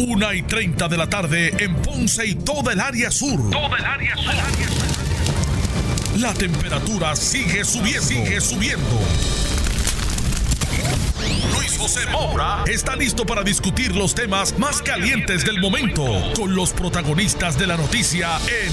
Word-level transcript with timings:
Una 0.00 0.34
y 0.34 0.40
30 0.40 0.88
de 0.88 0.96
la 0.96 1.10
tarde 1.10 1.54
en 1.58 1.74
Ponce 1.76 2.26
y 2.26 2.34
toda 2.34 2.72
el 2.72 2.80
área 2.80 3.10
sur. 3.10 3.50
Toda 3.50 3.76
el 3.76 3.84
área 3.84 4.16
sur. 4.16 4.32
La 6.18 6.32
temperatura 6.32 7.14
sigue 7.14 7.62
subiendo. 7.66 8.06
Sigue 8.06 8.40
subiendo. 8.40 8.98
Luis 11.54 11.76
José 11.76 12.06
Moura 12.10 12.64
está 12.66 12.96
listo 12.96 13.26
para 13.26 13.42
discutir 13.42 13.94
los 13.94 14.14
temas 14.14 14.58
más 14.58 14.80
calientes 14.80 15.44
del 15.44 15.60
momento 15.60 16.32
con 16.34 16.54
los 16.54 16.72
protagonistas 16.72 17.58
de 17.58 17.66
la 17.66 17.76
noticia 17.76 18.38
en 18.48 18.72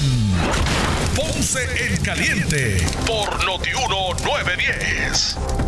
Ponce 1.14 1.60
en 1.92 2.02
Caliente 2.02 2.78
por 3.06 3.44
Notiuno 3.44 4.14
910. 4.24 5.67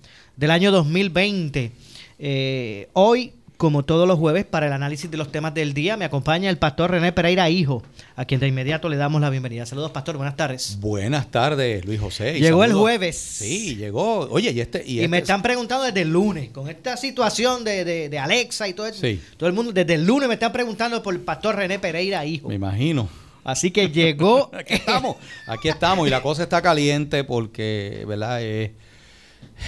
del 0.41 0.49
año 0.49 0.71
2020. 0.71 1.71
Eh, 2.17 2.89
hoy, 2.93 3.33
como 3.57 3.85
todos 3.85 4.07
los 4.07 4.17
jueves, 4.17 4.43
para 4.43 4.65
el 4.65 4.73
análisis 4.73 5.09
de 5.11 5.15
los 5.15 5.31
temas 5.31 5.53
del 5.53 5.75
día, 5.75 5.97
me 5.97 6.05
acompaña 6.05 6.49
el 6.49 6.57
pastor 6.57 6.89
René 6.89 7.11
Pereira 7.11 7.47
Hijo, 7.51 7.83
a 8.15 8.25
quien 8.25 8.39
de 8.39 8.47
inmediato 8.47 8.89
le 8.89 8.97
damos 8.97 9.21
la 9.21 9.29
bienvenida. 9.29 9.67
Saludos, 9.67 9.91
pastor, 9.91 10.17
buenas 10.17 10.35
tardes. 10.35 10.79
Buenas 10.79 11.29
tardes, 11.29 11.85
Luis 11.85 11.99
José. 11.99 12.39
llegó 12.39 12.63
el 12.63 12.73
jueves. 12.73 13.17
Sí, 13.17 13.75
llegó. 13.75 14.21
Oye, 14.31 14.49
y 14.49 14.61
este... 14.61 14.83
Y, 14.83 14.97
este 14.97 15.09
me 15.09 15.19
están 15.19 15.43
preguntando 15.43 15.85
desde 15.85 16.01
el 16.01 16.11
lunes, 16.11 16.49
con 16.49 16.67
esta 16.69 16.97
situación 16.97 17.63
de, 17.63 18.19
Alexa 18.19 18.67
y 18.67 18.73
todo 18.73 18.87
eso. 18.87 19.05
Todo 19.37 19.47
el 19.47 19.53
mundo, 19.53 19.71
desde 19.71 19.93
el 19.93 20.07
lunes 20.07 20.27
me 20.27 20.33
están 20.33 20.51
preguntando 20.51 21.03
por 21.03 21.13
el 21.13 21.21
pastor 21.21 21.55
René 21.55 21.77
Pereira 21.77 22.25
Hijo. 22.25 22.47
Me 22.47 22.55
imagino. 22.55 23.07
Así 23.43 23.69
que 23.69 23.91
llegó. 23.91 24.49
aquí 24.57 24.73
estamos, 24.73 25.17
aquí 25.45 25.69
estamos. 25.69 26.07
Y 26.07 26.09
la 26.09 26.23
cosa 26.23 26.41
está 26.41 26.63
caliente 26.63 27.23
porque, 27.23 28.05
¿verdad? 28.07 28.41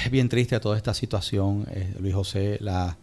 Es 0.02 0.12
bien 0.12 0.28
triste 0.28 0.60
toda 0.60 0.76
esta 0.76 0.94
situación, 0.94 1.68
eh, 1.70 1.94
Luis 2.00 2.14
José, 2.14 2.58
la, 2.62 2.98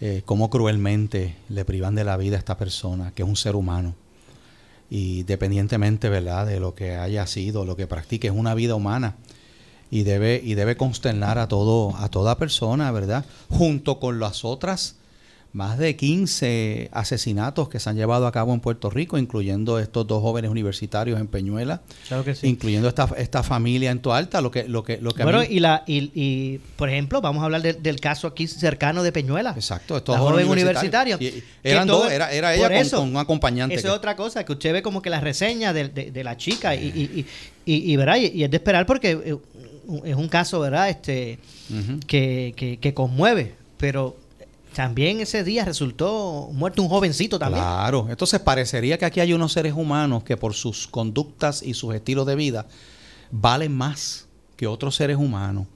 eh, 0.00 0.22
cómo 0.24 0.50
cruelmente 0.50 1.36
le 1.48 1.64
privan 1.64 1.94
de 1.94 2.04
la 2.04 2.16
vida 2.16 2.36
a 2.36 2.38
esta 2.38 2.56
persona, 2.56 3.12
que 3.14 3.22
es 3.22 3.28
un 3.28 3.36
ser 3.36 3.54
humano. 3.54 3.94
Y 4.90 5.24
dependientemente, 5.24 6.08
¿verdad?, 6.08 6.46
de 6.46 6.58
lo 6.58 6.74
que 6.74 6.96
haya 6.96 7.26
sido, 7.26 7.64
lo 7.64 7.76
que 7.76 7.86
practique, 7.86 8.28
es 8.28 8.34
una 8.34 8.54
vida 8.54 8.74
humana. 8.74 9.16
Y 9.90 10.02
debe, 10.02 10.40
y 10.42 10.54
debe 10.54 10.76
consternar 10.76 11.38
a 11.38 11.46
todo, 11.46 11.96
a 11.96 12.08
toda 12.08 12.38
persona, 12.38 12.90
¿verdad? 12.90 13.24
Junto 13.48 14.00
con 14.00 14.18
las 14.18 14.44
otras 14.44 14.96
más 15.56 15.78
de 15.78 15.96
15 15.96 16.90
asesinatos 16.92 17.70
que 17.70 17.80
se 17.80 17.88
han 17.88 17.96
llevado 17.96 18.26
a 18.26 18.32
cabo 18.32 18.52
en 18.52 18.60
Puerto 18.60 18.90
Rico, 18.90 19.16
incluyendo 19.16 19.78
estos 19.78 20.06
dos 20.06 20.20
jóvenes 20.20 20.50
universitarios 20.50 21.18
en 21.18 21.28
Peñuela, 21.28 21.80
incluyendo 22.42 22.88
esta, 22.88 23.08
esta 23.16 23.42
familia 23.42 23.90
en 23.90 24.00
Toalta, 24.00 24.42
lo 24.42 24.50
que 24.50 24.68
lo 24.68 24.84
que 24.84 24.98
lo 24.98 25.12
que 25.12 25.22
bueno 25.22 25.42
y 25.42 25.60
la 25.60 25.82
y, 25.86 26.58
por 26.76 26.90
ejemplo 26.90 27.22
vamos 27.22 27.40
a 27.40 27.46
hablar 27.46 27.62
del 27.62 28.00
caso 28.00 28.26
aquí 28.26 28.46
cercano 28.46 29.02
de 29.02 29.12
Peñuela. 29.12 29.54
Exacto, 29.56 29.96
estos 29.96 30.18
jóvenes 30.18 30.46
universitarios. 30.46 31.18
eran 31.62 31.88
dos, 31.88 32.12
era, 32.12 32.30
era 32.32 32.54
ella 32.54 32.90
con, 32.90 33.08
un 33.08 33.16
acompañante. 33.16 33.76
Esa 33.76 33.88
es 33.88 33.94
otra 33.94 34.14
cosa 34.14 34.44
que 34.44 34.52
usted 34.52 34.74
ve 34.74 34.82
como 34.82 35.00
que 35.00 35.08
la 35.08 35.20
reseña 35.20 35.72
de, 35.72 36.22
la 36.22 36.36
chica 36.36 36.74
y, 36.74 37.24
y, 37.64 37.92
y, 37.92 37.96
¿verdad? 37.96 38.16
y, 38.16 38.44
es 38.44 38.50
de 38.50 38.56
esperar 38.58 38.84
porque 38.84 39.12
eh, 39.12 39.36
es 40.04 40.16
un 40.16 40.28
caso, 40.28 40.60
¿verdad? 40.60 40.90
Este 40.90 41.38
que, 42.06 42.52
que, 42.54 42.76
que 42.76 42.92
conmueve, 42.92 43.54
pero 43.78 44.25
también 44.76 45.20
ese 45.20 45.42
día 45.42 45.64
resultó 45.64 46.50
muerto 46.52 46.82
un 46.82 46.90
jovencito 46.90 47.38
también. 47.38 47.64
Claro, 47.64 48.08
entonces 48.10 48.40
parecería 48.40 48.98
que 48.98 49.06
aquí 49.06 49.20
hay 49.20 49.32
unos 49.32 49.54
seres 49.54 49.72
humanos 49.72 50.22
que 50.22 50.36
por 50.36 50.52
sus 50.52 50.86
conductas 50.86 51.62
y 51.62 51.72
sus 51.72 51.94
estilos 51.94 52.26
de 52.26 52.36
vida 52.36 52.66
valen 53.30 53.74
más 53.74 54.28
que 54.54 54.66
otros 54.66 54.94
seres 54.94 55.16
humanos. 55.16 55.66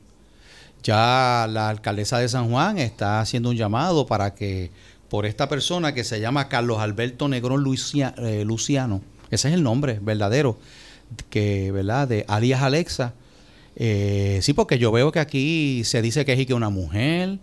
Ya 0.83 1.47
la 1.49 1.71
alcaldesa 1.71 2.19
de 2.19 2.28
San 2.28 2.50
Juan 2.50 2.77
está 2.77 3.22
haciendo 3.22 3.49
un 3.49 3.56
llamado 3.56 4.05
para 4.05 4.34
que 4.34 4.71
por 5.09 5.25
esta 5.25 5.49
persona 5.49 5.94
que 5.94 6.05
se 6.05 6.21
llama 6.21 6.50
Carlos 6.50 6.78
Alberto 6.78 7.27
Negrón 7.27 7.65
eh, 7.65 8.44
Luciano, 8.44 9.00
ese 9.31 9.49
es 9.49 9.55
el 9.55 9.62
nombre 9.62 9.99
verdadero, 10.03 10.59
que, 11.31 11.72
¿verdad? 11.72 12.06
De 12.06 12.27
alias 12.28 12.61
Alexa. 12.61 13.15
Eh, 13.77 14.41
sí, 14.43 14.53
porque 14.53 14.78
yo 14.78 14.93
veo 14.93 15.11
que 15.11 15.21
aquí 15.21 15.84
se 15.84 16.03
dice 16.03 16.27
que 16.27 16.34
es 16.34 16.50
una 16.50 16.69
mujer, 16.69 17.38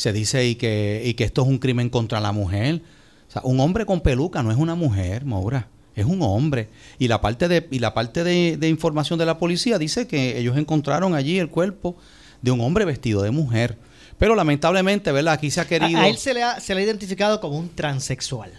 se 0.00 0.14
dice 0.14 0.46
y 0.46 0.54
que, 0.54 1.02
y 1.04 1.12
que 1.12 1.24
esto 1.24 1.42
es 1.42 1.48
un 1.48 1.58
crimen 1.58 1.90
contra 1.90 2.20
la 2.20 2.32
mujer. 2.32 2.80
O 3.28 3.30
sea, 3.30 3.42
un 3.44 3.60
hombre 3.60 3.84
con 3.84 4.00
peluca 4.00 4.42
no 4.42 4.50
es 4.50 4.56
una 4.56 4.74
mujer, 4.74 5.26
Maura. 5.26 5.68
Es 5.94 6.06
un 6.06 6.22
hombre. 6.22 6.70
Y 6.98 7.06
la 7.06 7.20
parte 7.20 7.48
de, 7.48 7.68
y 7.70 7.80
la 7.80 7.92
parte 7.92 8.24
de, 8.24 8.66
información 8.66 9.18
de 9.18 9.26
la 9.26 9.36
policía 9.36 9.76
dice 9.76 10.06
que 10.06 10.38
ellos 10.38 10.56
encontraron 10.56 11.14
allí 11.14 11.38
el 11.38 11.50
cuerpo 11.50 11.96
de 12.40 12.50
un 12.50 12.62
hombre 12.62 12.86
vestido 12.86 13.20
de 13.20 13.30
mujer. 13.30 13.76
Pero 14.16 14.34
lamentablemente, 14.34 15.12
¿verdad? 15.12 15.34
Aquí 15.34 15.50
se 15.50 15.60
ha 15.60 15.66
querido. 15.66 16.00
A, 16.00 16.08
él 16.08 16.16
se 16.16 16.32
le, 16.32 16.44
ha, 16.44 16.58
se 16.60 16.74
le 16.74 16.80
ha 16.80 16.84
identificado 16.84 17.38
como 17.38 17.58
un 17.58 17.68
transexual. 17.68 18.50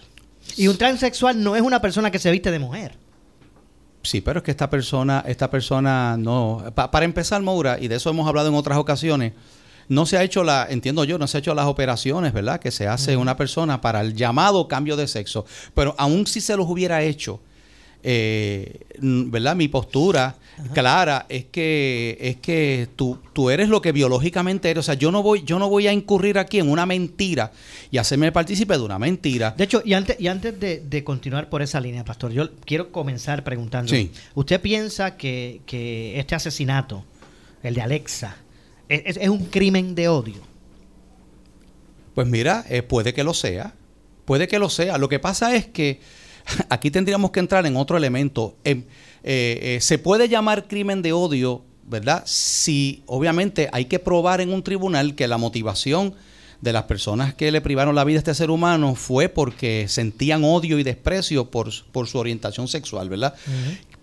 Y 0.57 0.67
un 0.67 0.77
transexual 0.77 1.41
no 1.41 1.55
es 1.55 1.63
una 1.63 1.81
persona 1.81 2.11
que 2.11 2.19
se 2.19 2.29
viste 2.29 2.51
de 2.51 2.59
mujer. 2.59 2.99
Sí, 4.03 4.21
pero 4.21 4.39
es 4.39 4.43
que 4.43 4.51
esta 4.51 4.69
persona, 4.69 5.23
esta 5.25 5.49
persona 5.49 6.17
no. 6.19 6.63
para 6.75 7.03
empezar, 7.03 7.41
Maura, 7.41 7.79
y 7.79 7.87
de 7.87 7.95
eso 7.95 8.11
hemos 8.11 8.27
hablado 8.27 8.49
en 8.49 8.53
otras 8.53 8.77
ocasiones, 8.77 9.33
no 9.91 10.05
se 10.05 10.17
ha 10.17 10.23
hecho 10.23 10.45
la, 10.45 10.67
entiendo 10.69 11.03
yo, 11.03 11.17
no 11.17 11.27
se 11.27 11.37
ha 11.37 11.39
hecho 11.39 11.53
las 11.53 11.65
operaciones, 11.65 12.31
¿verdad? 12.31 12.61
Que 12.61 12.71
se 12.71 12.87
hace 12.87 13.17
una 13.17 13.35
persona 13.35 13.81
para 13.81 13.99
el 13.99 14.15
llamado 14.15 14.69
cambio 14.69 14.95
de 14.95 15.05
sexo. 15.05 15.45
Pero 15.73 15.95
aún 15.97 16.25
si 16.27 16.39
se 16.39 16.55
los 16.55 16.69
hubiera 16.69 17.03
hecho, 17.03 17.41
eh, 18.01 18.85
¿verdad? 18.99 19.53
Mi 19.57 19.67
postura 19.67 20.37
clara 20.73 21.25
es 21.27 21.43
que 21.51 22.17
es 22.21 22.37
que 22.37 22.87
tú, 22.95 23.19
tú 23.33 23.49
eres 23.49 23.67
lo 23.67 23.81
que 23.81 23.91
biológicamente 23.91 24.69
eres. 24.71 24.79
O 24.79 24.83
sea, 24.85 24.93
yo 24.93 25.11
no 25.11 25.21
voy, 25.23 25.43
yo 25.43 25.59
no 25.59 25.67
voy 25.67 25.87
a 25.87 25.91
incurrir 25.91 26.37
aquí 26.37 26.59
en 26.59 26.69
una 26.69 26.85
mentira 26.85 27.51
y 27.91 27.97
hacerme 27.97 28.31
partícipe 28.31 28.75
de 28.75 28.83
una 28.83 28.97
mentira. 28.97 29.53
De 29.57 29.65
hecho, 29.65 29.81
y 29.83 29.91
antes, 29.91 30.15
y 30.21 30.27
antes 30.27 30.57
de, 30.57 31.03
continuar 31.03 31.49
por 31.49 31.61
esa 31.61 31.81
línea, 31.81 32.05
Pastor, 32.05 32.31
yo 32.31 32.49
quiero 32.63 32.93
comenzar 32.93 33.43
preguntando. 33.43 33.93
¿Usted 34.35 34.61
piensa 34.61 35.17
que, 35.17 35.59
que 35.65 36.17
este 36.17 36.33
asesinato, 36.33 37.03
el 37.61 37.73
de 37.73 37.81
Alexa, 37.81 38.37
es, 38.91 39.29
un 39.29 39.45
crimen 39.45 39.95
de 39.95 40.07
odio. 40.07 40.41
Pues 42.13 42.27
mira, 42.27 42.65
eh, 42.69 42.83
puede 42.83 43.13
que 43.13 43.23
lo 43.23 43.33
sea, 43.33 43.73
puede 44.25 44.47
que 44.47 44.59
lo 44.59 44.69
sea. 44.69 44.97
Lo 44.97 45.07
que 45.07 45.19
pasa 45.19 45.55
es 45.55 45.65
que 45.65 46.01
aquí 46.69 46.91
tendríamos 46.91 47.31
que 47.31 47.39
entrar 47.39 47.65
en 47.65 47.77
otro 47.77 47.97
elemento. 47.97 48.55
Eh, 48.65 48.83
eh, 49.23 49.77
se 49.81 49.97
puede 49.97 50.27
llamar 50.27 50.67
crimen 50.67 51.01
de 51.01 51.13
odio, 51.13 51.63
¿verdad? 51.87 52.23
Si 52.25 53.03
obviamente 53.05 53.69
hay 53.71 53.85
que 53.85 53.99
probar 53.99 54.41
en 54.41 54.51
un 54.51 54.63
tribunal 54.63 55.15
que 55.15 55.27
la 55.27 55.37
motivación 55.37 56.15
de 56.59 56.73
las 56.73 56.83
personas 56.83 57.33
que 57.33 57.51
le 57.51 57.59
privaron 57.61 57.95
la 57.95 58.03
vida 58.03 58.17
a 58.17 58.19
este 58.19 58.35
ser 58.35 58.51
humano 58.51 58.93
fue 58.93 59.29
porque 59.29 59.87
sentían 59.87 60.43
odio 60.43 60.77
y 60.77 60.83
desprecio 60.83 61.49
por, 61.49 61.71
su 61.71 62.17
orientación 62.19 62.67
sexual, 62.67 63.09
¿verdad? 63.09 63.33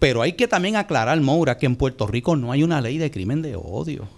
Pero 0.00 0.22
hay 0.22 0.32
que 0.32 0.48
también 0.48 0.74
aclarar, 0.74 1.20
Moura, 1.20 1.56
que 1.56 1.66
en 1.66 1.76
Puerto 1.76 2.08
Rico 2.08 2.34
no 2.34 2.50
hay 2.50 2.64
una 2.64 2.80
ley 2.80 2.98
de 2.98 3.12
crimen 3.12 3.42
de 3.42 3.54
odio. 3.54 4.08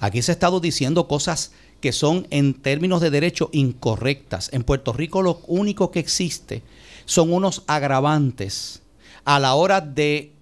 Aquí 0.00 0.22
se 0.22 0.32
ha 0.32 0.34
estado 0.34 0.60
diciendo 0.60 1.08
cosas 1.08 1.52
que 1.80 1.92
son 1.92 2.26
en 2.30 2.54
términos 2.54 3.00
de 3.00 3.10
derecho 3.10 3.50
incorrectas. 3.52 4.50
En 4.52 4.64
Puerto 4.64 4.92
Rico 4.92 5.22
lo 5.22 5.40
único 5.46 5.90
que 5.90 6.00
existe 6.00 6.62
son 7.04 7.32
unos 7.32 7.62
agravantes 7.66 8.82
a 9.24 9.38
la 9.38 9.54
hora 9.54 9.80
de, 9.80 10.32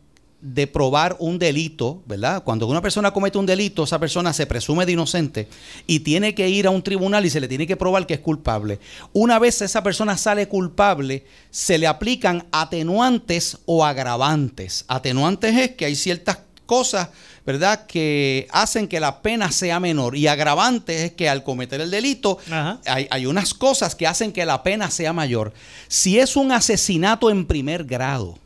de, 0.41 0.67
probar 0.67 1.17
un 1.19 1.39
delito, 1.39 2.03
¿verdad? 2.07 2.45
Cuando 2.45 2.67
una 2.67 2.83
persona 2.83 3.13
comete 3.13 3.39
un 3.39 3.47
delito, 3.47 3.85
esa 3.85 3.99
persona 3.99 4.33
se 4.33 4.47
presume 4.47 4.87
de 4.87 4.93
inocente 4.93 5.49
y 5.87 6.01
tiene 6.01 6.35
que 6.35 6.49
ir 6.49 6.67
a 6.67 6.71
un 6.71 6.83
tribunal 6.83 7.25
y 7.25 7.31
se 7.31 7.41
le 7.41 7.49
tiene 7.49 7.67
que 7.67 7.77
probar 7.77 8.07
que 8.07 8.15
es 8.15 8.21
culpable. 8.21 8.79
Una 9.13 9.39
vez 9.39 9.63
esa 9.63 9.83
persona 9.83 10.17
sale 10.17 10.49
culpable, 10.49 11.25
se 11.51 11.79
le 11.79 11.87
aplican 11.87 12.47
atenuantes 12.53 13.59
o 13.67 13.85
agravantes. 13.85 14.85
Atenuantes 14.89 15.57
es 15.57 15.71
que 15.73 15.87
hay 15.87 15.97
ciertas 15.97 16.39
cosas 16.67 17.09
¿verdad?, 17.47 17.87
que 17.87 18.47
hacen 18.51 18.89
que 18.89 19.01
la 19.01 19.23
pena 19.23 19.51
sea 19.53 19.81
menor. 19.81 20.17
Y 20.17 20.27
agravante 20.27 21.05
es 21.05 21.13
que 21.13 21.29
al 21.29 21.43
cometer 21.43 21.81
el 21.81 21.91
delito 21.91 22.39
hay, 22.87 23.07
hay, 23.11 23.27
unas 23.27 23.55
cosas 23.55 23.95
que 23.95 24.07
hacen 24.07 24.33
que 24.33 24.45
la 24.45 24.63
pena 24.63 24.91
sea 24.91 25.13
mayor. 25.13 25.53
Si 25.89 26.19
es 26.19 26.37
un 26.37 26.53
asesinato 26.53 27.31
en 27.31 27.47
primer 27.47 27.85
grado, 27.85 28.39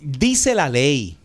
dice 0.00 0.54
la 0.54 0.68
ley 0.68 1.17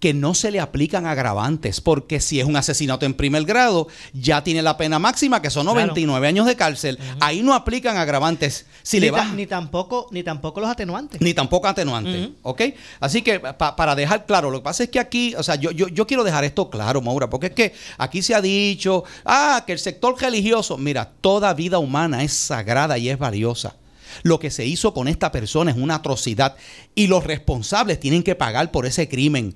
que 0.00 0.14
no 0.14 0.34
se 0.34 0.50
le 0.50 0.60
aplican 0.60 1.06
agravantes, 1.06 1.80
porque 1.80 2.20
si 2.20 2.38
es 2.38 2.46
un 2.46 2.56
asesinato 2.56 3.04
en 3.04 3.14
primer 3.14 3.44
grado, 3.44 3.88
ya 4.12 4.44
tiene 4.44 4.62
la 4.62 4.76
pena 4.76 4.98
máxima, 4.98 5.42
que 5.42 5.50
son 5.50 5.66
99 5.66 6.26
años 6.26 6.46
de 6.46 6.56
cárcel. 6.56 6.98
Ahí 7.20 7.42
no 7.42 7.52
aplican 7.52 7.96
agravantes. 7.96 8.66
Si 8.82 9.00
ni, 9.00 9.10
le 9.10 9.12
ni, 9.34 9.46
tampoco, 9.46 10.06
ni 10.12 10.22
tampoco 10.22 10.60
los 10.60 10.70
atenuantes. 10.70 11.20
Ni 11.20 11.34
tampoco 11.34 11.66
atenuantes, 11.66 12.30
¿ok? 12.42 12.62
Así 13.00 13.22
que 13.22 13.40
para 13.40 13.94
dejar 13.96 14.24
claro, 14.24 14.50
lo 14.50 14.58
que 14.58 14.64
pasa 14.64 14.84
es 14.84 14.90
que 14.90 15.00
aquí, 15.00 15.34
o 15.36 15.42
sea, 15.42 15.56
yo, 15.56 15.72
yo, 15.72 15.88
yo 15.88 16.06
quiero 16.06 16.22
dejar 16.22 16.44
esto 16.44 16.70
claro, 16.70 17.00
Maura, 17.00 17.28
porque 17.28 17.48
es 17.48 17.52
que 17.52 17.74
aquí 17.98 18.22
se 18.22 18.34
ha 18.34 18.40
dicho, 18.40 19.04
ah, 19.24 19.64
que 19.66 19.72
el 19.72 19.78
sector 19.78 20.20
religioso, 20.20 20.78
mira, 20.78 21.10
toda 21.20 21.52
vida 21.54 21.78
humana 21.78 22.22
es 22.22 22.32
sagrada 22.32 22.98
y 22.98 23.08
es 23.08 23.18
valiosa. 23.18 23.74
Lo 24.22 24.38
que 24.38 24.50
se 24.50 24.64
hizo 24.64 24.94
con 24.94 25.08
esta 25.08 25.32
persona 25.32 25.70
es 25.70 25.76
una 25.76 25.96
atrocidad 25.96 26.56
y 26.94 27.08
los 27.08 27.24
responsables 27.24 28.00
tienen 28.00 28.22
que 28.22 28.34
pagar 28.34 28.70
por 28.70 28.86
ese 28.86 29.08
crimen 29.08 29.54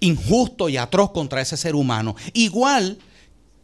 injusto 0.00 0.68
y 0.68 0.76
atroz 0.76 1.10
contra 1.12 1.40
ese 1.40 1.56
ser 1.56 1.74
humano. 1.74 2.16
Igual 2.32 2.98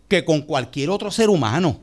que 0.09 0.25
con 0.25 0.43
cualquier 0.43 0.91
otro 0.91 1.11
ser 1.11 1.31
humano, 1.31 1.81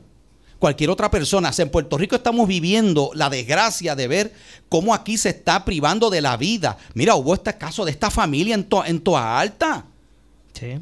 cualquier 0.58 0.90
otra 0.90 1.10
persona. 1.10 1.50
En 1.56 1.70
Puerto 1.70 1.96
Rico 1.96 2.16
estamos 2.16 2.46
viviendo 2.46 3.10
la 3.14 3.30
desgracia 3.30 3.94
de 3.94 4.08
ver 4.08 4.32
cómo 4.68 4.94
aquí 4.94 5.16
se 5.16 5.30
está 5.30 5.64
privando 5.64 6.10
de 6.10 6.20
la 6.20 6.36
vida. 6.36 6.76
Mira, 6.94 7.14
hubo 7.14 7.34
este 7.34 7.56
caso 7.56 7.84
de 7.84 7.90
esta 7.90 8.10
familia 8.10 8.54
en, 8.54 8.66
en 8.86 9.00
Toa 9.00 9.40
Alta. 9.40 9.86
Sí. 10.52 10.78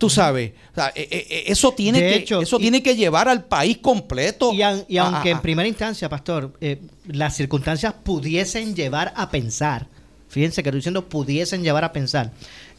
Tú 0.00 0.08
sabes, 0.08 0.52
eh, 0.76 0.92
eh, 0.94 1.26
eh, 1.28 1.44
eso, 1.48 1.72
tiene 1.72 1.98
que, 2.00 2.34
eso 2.40 2.58
tiene 2.58 2.82
que 2.82 2.96
llevar 2.96 3.28
al 3.28 3.44
país 3.44 3.76
completo. 3.76 4.50
Y, 4.54 4.96
aunque 4.96 5.28
en 5.28 5.42
primera 5.42 5.68
instancia, 5.68 6.08
pastor, 6.08 6.58
las 7.06 7.36
circunstancias 7.36 7.92
pudiesen 8.02 8.74
llevar 8.74 9.12
a 9.14 9.28
pensar, 9.30 9.88
fíjense 10.28 10.62
que 10.62 10.70
estoy 10.70 10.78
diciendo 10.78 11.06
pudiesen 11.06 11.62
llevar 11.62 11.84
a 11.84 11.92
pensar, 11.92 12.32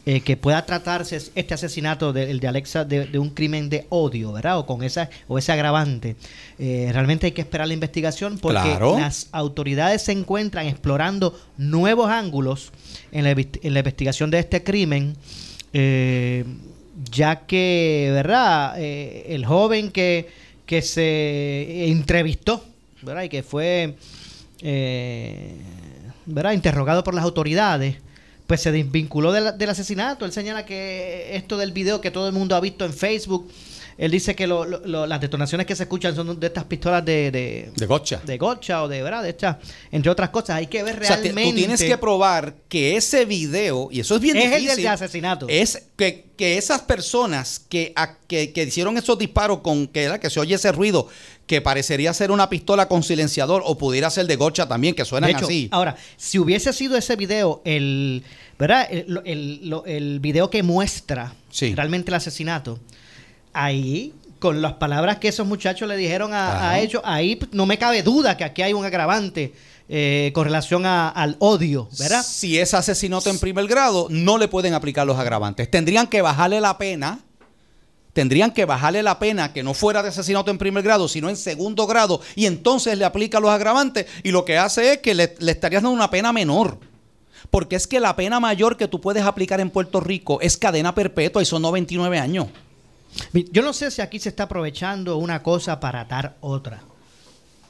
eh, 0.04 0.20
que 0.20 0.36
pueda 0.36 0.66
tratarse 0.66 1.16
este 1.36 1.54
asesinato 1.54 2.12
de, 2.12 2.34
de 2.36 2.48
Alexa 2.48 2.84
de, 2.84 3.16
un 3.20 3.30
crimen 3.30 3.70
de 3.70 3.86
odio, 3.88 4.32
¿verdad? 4.32 4.58
O 4.58 4.66
con 4.66 4.82
esa 4.82 5.08
o 5.28 5.38
ese 5.38 5.52
agravante. 5.52 6.16
Eh, 6.58 6.90
realmente 6.92 7.26
hay 7.26 7.32
que 7.32 7.42
esperar 7.42 7.68
la 7.68 7.74
investigación 7.74 8.36
porque 8.38 8.76
las 8.80 9.28
autoridades 9.30 10.02
se 10.02 10.10
encuentran 10.10 10.66
explorando 10.66 11.38
nuevos 11.56 12.10
ángulos 12.10 12.72
en 13.12 13.22
la, 13.22 13.78
investigación 13.78 14.32
de 14.32 14.40
este 14.40 14.64
crimen, 14.64 15.16
eh, 15.72 16.46
ya 17.08 17.46
que, 17.46 18.10
¿verdad? 18.12 18.80
el 18.80 19.46
joven 19.46 19.92
que, 19.92 20.28
que 20.66 20.82
se 20.82 21.86
entrevistó, 21.86 22.64
¿verdad? 23.02 23.22
Y 23.22 23.28
que 23.28 23.44
fue, 23.44 23.94
¿verdad? 26.26 26.52
Interrogado 26.54 27.04
por 27.04 27.14
las 27.14 27.22
autoridades 27.22 27.98
pues 28.52 28.60
se 28.60 28.70
desvinculó 28.70 29.32
del, 29.32 29.70
asesinato. 29.70 30.26
Él 30.26 30.32
señala 30.32 30.66
que 30.66 31.36
esto 31.36 31.56
del 31.56 31.72
video 31.72 32.02
que 32.02 32.10
todo 32.10 32.26
el 32.26 32.34
mundo 32.34 32.54
ha 32.54 32.60
visto 32.60 32.84
en 32.84 32.92
Facebook, 32.92 33.48
él 33.98 34.10
dice 34.10 34.34
que 34.34 34.46
las 34.46 35.20
detonaciones 35.20 35.66
que 35.66 35.76
se 35.76 35.84
escuchan 35.84 36.14
son 36.14 36.38
de 36.38 36.46
estas 36.46 36.64
pistolas 36.64 37.04
de... 37.04 37.30
De, 37.30 37.72
de 37.76 37.86
gocha. 37.86 38.20
De 38.24 38.38
gocha 38.38 38.82
o 38.82 38.88
de, 38.88 39.02
¿verdad? 39.02 39.22
De 39.22 39.30
estas, 39.30 39.56
entre 39.90 40.10
otras 40.10 40.30
cosas. 40.30 40.56
Hay 40.56 40.66
que 40.66 40.82
ver 40.82 40.98
realmente... 40.98 41.42
O 41.42 41.50
tú 41.50 41.54
tienes 41.54 41.82
que 41.82 41.98
probar 41.98 42.54
que 42.68 42.96
ese 42.96 43.24
video, 43.24 43.88
y 43.90 44.00
eso 44.00 44.16
es 44.16 44.20
bien 44.20 44.36
difícil... 44.36 44.68
Es 44.68 44.70
el 44.70 44.76
del 44.76 44.86
asesinato. 44.88 45.46
Es 45.48 45.84
que, 45.96 46.30
que 46.36 46.58
esas 46.58 46.82
personas 46.82 47.60
que, 47.68 47.94
que, 48.26 48.52
que, 48.52 48.62
hicieron 48.64 48.96
esos 48.96 49.18
disparos 49.18 49.60
con 49.60 49.86
que, 49.86 50.18
que 50.20 50.30
se 50.30 50.40
oye 50.40 50.54
ese 50.54 50.72
ruido, 50.72 51.08
que 51.46 51.60
parecería 51.60 52.12
ser 52.14 52.30
una 52.30 52.48
pistola 52.48 52.88
con 52.88 53.02
silenciador 53.02 53.62
o 53.64 53.76
pudiera 53.76 54.10
ser 54.10 54.26
de 54.26 54.36
gocha 54.36 54.66
también, 54.68 54.94
que 54.94 55.04
suenan 55.04 55.34
así. 55.36 55.68
Ahora, 55.70 55.96
si 56.16 56.38
hubiese 56.38 56.72
sido 56.72 56.96
ese 56.96 57.16
video 57.16 57.62
el... 57.64 58.24
¿Verdad? 58.58 58.86
El, 58.90 59.20
el, 59.24 59.74
el 59.86 60.20
video 60.20 60.48
que 60.48 60.62
muestra 60.62 61.34
realmente 61.74 62.10
el 62.10 62.14
asesinato 62.14 62.78
ahí, 63.52 64.14
con 64.38 64.60
las 64.60 64.74
palabras 64.74 65.18
que 65.18 65.28
esos 65.28 65.46
muchachos 65.46 65.88
le 65.88 65.96
dijeron 65.96 66.32
a, 66.34 66.78
ellos, 66.80 67.00
ahí 67.04 67.38
no 67.52 67.64
me 67.64 67.78
cabe 67.78 68.02
duda 68.02 68.36
que 68.36 68.44
aquí 68.44 68.62
hay 68.62 68.72
un 68.72 68.84
agravante. 68.84 69.52
Eh, 69.94 70.30
con 70.32 70.44
relación 70.44 70.86
al 70.86 71.36
odio, 71.38 71.88
¿verdad? 71.98 72.24
Si 72.26 72.58
es 72.58 72.72
asesinato 72.72 73.28
en 73.28 73.38
primer 73.38 73.66
grado, 73.66 74.06
no 74.08 74.38
le 74.38 74.48
pueden 74.48 74.72
aplicar 74.72 75.06
los 75.06 75.18
agravantes. 75.18 75.70
Tendrían 75.70 76.06
que 76.06 76.22
bajarle 76.22 76.60
la 76.62 76.78
pena, 76.78 77.18
tendrían 78.14 78.52
que 78.52 78.64
bajarle 78.64 79.02
la 79.02 79.18
pena 79.18 79.52
que 79.52 79.62
no 79.62 79.74
fuera 79.74 80.02
de 80.02 80.08
asesinato 80.08 80.50
en 80.50 80.56
primer 80.56 80.82
grado, 80.82 81.08
sino 81.08 81.28
en 81.28 81.36
segundo 81.36 81.86
grado, 81.86 82.22
y 82.36 82.46
entonces 82.46 82.96
le 82.96 83.04
aplica 83.04 83.38
los 83.38 83.50
agravantes, 83.50 84.06
y 84.22 84.30
lo 84.30 84.46
que 84.46 84.56
hace 84.56 84.94
es 84.94 84.98
que 85.00 85.14
le, 85.14 85.34
le 85.40 85.52
estarías 85.52 85.82
dando 85.82 85.94
una 85.94 86.10
pena 86.10 86.32
menor. 86.32 86.78
Porque 87.50 87.76
es 87.76 87.86
que 87.86 88.00
la 88.00 88.16
pena 88.16 88.40
mayor 88.40 88.78
que 88.78 88.88
tú 88.88 89.00
puedes 89.00 89.24
aplicar 89.24 89.60
en 89.60 89.68
Puerto 89.68 90.00
Rico 90.00 90.40
es 90.40 90.56
cadena 90.56 90.94
perpetua 90.94 91.42
y 91.42 91.44
son 91.44 91.60
99 91.60 92.18
años. 92.18 92.46
Yo 93.32 93.62
no 93.62 93.72
sé 93.72 93.90
si 93.90 94.02
aquí 94.02 94.18
se 94.18 94.28
está 94.28 94.44
aprovechando 94.44 95.16
una 95.16 95.42
cosa 95.42 95.80
para 95.80 96.00
atar 96.02 96.36
otra. 96.40 96.82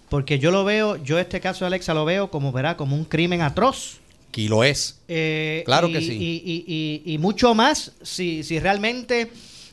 Porque 0.08 0.38
yo 0.38 0.50
lo 0.50 0.64
veo, 0.64 0.96
yo 1.02 1.18
este 1.18 1.40
caso 1.40 1.64
de 1.64 1.68
Alexa 1.68 1.94
lo 1.94 2.04
veo 2.04 2.30
como, 2.30 2.52
verá, 2.52 2.76
como 2.76 2.96
un 2.96 3.04
crimen 3.04 3.40
atroz. 3.40 3.98
Y 4.34 4.48
lo 4.48 4.64
es. 4.64 5.00
Eh, 5.08 5.62
claro 5.64 5.88
que 5.88 6.00
sí. 6.00 7.02
Y, 7.04 7.18
mucho 7.18 7.54
más 7.54 7.92
si, 8.02 8.42
si 8.42 8.58
realmente 8.58 9.22
eh, 9.22 9.28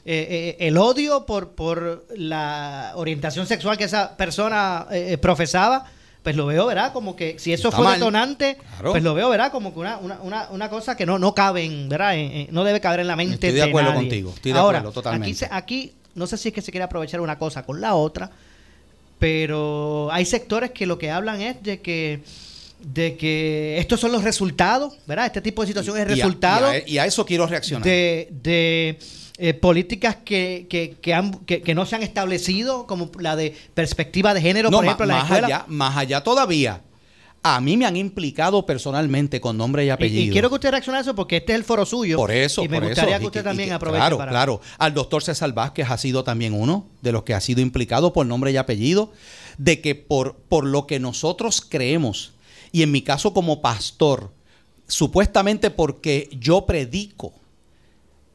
eh, 0.06 0.57
el 0.60 0.77
odio 0.77 1.25
por, 1.25 1.51
por 1.51 2.06
la 2.15 2.94
orientación 2.95 3.48
sexual 3.48 3.77
que 3.77 3.86
esa 3.86 4.15
persona 4.18 4.88
profesaba 5.22 5.86
pues 6.24 6.36
lo 6.36 6.45
veo, 6.45 6.66
¿verdad? 6.66 6.92
Como 6.92 7.16
que 7.16 7.39
si 7.39 7.54
eso 7.54 7.71
fue 7.71 7.94
detonante, 7.94 8.57
pues 8.81 9.04
lo 9.04 9.13
veo, 9.13 9.30
¿verdad? 9.30 9.51
Como 9.51 9.74
que 9.74 9.80
una, 9.80 9.98
una, 9.98 10.50
una, 10.50 10.69
cosa 10.69 10.98
que 10.98 11.06
no, 11.06 11.18
no 11.18 11.33
cabe, 11.33 11.69
¿verdad? 11.88 12.13
no 12.51 12.63
debe 12.63 12.81
caber 12.81 13.00
en 13.01 13.07
la 13.07 13.16
mente 13.16 13.36
Estoy 13.36 13.51
de 13.51 13.63
acuerdo 13.63 13.94
contigo, 13.94 14.33
estoy 14.36 14.51
de 14.51 14.60
acuerdo 14.60 14.92
totalmente. 14.92 15.45
Aquí, 15.45 15.51
aquí 15.51 15.94
no 16.16 16.27
sé 16.27 16.38
si 16.38 16.50
es 16.50 16.54
que 16.54 16.62
se 16.62 16.71
quiere 16.71 16.83
aprovechar 16.83 17.21
una 17.21 17.38
cosa 17.38 17.63
con 17.63 17.80
la 17.80 17.95
otra, 17.95 18.30
pero 19.18 20.10
hay 20.12 20.25
sectores 20.25 20.71
que 20.71 20.86
lo 20.86 20.98
que 20.98 21.12
hablan 21.12 21.42
es 21.42 21.62
de 21.63 21.81
que 21.81 22.22
de 22.80 23.18
que 23.18 23.77
estos 23.77 24.00
son 24.00 24.12
los 24.12 24.24
resultados, 24.24 24.98
¿verdad? 25.06 25.25
Este 25.25 25.42
tipo 25.42 25.62
de 25.62 25.68
situación 25.68 25.98
es 25.98 26.04
el 26.04 26.10
resultado. 26.10 26.72
Y 26.86 26.98
a, 26.98 27.06
eso 27.06 27.25
quiero 27.25 27.45
reaccionar. 27.45 27.83
De, 27.83 28.30
de 28.42 28.98
eh, 29.41 29.53
políticas 29.53 30.18
que, 30.18 30.68
que, 30.69 30.97
que, 31.01 31.13
han, 31.13 31.31
que, 31.45 31.74
no 31.74 31.86
se 31.86 31.95
han 31.95 32.03
establecido, 32.03 32.86
como 32.86 33.09
la 33.19 33.38
de 33.38 33.56
perspectiva 33.74 34.33
de 34.33 34.41
género, 34.41 34.69
por 34.69 34.83
ejemplo, 34.83 35.06
en 35.06 35.09
la 35.09 35.24
más 35.24 35.31
Allá, 35.31 35.65
más 35.68 35.95
allá 35.95 36.21
todavía. 36.21 36.81
A 37.41 37.62
mí 37.62 37.77
me 37.77 37.86
han 37.86 37.95
implicado 37.95 38.65
personalmente 38.65 39.39
con 39.39 39.57
nombre 39.57 39.86
y 39.86 39.89
apellido. 39.91 40.25
Y, 40.25 40.30
quiero 40.30 40.50
que 40.50 40.56
usted 40.56 40.71
reaccione 40.71 40.97
a 40.97 41.01
eso 41.01 41.15
porque 41.15 41.38
este 41.38 41.53
es 41.53 41.59
el 41.59 41.63
foro 41.63 41.86
suyo. 41.86 42.18
Por 42.18 42.31
eso, 42.31 42.65
Y 42.65 42.68
me 42.68 42.81
gustaría 42.81 43.18
que 43.18 43.27
usted 43.27 43.44
también 43.45 43.71
aproveche 43.71 44.00
Claro, 44.00 44.18
claro. 44.18 44.62
Al 44.77 44.94
doctor 44.94 45.24
César 45.24 45.53
Vázquez 45.53 45.89
ha 45.89 45.97
sido 45.97 46.25
también 46.25 46.53
uno 46.53 46.88
de 47.01 47.13
los 47.13 47.24
que 47.24 47.33
ha 47.33 47.39
sido 47.39 47.62
implicado 47.62 48.12
por 48.12 48.25
nombre 48.25 48.51
y 48.51 48.57
apellido, 48.57 49.13
de 49.57 49.80
que 49.80 49.95
por, 49.95 50.36
por 50.36 50.65
lo 50.65 50.86
que 50.86 51.00
nosotros 51.00 51.62
creemos, 51.62 52.34
y 52.74 52.84
en 52.84 52.91
mi 52.91 53.03
caso 53.03 53.34
como 53.34 53.62
pastor, 53.62 54.34
supuestamente 54.88 55.69
porque 55.69 56.27
yo 56.34 56.65
predico 56.65 57.38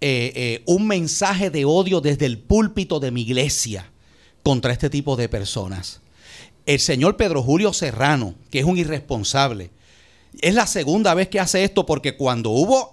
eh, 0.00 0.32
eh, 0.34 0.62
un 0.66 0.86
mensaje 0.86 1.50
de 1.50 1.64
odio 1.64 2.00
desde 2.00 2.26
el 2.26 2.38
púlpito 2.38 3.00
de 3.00 3.10
mi 3.10 3.22
iglesia 3.22 3.90
contra 4.42 4.72
este 4.72 4.90
tipo 4.90 5.16
de 5.16 5.28
personas. 5.28 6.00
El 6.66 6.80
señor 6.80 7.16
Pedro 7.16 7.42
Julio 7.42 7.72
Serrano, 7.72 8.34
que 8.50 8.60
es 8.60 8.64
un 8.64 8.78
irresponsable, 8.78 9.70
es 10.40 10.54
la 10.54 10.66
segunda 10.66 11.14
vez 11.14 11.28
que 11.28 11.38
hace 11.38 11.64
esto 11.64 11.86
porque 11.86 12.16
cuando 12.16 12.50
hubo 12.50 12.92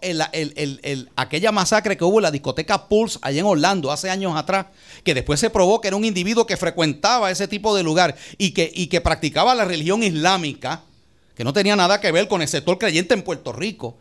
aquella 1.16 1.52
masacre 1.52 1.98
que 1.98 2.04
hubo 2.04 2.20
en 2.20 2.24
la 2.24 2.32
discoteca 2.32 2.88
Pulse 2.88 3.18
allá 3.22 3.40
en 3.40 3.46
Orlando 3.46 3.92
hace 3.92 4.10
años 4.10 4.36
atrás, 4.36 4.68
que 5.04 5.14
después 5.14 5.40
se 5.40 5.50
probó 5.50 5.82
que 5.82 5.88
era 5.88 5.98
un 5.98 6.06
individuo 6.06 6.46
que 6.46 6.58
frecuentaba 6.58 7.32
ese 7.32 7.48
tipo 7.48 7.76
de 7.76 7.84
lugar 7.84 8.16
y 8.38 8.52
que, 8.52 8.72
y 8.74 8.88
que 8.88 9.02
practicaba 9.02 9.56
la 9.56 9.66
religión 9.66 10.04
islámica, 10.04 10.84
que 11.36 11.44
no 11.44 11.54
tenía 11.54 11.76
nada 11.76 12.00
que 12.00 12.12
ver 12.12 12.28
con 12.28 12.42
el 12.42 12.48
sector 12.48 12.78
creyente 12.78 13.14
en 13.14 13.24
Puerto 13.24 13.52
Rico, 13.52 13.98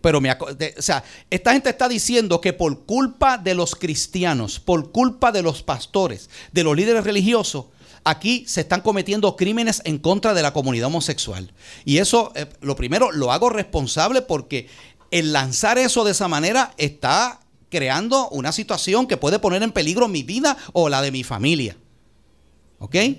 pero 0.00 0.20
me, 0.20 0.30
o 0.30 0.82
sea, 0.82 1.02
esta 1.30 1.52
gente 1.52 1.70
está 1.70 1.88
diciendo 1.88 2.40
que 2.40 2.52
por 2.52 2.84
culpa 2.84 3.38
de 3.38 3.54
los 3.54 3.74
cristianos, 3.74 4.60
por 4.60 4.92
culpa 4.92 5.32
de 5.32 5.42
los 5.42 5.62
pastores, 5.62 6.30
de 6.52 6.62
los 6.64 6.76
líderes 6.76 7.04
religiosos, 7.04 7.66
aquí 8.04 8.44
se 8.46 8.60
están 8.60 8.80
cometiendo 8.80 9.36
crímenes 9.36 9.82
en 9.84 9.98
contra 9.98 10.34
de 10.34 10.42
la 10.42 10.52
comunidad 10.52 10.86
homosexual. 10.86 11.52
Y 11.84 11.98
eso, 11.98 12.32
eh, 12.36 12.46
lo 12.60 12.76
primero, 12.76 13.10
lo 13.10 13.32
hago 13.32 13.50
responsable 13.50 14.22
porque 14.22 14.68
el 15.10 15.32
lanzar 15.32 15.78
eso 15.78 16.04
de 16.04 16.12
esa 16.12 16.28
manera 16.28 16.72
está 16.78 17.40
creando 17.68 18.28
una 18.28 18.52
situación 18.52 19.08
que 19.08 19.16
puede 19.16 19.40
poner 19.40 19.62
en 19.62 19.72
peligro 19.72 20.06
mi 20.06 20.22
vida 20.22 20.56
o 20.72 20.88
la 20.88 21.02
de 21.02 21.10
mi 21.10 21.24
familia. 21.24 21.76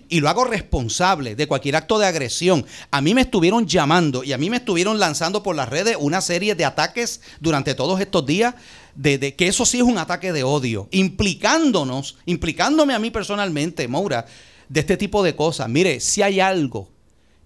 Y 0.09 0.19
lo 0.19 0.29
hago 0.29 0.45
responsable 0.45 1.35
de 1.35 1.47
cualquier 1.47 1.75
acto 1.75 1.97
de 1.97 2.05
agresión. 2.05 2.65
A 2.91 3.01
mí 3.01 3.13
me 3.13 3.21
estuvieron 3.21 3.67
llamando 3.67 4.23
y 4.23 4.33
a 4.33 4.37
mí 4.37 4.49
me 4.49 4.57
estuvieron 4.57 4.99
lanzando 4.99 5.41
por 5.41 5.55
las 5.55 5.67
redes 5.67 5.97
una 5.99 6.21
serie 6.21 6.55
de 6.55 6.63
ataques 6.63 7.21
durante 7.39 7.73
todos 7.73 7.99
estos 7.99 8.25
días, 8.25 8.55
de, 8.95 9.35
que 9.35 9.47
eso 9.47 9.65
sí 9.65 9.77
es 9.77 9.83
un 9.83 9.97
ataque 9.97 10.31
de 10.31 10.43
odio, 10.43 10.87
implicándonos, 10.91 12.17
implicándome 12.25 12.93
a 12.93 12.99
mí 12.99 13.09
personalmente, 13.09 13.87
Maura, 13.87 14.25
de 14.69 14.79
este 14.79 14.95
tipo 14.95 15.23
de 15.23 15.35
cosas. 15.35 15.67
Mire, 15.69 15.99
si 15.99 16.21
hay 16.21 16.39
algo 16.39 16.89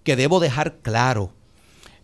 que 0.04 0.14
debo 0.14 0.38
dejar 0.38 0.78
claro, 0.82 1.32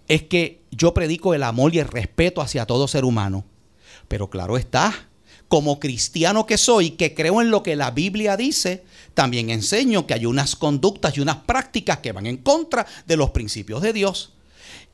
es 0.08 0.22
que 0.22 0.62
yo 0.70 0.94
predico 0.94 1.34
el 1.34 1.42
amor 1.42 1.74
y 1.74 1.80
el 1.80 1.88
respeto 1.88 2.40
hacia 2.40 2.66
todo 2.66 2.88
ser 2.88 3.04
humano. 3.04 3.44
Pero 4.08 4.30
claro 4.30 4.56
está, 4.56 5.07
como 5.48 5.80
cristiano 5.80 6.46
que 6.46 6.58
soy, 6.58 6.90
que 6.90 7.14
creo 7.14 7.40
en 7.40 7.50
lo 7.50 7.62
que 7.62 7.74
la 7.74 7.90
Biblia 7.90 8.36
dice, 8.36 8.84
también 9.14 9.50
enseño 9.50 10.06
que 10.06 10.14
hay 10.14 10.26
unas 10.26 10.54
conductas 10.56 11.16
y 11.16 11.20
unas 11.20 11.38
prácticas 11.38 11.98
que 11.98 12.12
van 12.12 12.26
en 12.26 12.36
contra 12.36 12.86
de 13.06 13.16
los 13.16 13.30
principios 13.30 13.82
de 13.82 13.92
Dios. 13.92 14.34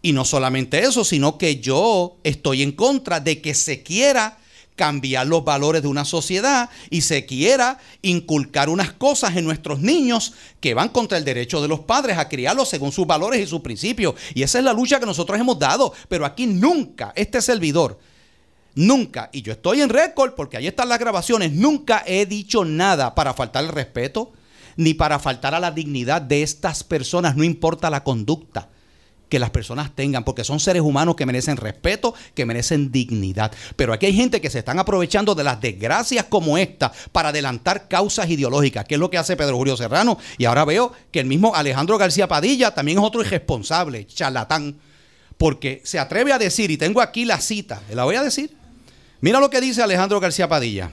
Y 0.00 0.12
no 0.12 0.24
solamente 0.24 0.84
eso, 0.84 1.04
sino 1.04 1.38
que 1.38 1.60
yo 1.60 2.16
estoy 2.24 2.62
en 2.62 2.72
contra 2.72 3.20
de 3.20 3.40
que 3.40 3.54
se 3.54 3.82
quiera 3.82 4.38
cambiar 4.76 5.26
los 5.26 5.44
valores 5.44 5.82
de 5.82 5.88
una 5.88 6.04
sociedad 6.04 6.68
y 6.90 7.02
se 7.02 7.26
quiera 7.26 7.78
inculcar 8.02 8.68
unas 8.68 8.92
cosas 8.92 9.36
en 9.36 9.44
nuestros 9.44 9.80
niños 9.80 10.34
que 10.60 10.74
van 10.74 10.88
contra 10.88 11.16
el 11.16 11.24
derecho 11.24 11.62
de 11.62 11.68
los 11.68 11.80
padres 11.80 12.18
a 12.18 12.28
criarlos 12.28 12.68
según 12.68 12.92
sus 12.92 13.06
valores 13.06 13.40
y 13.40 13.46
sus 13.46 13.60
principios. 13.60 14.14
Y 14.34 14.42
esa 14.42 14.58
es 14.58 14.64
la 14.64 14.72
lucha 14.72 14.98
que 14.98 15.06
nosotros 15.06 15.38
hemos 15.38 15.58
dado. 15.58 15.92
Pero 16.08 16.26
aquí 16.26 16.46
nunca 16.46 17.12
este 17.16 17.40
servidor, 17.40 17.98
nunca, 18.74 19.30
y 19.32 19.42
yo 19.42 19.52
estoy 19.52 19.80
en 19.80 19.88
récord 19.88 20.34
porque 20.34 20.56
ahí 20.56 20.66
están 20.66 20.88
las 20.88 20.98
grabaciones, 20.98 21.52
nunca 21.52 22.02
he 22.06 22.26
dicho 22.26 22.64
nada 22.64 23.14
para 23.14 23.34
faltar 23.34 23.64
el 23.64 23.70
respeto 23.70 24.32
ni 24.76 24.94
para 24.94 25.18
faltar 25.18 25.54
a 25.54 25.60
la 25.60 25.70
dignidad 25.70 26.20
de 26.22 26.42
estas 26.42 26.84
personas, 26.84 27.36
no 27.36 27.44
importa 27.44 27.90
la 27.90 28.02
conducta 28.02 28.68
que 29.28 29.38
las 29.38 29.50
personas 29.50 29.90
tengan, 29.94 30.22
porque 30.22 30.44
son 30.44 30.60
seres 30.60 30.82
humanos 30.82 31.16
que 31.16 31.26
merecen 31.26 31.56
respeto, 31.56 32.14
que 32.34 32.46
merecen 32.46 32.92
dignidad. 32.92 33.50
Pero 33.74 33.92
aquí 33.92 34.06
hay 34.06 34.14
gente 34.14 34.40
que 34.40 34.50
se 34.50 34.60
están 34.60 34.78
aprovechando 34.78 35.34
de 35.34 35.42
las 35.42 35.60
desgracias 35.60 36.26
como 36.26 36.56
esta 36.56 36.92
para 37.10 37.30
adelantar 37.30 37.88
causas 37.88 38.30
ideológicas, 38.30 38.84
que 38.84 38.94
es 38.94 39.00
lo 39.00 39.10
que 39.10 39.18
hace 39.18 39.36
Pedro 39.36 39.56
Julio 39.56 39.76
Serrano. 39.76 40.18
Y 40.38 40.44
ahora 40.44 40.64
veo 40.64 40.92
que 41.10 41.20
el 41.20 41.26
mismo 41.26 41.54
Alejandro 41.54 41.98
García 41.98 42.28
Padilla 42.28 42.74
también 42.74 42.98
es 42.98 43.04
otro 43.04 43.22
irresponsable, 43.22 44.06
charlatán, 44.06 44.76
porque 45.36 45.80
se 45.84 45.98
atreve 45.98 46.32
a 46.32 46.38
decir, 46.38 46.70
y 46.70 46.76
tengo 46.76 47.00
aquí 47.00 47.24
la 47.24 47.40
cita, 47.40 47.82
la 47.92 48.04
voy 48.04 48.14
a 48.14 48.22
decir. 48.22 48.63
Mira 49.24 49.40
lo 49.40 49.48
que 49.48 49.58
dice 49.58 49.82
Alejandro 49.82 50.20
García 50.20 50.46
Padilla. 50.46 50.90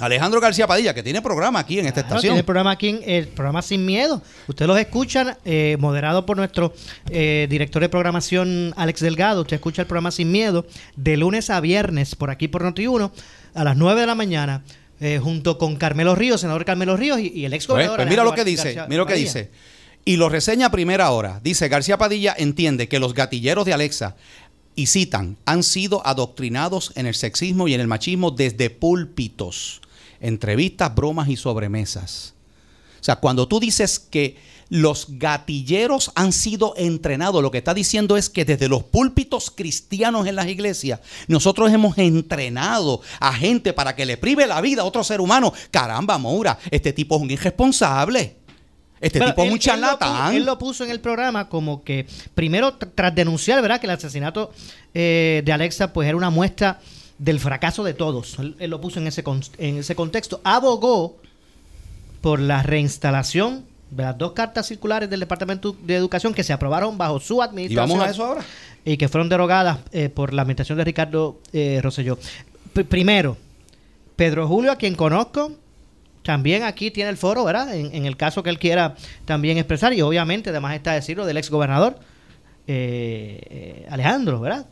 Alejandro 0.00 0.40
García 0.40 0.66
Padilla, 0.66 0.92
que 0.92 1.04
tiene 1.04 1.22
programa 1.22 1.60
aquí 1.60 1.78
en 1.78 1.86
esta 1.86 2.00
estación. 2.00 2.32
Tiene 2.32 2.42
programa 2.42 2.72
aquí, 2.72 2.88
en 2.88 3.02
el 3.06 3.28
programa 3.28 3.62
Sin 3.62 3.86
Miedo. 3.86 4.20
Ustedes 4.48 4.66
los 4.66 4.76
escuchan, 4.76 5.38
eh, 5.44 5.76
moderado 5.78 6.26
por 6.26 6.36
nuestro 6.36 6.74
eh, 7.08 7.46
director 7.48 7.80
de 7.80 7.88
programación, 7.88 8.74
Alex 8.76 9.00
Delgado. 9.00 9.42
Usted 9.42 9.54
escucha 9.54 9.82
el 9.82 9.86
programa 9.86 10.10
Sin 10.10 10.32
Miedo 10.32 10.66
de 10.96 11.16
lunes 11.16 11.48
a 11.48 11.60
viernes 11.60 12.16
por 12.16 12.30
aquí 12.30 12.48
por 12.48 12.64
Noti1 12.64 13.12
a 13.54 13.62
las 13.62 13.76
9 13.76 14.00
de 14.00 14.06
la 14.08 14.16
mañana. 14.16 14.64
Eh, 14.98 15.20
junto 15.22 15.56
con 15.56 15.76
Carmelo 15.76 16.16
Ríos, 16.16 16.40
senador 16.40 16.64
Carmelo 16.64 16.96
Ríos 16.96 17.20
y, 17.20 17.44
el 17.44 17.52
ex 17.52 17.68
gobernador. 17.68 17.98
Pues, 17.98 18.06
pues 18.06 18.10
mira 18.10 18.24
lo 18.24 18.32
que 18.32 18.44
dice, 18.44 18.76
mira 18.88 19.02
lo 19.02 19.06
que 19.06 19.14
dice. 19.14 19.50
Y 20.04 20.16
lo 20.16 20.28
reseña 20.28 20.66
a 20.66 20.70
primera 20.70 21.10
hora. 21.10 21.40
Dice, 21.42 21.68
García 21.68 21.98
Padilla 21.98 22.34
entiende 22.38 22.88
que 22.88 22.98
los 22.98 23.12
gatilleros 23.12 23.66
de 23.66 23.72
Alexa 23.72 24.16
y 24.76 24.86
citan, 24.86 25.36
han 25.46 25.62
sido 25.62 26.06
adoctrinados 26.06 26.92
en 26.94 27.06
el 27.06 27.14
sexismo 27.14 27.66
y 27.66 27.74
en 27.74 27.80
el 27.80 27.88
machismo 27.88 28.30
desde 28.30 28.70
púlpitos 28.70 29.80
entrevistas, 30.20 30.94
bromas 30.94 31.28
y 31.28 31.36
sobremesas. 31.36 32.34
O 33.00 33.04
sea, 33.04 33.16
cuando 33.16 33.48
tú 33.48 33.60
dices 33.60 33.98
que 33.98 34.36
los 34.68 35.06
gatilleros 35.10 36.10
han 36.14 36.32
sido 36.32 36.74
entrenados, 36.76 37.42
lo 37.42 37.50
que 37.50 37.58
está 37.58 37.72
diciendo 37.72 38.16
es 38.16 38.28
que 38.28 38.44
desde 38.44 38.68
los 38.68 38.82
púlpitos 38.82 39.50
cristianos 39.50 40.26
en 40.26 40.34
las 40.34 40.48
iglesias, 40.48 41.00
nosotros 41.28 41.72
hemos 41.72 41.96
entrenado 41.98 43.00
a 43.20 43.32
gente 43.32 43.72
para 43.72 43.94
que 43.94 44.06
le 44.06 44.16
prive 44.16 44.46
la 44.46 44.60
vida 44.60 44.82
a 44.82 44.86
otro 44.86 45.04
ser 45.04 45.20
humano. 45.20 45.52
Caramba, 45.70 46.18
Moura, 46.18 46.58
este 46.70 46.92
tipo 46.92 47.16
es 47.16 47.22
un 47.22 47.30
irresponsable. 47.30 48.36
Este 49.00 49.20
tipo 49.20 49.44
es 49.44 49.52
un 49.52 49.58
charlatán. 49.58 50.34
Él, 50.34 50.44
lo 50.44 50.58
puso 50.58 50.84
en 50.84 50.90
el 50.90 51.00
programa 51.00 51.48
como 51.48 51.82
que, 51.84 52.06
primero, 52.34 52.74
tras 52.74 53.14
denunciar, 53.14 53.60
¿verdad?, 53.60 53.80
que 53.80 53.86
el 53.86 53.92
asesinato 53.92 54.52
eh, 54.94 55.42
de 55.44 55.52
Alexa, 55.52 55.92
pues 55.92 56.08
era 56.08 56.16
una 56.16 56.30
muestra 56.30 56.80
del 57.18 57.40
fracaso 57.40 57.84
de 57.84 57.94
todos. 57.94 58.38
Él, 58.38 58.70
lo 58.70 58.80
puso 58.80 59.00
en 59.00 59.06
ese, 59.06 59.22
en 59.58 59.78
ese 59.78 59.94
contexto. 59.94 60.40
Abogó 60.44 61.16
por 62.20 62.40
la 62.40 62.62
reinstalación 62.62 63.64
de 63.90 64.02
las 64.02 64.18
dos 64.18 64.32
cartas 64.32 64.66
circulares 64.66 65.08
del 65.08 65.20
Departamento 65.20 65.76
de 65.82 65.94
Educación 65.94 66.34
que 66.34 66.42
se 66.42 66.52
aprobaron 66.52 66.98
bajo 66.98 67.20
su 67.20 67.42
administración. 67.42 67.88
¿Y 67.88 67.92
vamos 67.92 68.08
a 68.08 68.10
eso 68.10 68.24
ahora? 68.24 68.44
Y 68.84 68.96
que 68.96 69.08
fueron 69.08 69.28
derogadas 69.28 69.78
eh, 69.92 70.08
por 70.08 70.32
la 70.32 70.42
administración 70.42 70.78
de 70.78 70.84
Ricardo 70.84 71.38
eh, 71.52 71.80
Rosselló. 71.82 72.18
primero, 72.88 73.36
Pedro 74.16 74.48
Julio, 74.48 74.72
a 74.72 74.76
quien 74.76 74.94
conozco, 74.94 75.52
también 76.26 76.64
aquí 76.64 76.90
tiene 76.90 77.08
el 77.08 77.16
foro, 77.16 77.44
¿verdad? 77.44 77.72
En, 77.72 78.04
el 78.04 78.16
caso 78.16 78.42
que 78.42 78.50
él 78.50 78.58
quiera 78.58 78.96
también 79.24 79.58
expresar. 79.58 79.92
Y 79.92 80.02
obviamente, 80.02 80.50
además 80.50 80.74
está 80.74 80.92
decirlo 80.92 81.24
del 81.24 81.36
ex 81.36 81.50
gobernador 81.50 82.00
eh, 82.66 83.40
eh, 83.48 83.86
Alejandro, 83.88 84.40
¿verdad? 84.40 84.66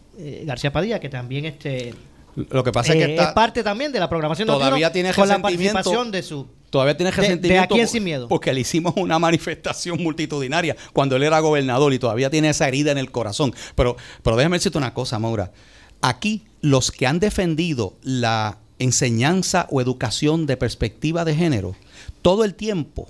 García 0.45 0.73
Padilla, 0.73 0.99
que 0.99 1.09
también 1.09 1.45
este 1.45 1.95
lo 2.37 2.65
que 2.65 2.73
pasa 2.73 2.93
es 2.93 2.99
que 3.07 3.15
eh, 3.15 3.17
es 3.21 3.27
parte 3.29 3.63
también 3.63 3.93
de 3.93 4.01
la 4.01 4.09
programación 4.09 4.49
todavía 4.49 4.91
tiene 4.91 5.13
con 5.13 5.29
la 5.29 5.39
participación 5.41 6.11
de 6.11 6.23
su 6.23 6.49
todavía 6.71 6.97
tiene 6.97 7.13
resentimiento 7.13 7.77
de, 7.77 7.87
Sin 7.87 8.03
Miedo 8.03 8.27
porque 8.29 8.53
le 8.53 8.61
hicimos 8.61 8.95
una 8.97 9.21
manifestación 9.21 10.03
multitudinaria 10.03 10.75
cuando 10.93 11.15
él 11.15 11.23
era 11.23 11.39
gobernador 11.39 11.93
y 11.93 12.01
todavía 12.01 12.31
tiene 12.31 12.49
esa 12.49 12.67
herida 12.67 12.91
en 12.91 12.99
el 12.99 13.13
corazón. 13.13 13.55
Pero 13.77 13.97
pero 14.23 14.37
déjame 14.37 14.57
decirte 14.57 14.79
una 14.79 14.95
cosa, 14.95 15.19
Maura. 15.21 15.53
Aquí 16.03 16.45
los 16.61 16.91
que 16.91 17.07
han 17.07 17.21
defendido 17.21 17.95
la 18.03 18.59
enseñanza 18.85 19.67
o 19.71 19.81
educación 19.81 20.47
de 20.47 20.57
perspectiva 20.57 21.25
de 21.25 21.35
género 21.35 21.75
todo 22.23 22.45
el 22.45 22.55
tiempo 22.55 23.09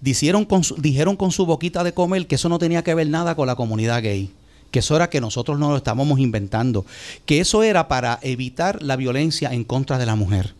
dijeron 0.00 0.44
con 0.44 0.62
dijeron 0.78 1.16
con 1.16 1.32
su 1.32 1.46
boquita 1.46 1.82
de 1.84 1.94
comer 1.94 2.26
que 2.26 2.34
eso 2.34 2.48
no 2.48 2.58
tenía 2.58 2.84
que 2.84 2.94
ver 2.94 3.08
nada 3.08 3.34
con 3.34 3.46
la 3.46 3.56
comunidad 3.56 4.02
gay 4.02 4.30
que 4.74 4.80
eso 4.80 4.96
era 4.96 5.08
que 5.08 5.20
nosotros 5.20 5.56
no 5.56 5.70
lo 5.70 5.76
estábamos 5.76 6.18
inventando, 6.18 6.84
que 7.26 7.38
eso 7.38 7.62
era 7.62 7.86
para 7.86 8.18
evitar 8.22 8.82
la 8.82 8.96
violencia 8.96 9.52
en 9.52 9.62
contra 9.62 9.98
de 9.98 10.06
la 10.06 10.16
mujer, 10.16 10.56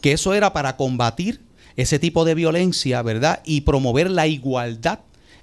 que 0.00 0.12
eso 0.12 0.32
era 0.32 0.54
para 0.54 0.78
combatir 0.78 1.42
ese 1.76 1.98
tipo 1.98 2.24
de 2.24 2.34
violencia, 2.34 3.02
¿verdad? 3.02 3.42
Y 3.44 3.60
promover 3.60 4.10
la 4.10 4.26
igualdad 4.26 5.00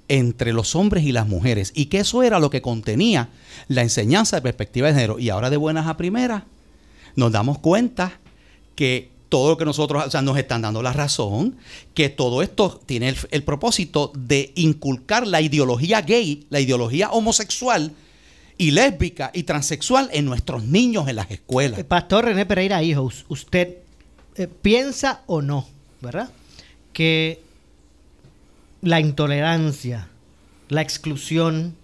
entre 0.08 0.52
los 0.52 0.74
hombres 0.74 1.04
y 1.04 1.12
las 1.12 1.28
mujeres, 1.28 1.70
y 1.76 1.86
que 1.86 2.00
eso 2.00 2.24
era 2.24 2.40
lo 2.40 2.50
que 2.50 2.60
contenía 2.60 3.28
la 3.68 3.82
enseñanza 3.82 4.34
de 4.34 4.42
perspectiva 4.42 4.88
de 4.88 4.94
género. 4.94 5.20
Y 5.20 5.28
ahora 5.28 5.48
de 5.48 5.56
buenas 5.56 5.86
a 5.86 5.96
primeras 5.96 6.42
nos 7.14 7.30
damos 7.30 7.60
cuenta 7.60 8.18
que 8.78 9.10
todo 9.28 9.50
lo 9.50 9.56
que 9.56 9.64
nosotros, 9.64 10.06
o 10.06 10.10
sea, 10.10 10.22
nos 10.22 10.38
están 10.38 10.62
dando 10.62 10.84
la 10.84 10.92
razón, 10.92 11.56
que 11.94 12.08
todo 12.10 12.42
esto 12.42 12.80
tiene 12.86 13.08
el, 13.08 13.16
el 13.32 13.42
propósito 13.42 14.12
de 14.16 14.52
inculcar 14.54 15.26
la 15.26 15.40
ideología 15.40 16.00
gay, 16.02 16.46
la 16.48 16.60
ideología 16.60 17.10
homosexual, 17.10 17.92
y 18.56 18.70
lésbica 18.70 19.32
y 19.34 19.42
transexual 19.42 20.10
en 20.12 20.26
nuestros 20.26 20.62
niños 20.62 21.08
en 21.08 21.16
las 21.16 21.28
escuelas. 21.28 21.82
Pastor 21.82 22.26
René 22.26 22.46
Pereira, 22.46 22.80
hijo, 22.84 23.10
usted 23.26 23.78
eh, 24.36 24.46
piensa 24.46 25.22
o 25.26 25.42
no, 25.42 25.66
¿verdad? 26.00 26.30
Que 26.92 27.42
la 28.80 29.00
intolerancia, 29.00 30.06
la 30.68 30.82
exclusión, 30.82 31.74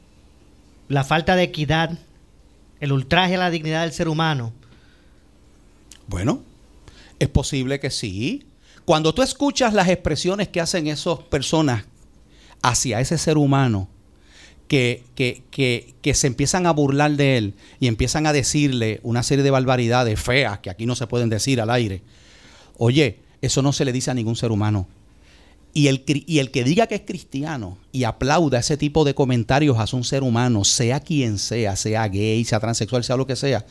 la 0.86 1.02
falta 1.02 1.34
de 1.34 1.42
equidad, 1.42 1.98
el 2.78 2.92
ultraje 2.92 3.34
a 3.34 3.38
la 3.38 3.50
dignidad 3.50 3.82
del 3.82 3.92
ser 3.92 4.08
humano. 4.08 4.52
Bueno, 6.06 6.42
es 7.24 7.30
posible 7.30 7.80
que 7.80 7.90
sí. 7.90 8.46
Cuando 8.84 9.14
tú 9.14 9.22
escuchas 9.22 9.74
las 9.74 9.88
expresiones 9.88 10.48
que 10.48 10.60
hacen 10.60 10.86
esas 10.86 11.18
personas 11.18 11.84
hacia 12.62 13.00
ese 13.00 13.18
ser 13.18 13.38
humano, 13.38 13.88
que, 14.68 15.04
que, 15.14 15.94
que, 16.00 16.14
se 16.14 16.26
empiezan 16.26 16.66
a 16.66 16.72
burlar 16.72 17.12
de 17.12 17.36
él 17.36 17.54
y 17.80 17.86
empiezan 17.86 18.26
a 18.26 18.32
decirle 18.32 19.00
una 19.02 19.22
serie 19.22 19.44
de 19.44 19.50
barbaridades 19.50 20.18
feas 20.20 20.60
que 20.60 20.70
aquí 20.70 20.86
no 20.86 20.96
se 20.96 21.06
pueden 21.06 21.28
decir 21.28 21.60
al 21.60 21.70
aire. 21.70 22.02
Oye, 22.78 23.20
eso 23.42 23.62
no 23.62 23.72
se 23.72 23.84
le 23.84 23.92
dice 23.92 24.10
a 24.10 24.14
ningún 24.14 24.36
ser 24.36 24.50
humano. 24.50 24.88
Y 25.74 25.88
el, 25.88 26.04
y 26.06 26.38
el 26.38 26.50
que 26.50 26.62
diga 26.62 26.86
que 26.86 26.94
es 26.94 27.02
cristiano 27.04 27.78
y 27.90 28.04
aplauda 28.04 28.60
ese 28.60 28.76
tipo 28.76 29.04
de 29.04 29.14
comentarios 29.14 29.76
a 29.76 29.96
un 29.96 30.04
ser 30.04 30.22
humano, 30.22 30.64
sea 30.64 31.00
quien 31.00 31.38
sea, 31.38 31.74
sea 31.74 32.06
gay, 32.08 32.44
sea 32.44 32.60
transexual, 32.60 33.02
sea 33.02 33.16
lo 33.16 33.26
que 33.26 33.34
sea, 33.34 33.66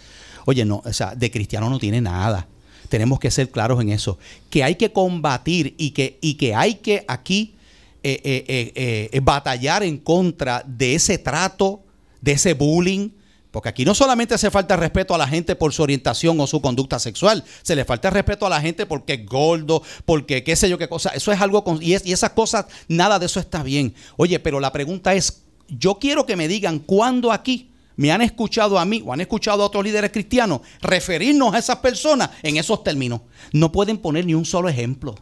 oye, 0.46 0.66
no, 0.66 0.82
o 0.84 0.94
sea, 0.94 1.16
de 1.16 1.32
cristiano 1.32 1.70
no 1.70 1.80
tiene 1.80 2.02
nada. 2.02 2.48
Tenemos 2.94 3.20
que 3.20 3.32
ser 3.32 3.50
claros 3.50 3.82
en 3.82 3.90
eso. 3.90 4.20
Que 4.52 4.64
hay 4.64 4.76
que 4.76 4.92
combatir 4.92 5.74
y 5.80 5.90
que, 5.90 6.20
y 6.22 6.36
que 6.36 6.54
hay 6.54 6.76
que 6.76 7.04
aquí 7.08 7.56
eh, 8.04 8.22
eh, 8.24 9.10
eh, 9.12 9.20
batallar 9.20 9.82
en 9.82 9.98
contra 9.98 10.64
de 10.68 10.94
ese 10.94 11.18
trato, 11.18 11.82
de 12.22 12.34
ese 12.34 12.54
bullying. 12.54 13.10
Porque 13.50 13.70
aquí 13.70 13.84
no 13.84 13.96
solamente 13.96 14.36
hace 14.36 14.52
falta 14.52 14.76
respeto 14.76 15.16
a 15.16 15.18
la 15.18 15.28
gente 15.28 15.56
por 15.56 15.74
su 15.74 15.82
orientación 15.82 16.40
o 16.40 16.46
su 16.46 16.62
conducta 16.62 17.00
sexual, 17.00 17.44
se 17.64 17.76
le 17.76 17.84
falta 17.84 18.12
respeto 18.12 18.46
a 18.46 18.50
la 18.52 18.62
gente 18.62 18.86
porque 18.86 19.14
es 19.14 19.26
gordo, 19.26 19.82
porque 20.06 20.44
qué 20.44 20.56
sé 20.56 20.70
yo 20.70 20.78
qué 20.78 20.88
cosa. 20.88 21.10
Eso 21.16 21.32
es 21.32 21.42
algo, 21.42 21.64
con, 21.64 21.82
y, 21.82 21.94
y 21.94 22.14
esas 22.14 22.34
cosas, 22.34 22.68
nada 22.88 23.18
de 23.18 23.26
eso 23.26 23.40
está 23.40 23.64
bien. 23.64 23.96
Oye, 24.18 24.38
pero 24.38 24.60
la 24.60 24.72
pregunta 24.72 25.16
es, 25.16 25.42
yo 25.68 25.96
quiero 25.96 26.28
que 26.28 26.36
me 26.36 26.48
digan 26.48 26.78
cuándo 26.78 27.32
aquí 27.32 27.72
me 27.96 28.12
han 28.12 28.22
escuchado 28.22 28.80
a 28.80 28.86
mí 28.86 29.04
o 29.06 29.14
han 29.14 29.22
escuchado 29.22 29.64
a 29.64 29.66
otros 29.66 29.84
líderes 29.84 30.12
cristianos 30.12 30.62
referirnos 30.82 31.54
a 31.54 31.60
esas 31.60 31.78
personas 31.78 32.30
en 32.42 32.58
esos 32.58 32.84
términos. 32.84 33.22
No 33.52 33.72
pueden 33.72 33.98
poner 33.98 34.26
ni 34.26 34.34
un 34.34 34.46
solo 34.46 34.70
ejemplo 34.70 35.16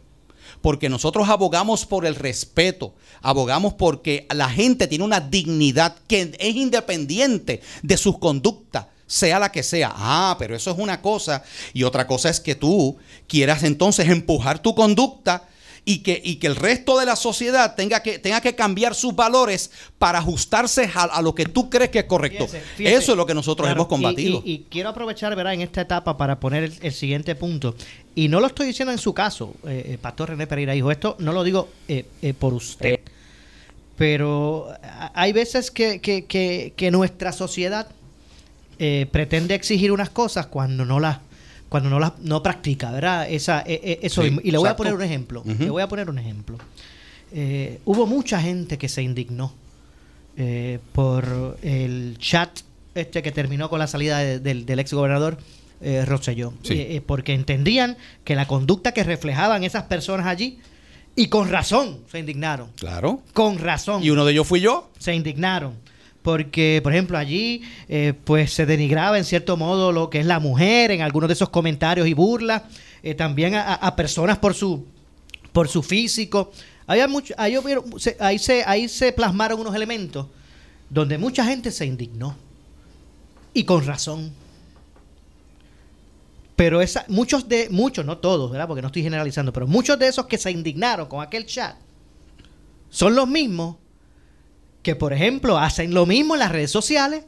porque 0.62 0.88
nosotros 0.88 1.28
abogamos 1.28 1.84
por 1.84 2.06
el 2.06 2.14
respeto, 2.14 2.94
abogamos 3.20 3.74
porque 3.74 4.26
la 4.32 4.48
gente 4.48 4.86
tiene 4.86 5.04
una 5.04 5.20
dignidad 5.20 5.96
que 6.06 6.32
es 6.38 6.54
independiente 6.54 7.60
de 7.82 7.96
sus 7.96 8.18
conductas. 8.18 8.86
sea 9.06 9.38
la 9.38 9.52
que 9.52 9.62
sea. 9.62 9.92
Ah, 9.94 10.36
pero 10.38 10.56
eso 10.56 10.70
es 10.70 10.78
una 10.78 11.02
cosa. 11.02 11.42
Y 11.74 11.82
otra 11.82 12.06
cosa 12.06 12.30
es 12.30 12.40
que 12.40 12.54
tú 12.54 12.96
quieras 13.26 13.62
entonces 13.62 14.08
empujar 14.08 14.60
tu 14.60 14.74
conducta 14.74 15.48
y 15.84 15.98
que, 15.98 16.20
y 16.22 16.36
que 16.36 16.46
el 16.46 16.56
resto 16.56 16.98
de 16.98 17.06
la 17.06 17.16
sociedad 17.16 17.74
tenga 17.74 18.02
que, 18.02 18.18
tenga 18.18 18.40
que 18.40 18.54
cambiar 18.54 18.94
sus 18.94 19.16
valores 19.16 19.72
para 19.98 20.20
ajustarse 20.20 20.88
a, 20.94 21.20
lo 21.22 21.34
que 21.34 21.46
tú 21.46 21.70
crees 21.70 21.90
que 21.90 22.00
es 22.00 22.04
correcto. 22.04 22.46
Eso 22.78 23.12
es 23.12 23.16
lo 23.16 23.26
que 23.26 23.34
nosotros 23.34 23.68
hemos 23.68 23.88
combatido. 23.88 24.42
Y, 24.44 24.66
quiero 24.70 24.90
aprovechar, 24.90 25.34
¿verdad?, 25.34 25.54
en 25.54 25.62
esta 25.62 25.80
etapa 25.80 26.16
para 26.16 26.38
poner 26.38 26.72
el, 26.80 26.92
siguiente 26.92 27.34
punto. 27.34 27.74
Y 28.14 28.28
no 28.28 28.38
lo 28.38 28.46
estoy 28.46 28.66
diciendo 28.66 28.92
en 28.92 28.98
su 28.98 29.12
caso, 29.12 29.54
eh, 29.66 29.94
eh 29.94 29.98
Pastor 30.00 30.30
René 30.30 30.46
Pereira, 30.46 30.74
hijo, 30.76 30.90
esto 30.90 31.16
no 31.18 31.32
lo 31.32 31.42
digo 31.42 31.68
eh, 31.88 32.06
eh, 32.22 32.32
por 32.32 32.54
usted. 32.54 33.00
Pero 33.96 34.68
hay 35.14 35.32
veces 35.32 35.70
que, 35.70 36.00
que, 36.00 36.24
que, 36.76 36.90
nuestra 36.90 37.32
sociedad 37.32 37.88
pretende 39.12 39.54
exigir 39.54 39.92
unas 39.92 40.10
cosas 40.10 40.46
cuando 40.46 40.84
no 40.84 40.98
las 40.98 41.18
cuando 41.72 41.88
no 41.88 41.98
la 41.98 42.14
no 42.20 42.42
practica, 42.42 42.90
¿verdad? 42.90 43.26
Esa, 43.30 43.62
e, 43.62 43.80
e, 43.82 44.06
eso 44.06 44.26
y 44.26 44.50
le 44.50 44.58
voy 44.58 44.68
a 44.68 44.76
poner 44.76 44.92
un 44.92 45.00
ejemplo. 45.00 45.42
Le 45.46 45.70
voy 45.70 45.80
a 45.80 45.88
poner 45.88 46.10
un 46.10 46.18
ejemplo. 46.18 46.58
Eh, 47.32 47.80
hubo 47.86 48.06
mucha 48.06 48.42
gente 48.42 48.76
que 48.76 48.90
se 48.90 49.02
indignó 49.02 49.54
eh, 50.36 50.80
por 50.92 51.56
el 51.62 52.18
chat 52.18 52.60
este 52.94 53.22
que 53.22 53.32
terminó 53.32 53.70
con 53.70 53.78
la 53.78 53.86
salida 53.86 54.18
del, 54.18 54.78
ex 54.78 54.92
gobernador 54.92 55.38
eh, 55.80 56.04
Rosselló, 56.04 56.52
eh, 56.68 57.00
porque 57.06 57.32
entendían 57.32 57.96
que 58.22 58.36
la 58.36 58.46
conducta 58.46 58.92
que 58.92 59.02
reflejaban 59.02 59.64
esas 59.64 59.84
personas 59.84 60.26
allí 60.26 60.58
y 61.16 61.28
con 61.28 61.48
razón 61.48 62.00
se 62.10 62.18
indignaron. 62.18 62.68
Claro. 62.76 63.22
Con 63.32 63.58
razón. 63.58 64.02
Y 64.02 64.10
uno 64.10 64.26
de 64.26 64.32
ellos 64.32 64.46
fui 64.46 64.60
yo. 64.60 64.90
Se 64.98 65.14
indignaron 65.14 65.76
porque, 66.22 66.80
por 66.82 66.92
ejemplo, 66.92 67.18
allí 67.18 67.62
eh, 67.88 68.14
pues 68.24 68.52
se 68.52 68.64
denigraba 68.64 69.18
en 69.18 69.24
cierto 69.24 69.56
modo 69.56 69.92
lo 69.92 70.08
que 70.08 70.20
es 70.20 70.26
la 70.26 70.40
mujer 70.40 70.90
en 70.92 71.02
algunos 71.02 71.28
de 71.28 71.34
esos 71.34 71.48
comentarios 71.48 72.06
y 72.06 72.14
burlas, 72.14 72.62
eh, 73.02 73.14
también 73.14 73.54
a, 73.56 73.96
personas 73.96 74.38
por 74.38 74.54
su, 74.54 74.86
por 75.52 75.68
su 75.68 75.82
físico. 75.82 76.52
Había 76.86 77.08
mucho, 77.08 77.34
ahí, 77.36 77.56
se, 78.38 78.64
ahí 78.64 78.88
se 78.88 79.12
plasmaron 79.12 79.60
unos 79.60 79.74
elementos 79.74 80.26
donde 80.88 81.18
mucha 81.18 81.44
gente 81.44 81.70
se 81.70 81.86
indignó 81.86 82.36
y 83.52 83.64
con 83.64 83.84
razón. 83.84 84.32
Pero 86.54 86.80
esa, 86.80 87.04
muchos 87.08 87.48
de, 87.48 87.68
muchos, 87.70 88.04
no 88.04 88.18
todos, 88.18 88.50
¿verdad? 88.50 88.68
Porque 88.68 88.82
no 88.82 88.88
estoy 88.88 89.02
generalizando, 89.02 89.52
pero 89.52 89.66
muchos 89.66 89.98
de 89.98 90.06
esos 90.06 90.26
que 90.26 90.38
se 90.38 90.50
indignaron 90.50 91.08
con 91.08 91.22
aquel 91.22 91.46
chat 91.46 91.76
son 92.90 93.14
los 93.16 93.26
mismos 93.26 93.76
que, 94.82 94.96
por 94.96 95.12
ejemplo, 95.12 95.58
hacen 95.58 95.94
lo 95.94 96.06
mismo 96.06 96.34
en 96.34 96.40
las 96.40 96.52
redes 96.52 96.70
sociales 96.70 97.24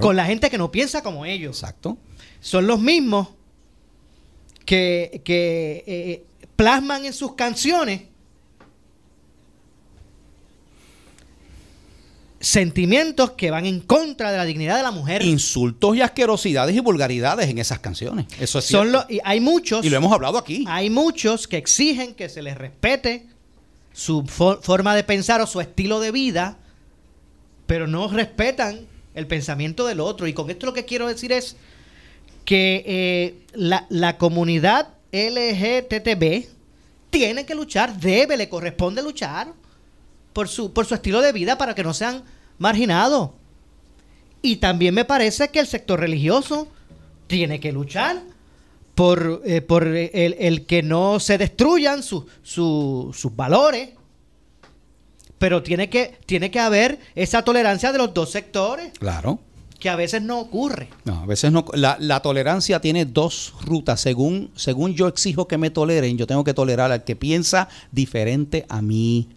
con 0.00 0.16
la 0.16 0.26
gente 0.26 0.50
que 0.50 0.58
no 0.58 0.70
piensa 0.70 1.02
como 1.02 1.24
ellos. 1.24 1.62
Exacto. 1.62 1.98
Son 2.40 2.66
los 2.66 2.80
mismos 2.80 3.28
que, 4.64 5.22
eh, 5.24 6.24
plasman 6.56 7.04
en 7.04 7.12
sus 7.12 7.34
canciones 7.34 8.02
sentimientos 12.40 13.32
que 13.32 13.50
van 13.50 13.66
en 13.66 13.80
contra 13.80 14.30
de 14.30 14.38
la 14.38 14.44
dignidad 14.44 14.76
de 14.76 14.82
la 14.82 14.90
mujer. 14.90 15.22
Insultos 15.22 15.96
y 15.96 16.02
asquerosidades 16.02 16.74
y 16.74 16.80
vulgaridades 16.80 17.48
en 17.48 17.58
esas 17.58 17.78
canciones. 17.80 18.26
Eso 18.38 18.58
es 18.60 18.66
Son 18.66 18.92
y 19.08 19.18
hay 19.24 19.40
muchos. 19.40 19.84
Y 19.84 19.90
lo 19.90 19.96
hemos 19.96 20.12
hablado 20.12 20.38
aquí. 20.38 20.64
Hay 20.68 20.90
muchos 20.90 21.48
que 21.48 21.56
exigen 21.56 22.14
que 22.14 22.28
se 22.28 22.42
les 22.42 22.56
respete 22.56 23.26
su 23.98 24.24
forma 24.28 24.94
de 24.94 25.02
pensar 25.02 25.40
o 25.40 25.46
su 25.48 25.60
estilo 25.60 25.98
de 25.98 26.12
vida, 26.12 26.56
pero 27.66 27.88
no 27.88 28.06
respetan 28.06 28.86
el 29.16 29.26
pensamiento 29.26 29.88
del 29.88 29.98
otro. 29.98 30.28
Y 30.28 30.32
con 30.32 30.48
esto 30.50 30.66
lo 30.66 30.72
que 30.72 30.84
quiero 30.84 31.08
decir 31.08 31.32
es 31.32 31.56
que 32.44 32.84
eh, 32.86 33.34
la, 33.54 33.86
la, 33.88 34.16
comunidad 34.16 34.90
LGTB 35.10 36.46
tiene 37.10 37.44
que 37.44 37.56
luchar, 37.56 37.98
debe, 37.98 38.36
le 38.36 38.48
corresponde 38.48 39.02
luchar 39.02 39.52
por 40.32 40.46
su, 40.46 40.72
por 40.72 40.86
su 40.86 40.94
estilo 40.94 41.20
de 41.20 41.32
vida 41.32 41.58
para 41.58 41.74
que 41.74 41.82
no 41.82 41.92
sean 41.92 42.22
marginados. 42.56 43.30
Y 44.42 44.56
también 44.56 44.94
me 44.94 45.06
parece 45.06 45.48
que 45.48 45.58
el 45.58 45.66
sector 45.66 45.98
religioso 45.98 46.68
tiene 47.26 47.58
que 47.58 47.72
luchar 47.72 48.22
por, 48.98 49.42
eh, 49.44 49.60
por 49.60 49.86
el, 49.86 50.66
que 50.66 50.82
no 50.82 51.20
se 51.20 51.38
destruyan 51.38 52.02
sus 52.02 53.14
valores. 53.36 53.90
Pero 55.38 55.62
tiene 55.62 55.88
que, 55.88 56.18
tiene 56.26 56.50
que 56.50 56.58
haber 56.58 56.98
esa 57.14 57.42
tolerancia 57.42 57.92
de 57.92 57.98
los 57.98 58.12
dos 58.12 58.32
sectores. 58.32 58.90
Claro. 58.98 59.38
Que 59.78 59.88
a 59.88 59.94
veces 59.94 60.22
no 60.22 60.40
ocurre. 60.40 60.88
No, 61.04 61.20
a 61.20 61.26
veces 61.26 61.52
no. 61.52 61.64
La, 61.74 61.96
la 62.00 62.22
tolerancia 62.22 62.80
tiene 62.80 63.04
dos 63.04 63.54
rutas. 63.60 64.00
Según, 64.00 64.50
según 64.56 64.94
yo 64.94 65.06
exijo 65.06 65.46
que 65.46 65.58
me 65.58 65.70
toleren, 65.70 66.18
yo 66.18 66.26
tengo 66.26 66.42
que 66.42 66.52
tolerar 66.52 66.90
al 66.90 67.04
que 67.04 67.14
piensa 67.14 67.68
diferente 67.92 68.66
a 68.68 68.82
mí. 68.82 69.28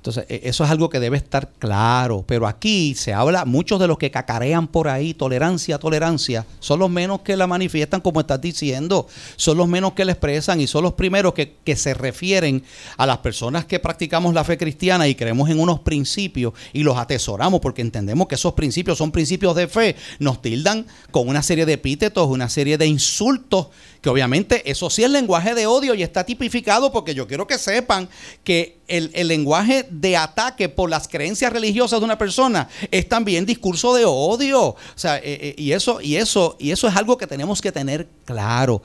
Entonces, 0.00 0.24
e, 0.30 0.40
eso 0.44 0.64
es 0.64 0.70
algo 0.70 0.88
que 0.88 0.98
debe 0.98 1.18
estar 1.18 1.50
claro. 1.58 2.24
Pero 2.26 2.46
aquí 2.46 2.94
se 2.94 3.12
habla, 3.12 3.44
muchos 3.44 3.78
de 3.78 3.86
los 3.86 3.98
que 3.98 4.10
cacarean 4.10 4.66
por 4.66 4.88
ahí, 4.88 5.12
tolerancia, 5.12 5.78
tolerancia, 5.78 6.46
son 6.58 6.80
los 6.80 6.88
menos 6.88 7.20
que 7.20 7.36
la 7.36 7.46
manifiestan, 7.46 8.00
como 8.00 8.20
estás 8.20 8.40
diciendo. 8.40 9.06
Son 9.36 9.58
los 9.58 9.68
menos 9.68 9.92
que 9.92 10.06
la 10.06 10.12
expresan 10.12 10.60
y 10.60 10.66
son 10.66 10.84
los 10.84 10.94
primeros 10.94 11.34
que, 11.34 11.56
que 11.62 11.76
se 11.76 11.92
refieren 11.92 12.64
a 12.96 13.06
las 13.06 13.18
personas 13.18 13.66
que 13.66 13.78
practicamos 13.78 14.32
la 14.32 14.42
fe 14.42 14.56
cristiana 14.56 15.06
y 15.06 15.14
creemos 15.14 15.50
en 15.50 15.60
unos 15.60 15.80
principios 15.80 16.54
y 16.72 16.82
los 16.82 16.96
atesoramos 16.96 17.60
porque 17.60 17.82
entendemos 17.82 18.26
que 18.26 18.36
esos 18.36 18.54
principios 18.54 18.96
son 18.96 19.12
principios 19.12 19.54
de 19.54 19.68
fe. 19.68 19.96
Nos 20.18 20.40
tildan 20.40 20.86
con 21.10 21.28
una 21.28 21.42
serie 21.42 21.66
de 21.66 21.74
epítetos, 21.74 22.28
una 22.28 22.48
serie 22.48 22.78
de 22.78 22.86
insultos 22.86 23.68
que 24.00 24.08
obviamente 24.08 24.70
eso 24.70 24.88
sí 24.88 25.04
es 25.04 25.10
lenguaje 25.10 25.54
de 25.54 25.66
odio 25.66 25.94
y 25.94 26.02
está 26.02 26.24
tipificado 26.24 26.90
porque 26.90 27.14
yo 27.14 27.26
quiero 27.26 27.46
que 27.46 27.58
sepan 27.58 28.08
que 28.44 28.78
el, 28.88 29.28
lenguaje 29.28 29.86
de 29.90 30.16
ataque 30.16 30.68
por 30.68 30.88
las 30.88 31.08
creencias 31.08 31.52
religiosas 31.52 32.00
de 32.00 32.04
una 32.04 32.18
persona 32.18 32.68
es 32.90 33.08
también 33.08 33.46
discurso 33.46 33.94
de 33.94 34.04
odio. 34.04 34.60
O 34.60 34.76
sea, 34.94 35.18
eh, 35.18 35.22
eh, 35.24 35.54
y, 35.56 35.72
eso, 35.72 36.00
y, 36.00 36.16
eso, 36.16 36.56
y 36.58 36.70
eso 36.70 36.88
es 36.88 36.96
algo 36.96 37.16
que 37.18 37.26
tenemos 37.26 37.60
que 37.60 37.72
tener 37.72 38.08
claro. 38.24 38.82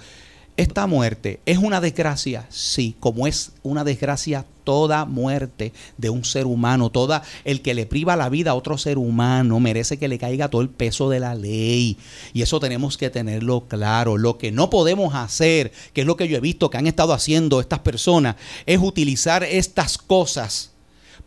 Esta 0.57 0.87
muerte 0.87 1.41
es 1.45 1.57
una 1.57 1.81
desgracia, 1.81 2.45
sí, 2.49 2.95
como 3.01 3.27
es 3.27 3.51
una 3.61 3.83
desgracia 3.83 4.45
toda 4.63 5.03
muerte 5.03 5.73
de 5.97 6.09
un 6.09 6.23
ser 6.23 6.45
humano, 6.45 6.89
toda 6.89 7.23
el 7.43 7.61
que 7.61 7.73
le 7.73 7.85
priva 7.85 8.15
la 8.15 8.29
vida 8.29 8.51
a 8.51 8.55
otro 8.55 8.77
ser 8.77 8.97
humano 8.97 9.59
merece 9.59 9.97
que 9.97 10.07
le 10.07 10.17
caiga 10.17 10.47
todo 10.47 10.61
el 10.61 10.69
peso 10.69 11.09
de 11.09 11.19
la 11.19 11.35
ley. 11.35 11.97
Y 12.33 12.41
eso 12.41 12.61
tenemos 12.61 12.97
que 12.97 13.09
tenerlo 13.09 13.65
claro. 13.67 14.17
Lo 14.17 14.37
que 14.37 14.53
no 14.53 14.69
podemos 14.69 15.13
hacer, 15.13 15.73
que 15.91 16.01
es 16.01 16.07
lo 16.07 16.15
que 16.15 16.29
yo 16.29 16.37
he 16.37 16.41
visto 16.41 16.69
que 16.69 16.77
han 16.77 16.87
estado 16.87 17.11
haciendo 17.11 17.59
estas 17.59 17.79
personas, 17.79 18.37
es 18.65 18.79
utilizar 18.79 19.43
estas 19.43 19.97
cosas 19.97 20.71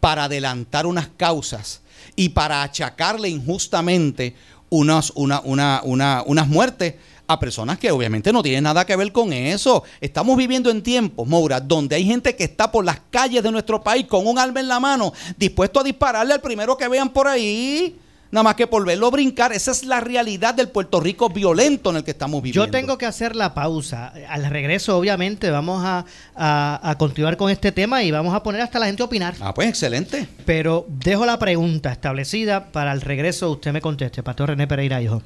para 0.01 0.25
adelantar 0.25 0.87
unas 0.87 1.09
causas 1.17 1.81
y 2.17 2.31
para 2.31 2.63
achacarle 2.63 3.29
injustamente 3.29 4.35
unas, 4.71 5.13
una, 5.15 5.41
una, 5.41 5.83
unas 5.85 6.49
muertes 6.49 6.95
a 7.27 7.39
personas 7.39 7.79
que 7.79 7.91
obviamente 7.91 8.33
no 8.33 8.43
tienen 8.43 8.65
nada 8.65 8.87
que 8.87 8.97
ver 8.97 9.13
con 9.13 9.33
eso. 9.33 9.85
Estamos 10.01 10.37
viviendo 10.37 10.71
en 10.71 10.83
tiempos, 10.83 11.29
Moura, 11.29 11.61
donde 11.61 11.95
hay 11.95 12.05
gente 12.05 12.35
que 12.35 12.45
está 12.45 12.73
por 12.73 12.85
las 12.85 13.01
calles 13.11 13.43
de 13.43 13.51
nuestro 13.53 13.83
país 13.83 14.07
con 14.07 14.27
un 14.27 14.39
arma 14.39 14.61
en 14.61 14.69
la 14.69 14.81
mano, 14.81 15.13
dispuesto 15.37 15.81
a 15.81 15.85
dispararle 15.85 16.33
al 16.33 16.41
primero 16.41 16.77
que 16.77 16.89
vean 16.89 17.11
por 17.11 17.29
ahí. 17.29 17.97
Nada 18.31 18.43
más 18.43 18.57
que 18.57 18.67
por 18.67 18.85
verlo 18.85 19.11
brincar, 19.11 19.53
esa 19.53 19.71
es 19.71 19.85
la 19.85 20.01
realidad 20.01 20.55
del 20.55 20.69
Puerto 20.69 21.01
Rico 21.01 21.31
violento 21.31 21.91
en 21.91 21.97
el 21.97 22.05
que 22.05 22.11
estamos 22.11 22.43
viviendo. 22.43 22.67
Yo 22.67 22.71
tengo 22.71 22.99
que 22.99 23.07
hacer 23.07 23.35
la 23.35 23.55
pausa. 23.55 24.13
Al 24.29 24.45
regreso, 24.47 24.99
obviamente, 24.99 25.51
vamos 25.51 25.83
a, 25.83 26.05
a, 26.35 26.95
continuar 26.99 27.39
con 27.39 27.51
este 27.51 27.73
tema 27.73 28.03
y 28.03 28.11
vamos 28.11 28.35
a 28.35 28.43
poner 28.43 28.61
hasta 28.61 28.79
la 28.79 28.87
gente 28.87 29.03
a 29.03 29.07
opinar. 29.07 29.35
Ah, 29.41 29.55
pues 29.55 29.69
excelente. 29.69 30.29
Pero 30.45 30.85
dejo 30.89 31.25
la 31.25 31.39
pregunta 31.39 31.91
establecida 31.91 32.71
para 32.71 32.93
el 32.93 33.01
regreso, 33.01 33.51
usted 33.51 33.73
me 33.73 33.81
conteste, 33.81 34.23
Pastor 34.23 34.51
René 34.51 34.67
Pereira, 34.67 35.01
hijo 35.01 35.23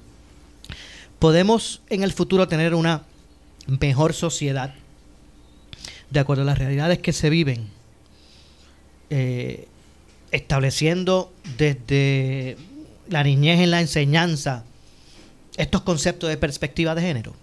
podemos 1.22 1.82
en 1.88 2.02
el 2.02 2.12
futuro 2.12 2.48
tener 2.48 2.74
una 2.74 3.04
mejor 3.80 4.12
sociedad 4.12 4.74
de 6.10 6.18
acuerdo 6.18 6.42
a 6.42 6.46
las 6.46 6.58
realidades 6.58 6.98
que 6.98 7.12
se 7.12 7.30
viven, 7.30 7.68
eh, 9.08 9.68
estableciendo 10.32 11.32
desde 11.56 12.56
la 13.12 13.22
niñez 13.22 13.60
en 13.60 13.70
la 13.70 13.80
enseñanza 13.80 14.64
estos 15.56 15.82
conceptos 15.82 16.30
de 16.30 16.36
perspectiva 16.36 16.94
de 16.94 17.02
género. 17.02 17.34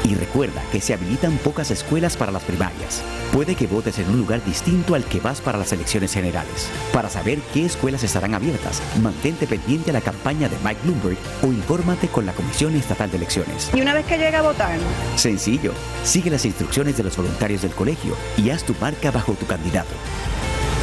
Y 0.08 0.16
recuerda 0.16 0.64
que 0.72 0.80
se 0.80 0.94
habilitan 0.94 1.38
pocas 1.40 1.70
escuelas 1.70 2.16
para 2.16 2.32
las 2.32 2.44
primarias. 2.44 3.04
Puede 3.34 3.56
que 3.56 3.68
votes 3.68 4.00
en 4.00 4.10
un 4.10 4.20
lugar 4.20 4.42
distinto 4.46 4.96
al 4.96 5.04
que 5.04 5.20
vas 5.20 5.42
para 5.42 5.58
las 5.58 5.74
elecciones 5.74 6.14
generales. 6.14 6.70
Para 6.94 7.10
saber 7.10 7.40
qué 7.54 7.66
escuelas 7.66 8.04
estarán 8.04 8.34
abiertas, 8.34 8.82
mantente 9.02 9.48
pendiente 9.48 9.90
a 9.90 9.94
la 9.94 10.02
campaña 10.02 10.48
de 10.48 10.56
Mike 10.64 10.80
Bloomberg 10.84 11.18
o 11.44 11.48
infórmate 11.48 12.08
con 12.08 12.26
la 12.26 12.32
Comisión 12.32 12.74
Estatal 12.78 13.12
de 13.12 13.18
Elecciones. 13.18 13.70
Y 13.74 13.82
una 13.82 13.94
vez 13.94 14.06
que 14.06 14.18
llegue 14.18 14.38
a 14.38 14.44
votar. 14.44 14.78
Sencillo. 15.18 15.74
Sigue 16.06 16.30
las 16.30 16.46
instrucciones 16.46 16.96
de 16.96 17.04
los 17.04 17.18
voluntarios 17.18 17.64
del 17.64 17.72
colegio 17.72 18.16
y 18.38 18.50
haz 18.50 18.64
tu 18.64 18.74
marca 18.80 19.12
bajo 19.12 19.34
tu 19.34 19.46
candidato. 19.46 19.94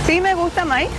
Sí, 0.06 0.20
me 0.20 0.34
gusta 0.34 0.66
Mike. 0.66 0.90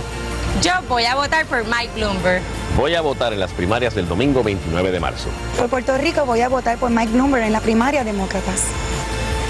Yo 0.62 0.72
voy 0.88 1.04
a 1.04 1.14
votar 1.14 1.46
por 1.46 1.64
Mike 1.64 1.90
Bloomberg. 1.94 2.42
Voy 2.76 2.94
a 2.94 3.00
votar 3.00 3.32
en 3.32 3.40
las 3.40 3.52
primarias 3.52 3.94
del 3.94 4.08
domingo 4.08 4.42
29 4.42 4.90
de 4.90 5.00
marzo. 5.00 5.28
Por 5.56 5.68
Puerto 5.68 5.96
Rico 5.98 6.24
voy 6.26 6.40
a 6.40 6.48
votar 6.48 6.78
por 6.78 6.90
Mike 6.90 7.12
Bloomberg 7.12 7.44
en 7.44 7.52
la 7.52 7.60
primaria 7.60 8.04
demócratas. 8.04 8.64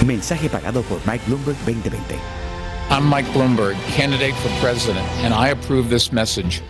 Mensaje 0.05 0.49
pagado 0.49 0.83
por 0.83 0.99
Mike 1.07 1.25
Bloomberg 1.27 1.57
2020. 1.65 2.17
I'm 2.91 3.09
Mike 3.09 3.29
Bloomberg, 3.33 3.77
candidate 3.97 4.35
for 4.35 4.51
president, 4.61 5.07
and 5.25 5.35
I 5.35 5.51
approve 5.51 5.89
this 5.89 6.13
message. 6.13 6.63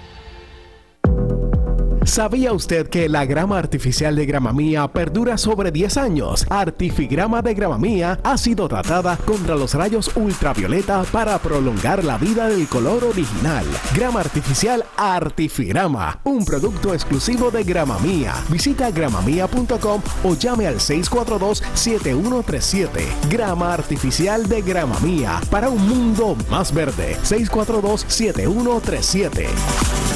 ¿Sabía 2.06 2.52
usted 2.52 2.88
que 2.88 3.08
la 3.08 3.24
grama 3.26 3.58
artificial 3.58 4.14
de 4.14 4.26
grama 4.26 4.52
mía 4.52 4.86
perdura 4.86 5.36
sobre 5.36 5.72
10 5.72 5.96
años? 5.96 6.46
Artifigrama 6.48 7.42
de 7.42 7.52
grama 7.52 7.78
mía 7.78 8.20
ha 8.22 8.38
sido 8.38 8.68
tratada 8.68 9.16
contra 9.16 9.56
los 9.56 9.74
rayos 9.74 10.12
ultravioleta 10.14 11.02
para 11.10 11.36
prolongar 11.38 12.04
la 12.04 12.16
vida 12.16 12.48
del 12.48 12.68
color 12.68 13.02
original. 13.02 13.66
Grama 13.92 14.20
artificial 14.20 14.84
Artifigrama, 14.96 16.20
un 16.22 16.44
producto 16.44 16.94
exclusivo 16.94 17.50
de 17.50 17.64
grama 17.64 17.98
mía. 17.98 18.34
Visita 18.48 18.92
gramamía.com 18.92 20.00
o 20.22 20.36
llame 20.36 20.68
al 20.68 20.76
642-7137. 20.76 22.88
Grama 23.28 23.74
artificial 23.74 24.48
de 24.48 24.62
grama 24.62 25.00
mía 25.00 25.40
para 25.50 25.68
un 25.68 25.88
mundo 25.88 26.36
más 26.48 26.72
verde. 26.72 27.16
642-7137. 27.24 30.15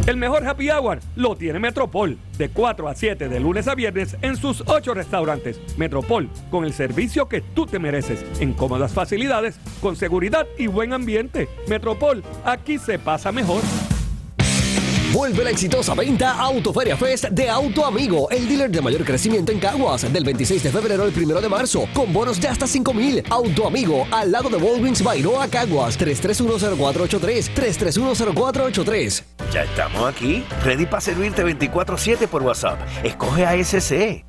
El 0.06 0.17
mejor 0.17 0.48
happy 0.48 0.69
hour 0.69 1.00
lo 1.15 1.36
tiene 1.36 1.60
Metropol, 1.60 2.17
de 2.38 2.50
4 2.50 2.88
a 2.88 2.95
7 2.95 3.28
de 3.28 3.39
lunes 3.39 3.67
a 3.67 3.76
viernes 3.76 4.17
en 4.22 4.38
sus 4.38 4.63
8 4.65 4.93
restaurantes. 4.93 5.60
Metropol, 5.78 6.30
con 6.52 6.63
el 6.63 6.74
servicio 6.74 7.28
que 7.28 7.41
tú 7.41 7.65
te 7.65 7.80
mereces, 7.80 8.24
en 8.39 8.54
cómodas 8.54 8.93
facilidades, 8.93 9.60
con 9.82 9.95
seguridad 9.95 10.48
y 10.58 10.67
buen 10.67 10.93
ambiente. 10.93 11.50
Metropol, 11.67 12.24
aquí 12.45 12.78
se 12.78 13.00
pasa 13.00 13.32
mejor. 13.32 13.62
Vuelve 15.12 15.43
la 15.43 15.50
exitosa 15.50 15.95
venta 15.95 16.38
Autoferia 16.39 16.95
Fest 16.95 17.30
de 17.30 17.50
Auto 17.50 17.84
Amigo, 17.84 18.30
el 18.30 18.48
dealer 18.48 18.69
de 18.69 18.80
mayor 18.80 19.04
crecimiento 19.04 19.52
en 19.52 19.60
Caguas, 19.60 20.12
del 20.13 20.24
26 20.24 20.62
de 20.62 20.69
febrero 20.69 21.04
al 21.04 21.12
1 21.15 21.41
de 21.41 21.50
marzo, 21.50 21.88
con 21.95 22.13
bonos 22.13 22.39
de 22.39 22.48
hasta 22.48 22.67
5 22.67 22.93
mil. 22.93 23.24
Auto 23.30 23.65
Amigo, 23.65 24.06
al 24.12 24.32
lado 24.32 24.50
de 24.50 24.58
Walgreens 24.58 25.04
Bairoa 25.04 25.48
Caguas, 25.48 25.98
3310483, 25.98 27.50
3310483. 27.56 29.24
Ya 29.52 29.63
estamos 29.63 30.08
aquí, 30.08 30.43
ready 30.63 30.86
para 30.86 31.02
servirte 31.02 31.43
24-7 31.43 32.28
por 32.28 32.43
WhatsApp. 32.43 32.80
Escoge 33.04 33.45
ASC. 33.45 34.29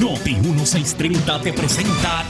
Noti 0.00 0.34
1630 0.36 1.40
te 1.42 1.52
presenta 1.52 2.24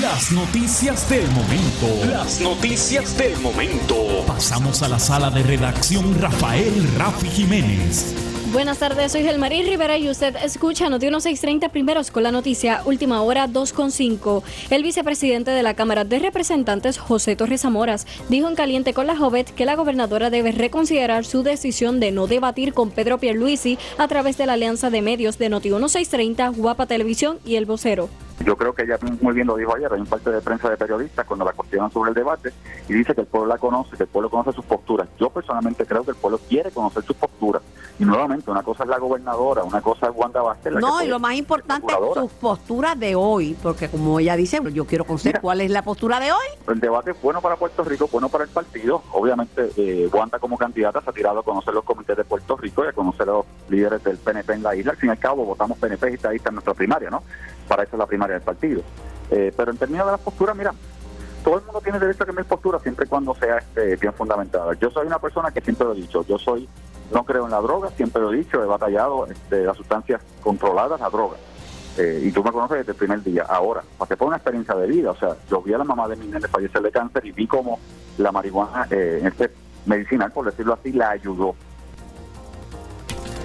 las 0.00 0.32
noticias 0.32 1.08
del 1.08 1.26
momento. 1.30 1.86
Las 2.10 2.40
noticias 2.40 3.16
del 3.16 3.38
momento. 3.40 4.24
Pasamos 4.26 4.82
a 4.82 4.88
la 4.88 4.98
sala 4.98 5.30
de 5.30 5.42
redacción 5.42 6.20
Rafael 6.20 6.86
Rafi 6.96 7.28
Jiménez. 7.28 8.14
Buenas 8.56 8.78
tardes, 8.78 9.12
soy 9.12 9.22
Gelmarí 9.22 9.62
Rivera 9.64 9.98
y 9.98 10.08
usted 10.08 10.34
escucha 10.36 10.88
Noti 10.88 11.04
1630 11.08 11.68
primeros 11.68 12.10
con 12.10 12.22
la 12.22 12.32
noticia 12.32 12.80
Última 12.86 13.20
Hora 13.20 13.48
2.5. 13.48 14.42
El 14.70 14.82
vicepresidente 14.82 15.50
de 15.50 15.62
la 15.62 15.74
Cámara 15.74 16.04
de 16.04 16.18
Representantes, 16.18 16.96
José 16.96 17.36
Torres 17.36 17.60
Zamoras, 17.60 18.06
dijo 18.30 18.48
en 18.48 18.54
Caliente 18.54 18.94
con 18.94 19.06
la 19.06 19.14
Jovet 19.14 19.54
que 19.54 19.66
la 19.66 19.74
gobernadora 19.74 20.30
debe 20.30 20.52
reconsiderar 20.52 21.26
su 21.26 21.42
decisión 21.42 22.00
de 22.00 22.12
no 22.12 22.28
debatir 22.28 22.72
con 22.72 22.90
Pedro 22.90 23.18
Pierluisi 23.18 23.76
a 23.98 24.08
través 24.08 24.38
de 24.38 24.46
la 24.46 24.54
alianza 24.54 24.88
de 24.88 25.02
medios 25.02 25.36
de 25.36 25.50
Noti 25.50 25.68
1630, 25.68 26.48
Guapa 26.48 26.86
Televisión 26.86 27.38
y 27.44 27.56
El 27.56 27.66
Vocero. 27.66 28.08
Yo 28.46 28.56
creo 28.56 28.72
que 28.72 28.84
ella 28.84 28.96
muy 29.20 29.34
bien 29.34 29.48
lo 29.48 29.56
dijo 29.56 29.74
ayer, 29.74 29.92
hay 29.92 30.00
un 30.00 30.06
parte 30.06 30.30
de 30.30 30.40
prensa 30.40 30.70
de 30.70 30.76
periodistas 30.76 31.26
cuando 31.26 31.44
la 31.44 31.52
cuestionan 31.52 31.90
sobre 31.90 32.10
el 32.10 32.14
debate 32.14 32.52
y 32.88 32.92
dice 32.92 33.12
que 33.12 33.22
el 33.22 33.26
pueblo 33.26 33.48
la 33.48 33.58
conoce, 33.58 33.96
que 33.96 34.04
el 34.04 34.08
pueblo 34.08 34.30
conoce 34.30 34.52
sus 34.52 34.64
posturas. 34.64 35.08
Yo 35.18 35.30
personalmente 35.30 35.84
creo 35.84 36.04
que 36.04 36.12
el 36.12 36.16
pueblo 36.16 36.38
quiere 36.48 36.70
conocer 36.70 37.02
sus 37.02 37.16
posturas. 37.16 37.60
Y 37.98 38.04
nuevamente, 38.04 38.48
una 38.50 38.62
cosa 38.62 38.84
es 38.84 38.90
la 38.90 38.98
gobernadora, 38.98 39.64
una 39.64 39.80
cosa 39.80 40.06
es 40.06 40.12
Wanda 40.14 40.42
Vázquez. 40.42 40.74
No, 40.74 41.02
y 41.02 41.08
lo 41.08 41.18
más 41.18 41.34
importante 41.34 41.92
es 41.92 42.14
sus 42.14 42.30
posturas 42.32 42.96
de 43.00 43.16
hoy, 43.16 43.56
porque 43.60 43.88
como 43.88 44.20
ella 44.20 44.36
dice, 44.36 44.60
yo 44.72 44.84
quiero 44.84 45.04
conocer 45.04 45.40
cuál 45.40 45.60
es 45.62 45.70
la 45.70 45.82
postura 45.82 46.20
de 46.20 46.30
hoy. 46.30 46.46
El 46.68 46.78
debate 46.78 47.12
es 47.12 47.22
bueno 47.22 47.40
para 47.40 47.56
Puerto 47.56 47.82
Rico, 47.82 48.08
bueno 48.12 48.28
para 48.28 48.44
el 48.44 48.50
partido. 48.50 49.02
Obviamente, 49.12 49.70
eh, 49.76 50.08
Wanda 50.12 50.38
como 50.38 50.56
candidata 50.56 51.00
se 51.00 51.10
ha 51.10 51.12
tirado 51.12 51.40
a 51.40 51.42
conocer 51.42 51.74
los 51.74 51.84
comités 51.84 52.16
de 52.16 52.24
Puerto 52.24 52.56
Rico 52.56 52.84
y 52.84 52.88
a 52.88 52.92
conocer 52.92 53.22
a 53.22 53.32
los 53.32 53.46
líderes 53.70 54.04
del 54.04 54.18
PNP 54.18 54.52
en 54.52 54.62
la 54.62 54.76
isla. 54.76 54.92
Al 54.92 54.98
fin 54.98 55.08
y 55.08 55.12
al 55.12 55.18
cabo, 55.18 55.44
votamos 55.44 55.78
PNP 55.78 56.10
y 56.10 56.14
estadistas 56.14 56.50
en 56.50 56.54
nuestra 56.54 56.74
primaria, 56.74 57.10
¿no? 57.10 57.22
Para 57.68 57.82
eso 57.82 57.96
es 57.96 57.98
la 57.98 58.06
primaria 58.06 58.34
del 58.34 58.42
partido. 58.42 58.82
Eh, 59.30 59.52
pero 59.56 59.70
en 59.70 59.78
términos 59.78 60.06
de 60.06 60.12
las 60.12 60.20
posturas, 60.20 60.56
mira, 60.56 60.72
todo 61.44 61.58
el 61.58 61.64
mundo 61.64 61.80
tiene 61.80 61.98
derecho 61.98 62.24
a 62.24 62.26
que 62.26 62.32
mis 62.32 62.44
posturas 62.44 62.82
siempre 62.82 63.06
y 63.06 63.08
cuando 63.08 63.34
sea 63.34 63.58
este, 63.58 63.96
bien 63.96 64.12
fundamentada. 64.12 64.74
Yo 64.74 64.90
soy 64.90 65.06
una 65.06 65.18
persona 65.18 65.50
que 65.50 65.60
siempre 65.60 65.86
lo 65.86 65.92
he 65.92 65.96
dicho, 65.96 66.24
yo 66.26 66.38
soy, 66.38 66.68
no 67.12 67.24
creo 67.24 67.44
en 67.44 67.52
la 67.52 67.60
droga, 67.60 67.90
siempre 67.90 68.20
lo 68.20 68.32
he 68.32 68.36
dicho, 68.38 68.62
he 68.62 68.66
batallado 68.66 69.26
este, 69.26 69.64
las 69.64 69.76
sustancias 69.76 70.20
controladas, 70.42 71.00
la 71.00 71.08
droga. 71.08 71.36
Eh, 71.98 72.24
y 72.24 72.32
tú 72.32 72.42
me 72.42 72.52
conoces 72.52 72.78
desde 72.78 72.92
el 72.92 72.98
primer 72.98 73.22
día. 73.22 73.44
Ahora, 73.48 73.82
para 73.96 74.08
que 74.08 74.16
fue 74.16 74.26
una 74.26 74.36
experiencia 74.36 74.74
de 74.74 74.86
vida, 74.86 75.12
o 75.12 75.16
sea, 75.16 75.36
yo 75.48 75.62
vi 75.62 75.72
a 75.72 75.78
la 75.78 75.84
mamá 75.84 76.08
de 76.08 76.16
mi 76.16 76.26
nene 76.26 76.46
fallecer 76.48 76.82
de 76.82 76.90
cáncer 76.90 77.24
y 77.24 77.32
vi 77.32 77.46
cómo 77.46 77.78
la 78.18 78.32
marihuana, 78.32 78.86
eh, 78.90 79.18
en 79.20 79.28
este 79.28 79.50
medicinal, 79.86 80.32
por 80.32 80.44
decirlo 80.46 80.74
así, 80.74 80.92
la 80.92 81.10
ayudó. 81.10 81.54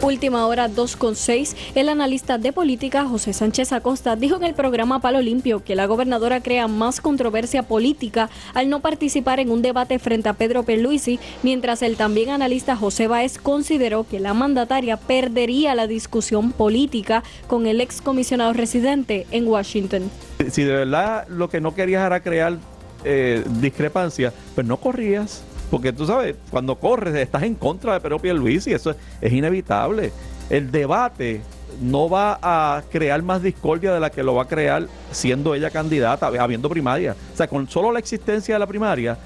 Última 0.03 0.47
hora 0.47 0.67
2.6, 0.67 1.55
el 1.75 1.87
analista 1.87 2.39
de 2.39 2.51
política 2.51 3.05
José 3.05 3.33
Sánchez 3.33 3.71
Acosta 3.71 4.15
dijo 4.15 4.35
en 4.35 4.43
el 4.43 4.55
programa 4.55 4.99
Palo 4.99 5.21
Limpio 5.21 5.63
que 5.63 5.75
la 5.75 5.85
gobernadora 5.85 6.41
crea 6.41 6.67
más 6.67 6.99
controversia 6.99 7.61
política 7.61 8.31
al 8.55 8.67
no 8.67 8.79
participar 8.79 9.39
en 9.39 9.51
un 9.51 9.61
debate 9.61 9.99
frente 9.99 10.27
a 10.27 10.33
Pedro 10.33 10.63
Pierluisi, 10.63 11.19
mientras 11.43 11.83
el 11.83 11.97
también 11.97 12.31
analista 12.31 12.75
José 12.75 13.05
Báez 13.05 13.37
consideró 13.37 14.07
que 14.07 14.19
la 14.19 14.33
mandataria 14.33 14.97
perdería 14.97 15.75
la 15.75 15.85
discusión 15.85 16.51
política 16.51 17.23
con 17.45 17.67
el 17.67 17.79
ex 17.79 18.01
comisionado 18.01 18.53
residente 18.53 19.27
en 19.29 19.47
Washington. 19.47 20.09
Si 20.49 20.63
de 20.63 20.73
verdad 20.73 21.27
lo 21.27 21.47
que 21.47 21.61
no 21.61 21.75
querías 21.75 22.03
era 22.03 22.21
crear 22.21 22.57
eh, 23.03 23.43
discrepancia, 23.59 24.33
pues 24.55 24.65
no 24.65 24.77
corrías. 24.77 25.43
Porque 25.71 25.93
tú 25.93 26.05
sabes, 26.05 26.35
cuando 26.49 26.75
corres 26.75 27.15
estás 27.15 27.43
en 27.43 27.55
contra 27.55 27.93
de 27.93 28.01
Pedro 28.01 28.19
Pierluisi, 28.19 28.73
eso 28.73 28.93
es, 29.21 29.31
inevitable. 29.31 30.11
El 30.49 30.69
debate 30.69 31.39
no 31.81 32.09
va 32.09 32.37
a 32.41 32.83
crear 32.91 33.23
más 33.23 33.41
discordia 33.41 33.93
de 33.93 34.01
la 34.01 34.09
que 34.09 34.21
lo 34.21 34.35
va 34.35 34.43
a 34.43 34.47
crear 34.47 34.87
siendo 35.11 35.55
ella 35.55 35.69
candidata, 35.69 36.27
habiendo 36.27 36.69
primaria. 36.69 37.15
O 37.33 37.37
sea, 37.37 37.47
con 37.47 37.69
solo 37.69 37.93
la 37.93 37.99
existencia 37.99 38.55
de 38.55 38.59
la 38.59 38.67
primaria 38.67 39.17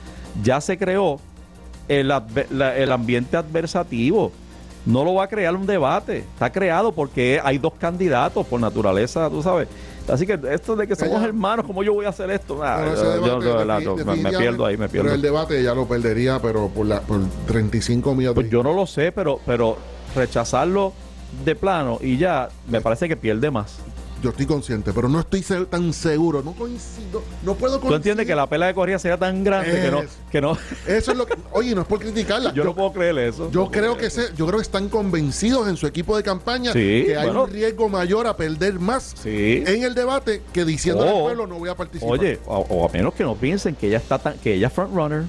ya 0.43 0.62
se 0.62 0.77
creó 0.77 1.19
el 1.88 2.91
ambiente 2.91 3.38
adversativo. 3.38 4.31
No 4.86 5.03
lo 5.03 5.15
va 5.15 5.23
a 5.23 5.27
crear 5.27 5.55
un 5.55 5.65
debate, 5.65 6.19
está 6.19 6.51
creado 6.51 6.91
porque 6.91 7.41
hay 7.43 7.58
dos 7.58 7.73
candidatos 7.73 8.45
por 8.45 8.62
naturaleza, 8.62 9.27
tú 9.31 9.41
sabes. 9.41 9.67
Así 10.08 10.26
que 10.28 10.39
esto 10.52 10.76
de 10.76 10.88
que 10.88 10.96
somos 10.96 11.15
Ella- 11.18 11.26
hermanos, 11.28 11.65
¿cómo 11.65 11.82
yo 11.84 11.94
voy 11.94 12.06
a 12.06 12.10
hacer 12.10 12.30
esto? 12.30 12.60
Ah, 12.63 12.86
ese 12.94 13.04
yo- 13.04 13.41
yo, 13.80 13.96
me- 14.06 14.32
pierdo 14.38 14.65
ahí, 14.65 14.78
me 14.78 14.88
pierdo. 14.88 15.06
Pero 15.08 15.15
el 15.15 15.22
debate 15.22 15.63
ya 15.63 15.74
lo 15.74 15.88
perdería, 15.88 16.39
pero 16.39 16.68
por, 16.70 16.86
la, 16.86 17.02
por 17.02 17.22
35 17.48 18.13
millones. 18.13 18.36
Pues 18.36 18.50
yo 18.50 18.62
no 18.62 18.74
lo 18.74 18.86
sé, 18.86 19.12
pero, 19.12 19.39
pero 19.46 19.78
rechazarlo 20.15 20.94
de 21.44 21.56
plano 21.56 21.98
y 22.02 22.18
ya 22.18 22.50
me 22.70 22.82
parece 22.82 23.08
que 23.08 23.18
pierde 23.18 23.50
más. 23.52 23.80
Yo 24.26 24.32
estoy 24.32 24.48
consciente, 24.48 24.92
pero 24.92 25.08
no 25.08 25.20
estoy 25.20 25.44
tan 25.70 25.94
seguro. 25.94 26.42
No 26.42 26.54
coincido. 26.54 27.22
No 27.44 27.54
puedo 27.54 27.76
¿Tú 27.76 27.82
coincidir. 27.82 27.96
entiendes 27.98 28.26
que 28.26 28.34
la 28.36 28.50
pela 28.50 28.66
de 28.66 28.74
corrida 28.74 28.98
sea 28.98 29.20
tan 29.20 29.44
grande 29.44 29.80
que 29.80 29.92
no, 29.92 30.02
que 30.32 30.42
no? 30.42 30.58
Eso 30.88 31.12
es 31.12 31.18
lo 31.18 31.28
que. 31.28 31.36
Oye, 31.52 31.76
no 31.76 31.82
es 31.82 31.88
por 31.88 32.00
criticarla. 32.00 32.52
Yo 32.52 32.64
no 32.64 32.74
puedo 32.74 32.92
creer 32.92 33.16
eso. 33.20 33.52
Yo 33.52 33.70
creo 33.70 33.96
que 33.96 34.10
se- 34.10 34.34
yo 34.36 34.48
creo 34.48 34.58
que 34.58 34.64
están 34.64 34.90
convencidos 34.90 35.68
en 35.68 35.78
su 35.78 35.86
equipo 35.86 36.18
de 36.18 36.24
campaña 36.24 36.74
Sí, 36.74 37.04
que 37.06 37.16
hay 37.16 37.26
bueno. 37.28 37.44
un 37.44 37.52
riesgo 37.52 37.88
mayor 37.88 38.26
a 38.26 38.36
perder 38.36 38.80
más 38.80 39.14
Sí. 39.22 39.64
en 39.68 39.84
el 39.84 39.94
debate 39.94 40.42
que 40.52 40.66
diciendo 40.66 41.04
al 41.04 41.10
O- 41.10 41.22
pueblo 41.26 41.46
no 41.46 41.60
voy 41.60 41.70
a 41.70 41.76
participar. 41.76 42.18
Oye, 42.20 42.40
o, 42.48 42.66
o 42.68 42.90
a 42.90 42.92
menos 42.92 43.14
que 43.14 43.24
no 43.24 43.36
piensen 43.36 43.76
que 43.76 43.86
ella 43.90 43.98
está 43.98 44.18
tan, 44.18 44.40
que 44.40 44.56
ella 44.56 44.66
es 44.68 44.74
frontrunner. 44.74 45.26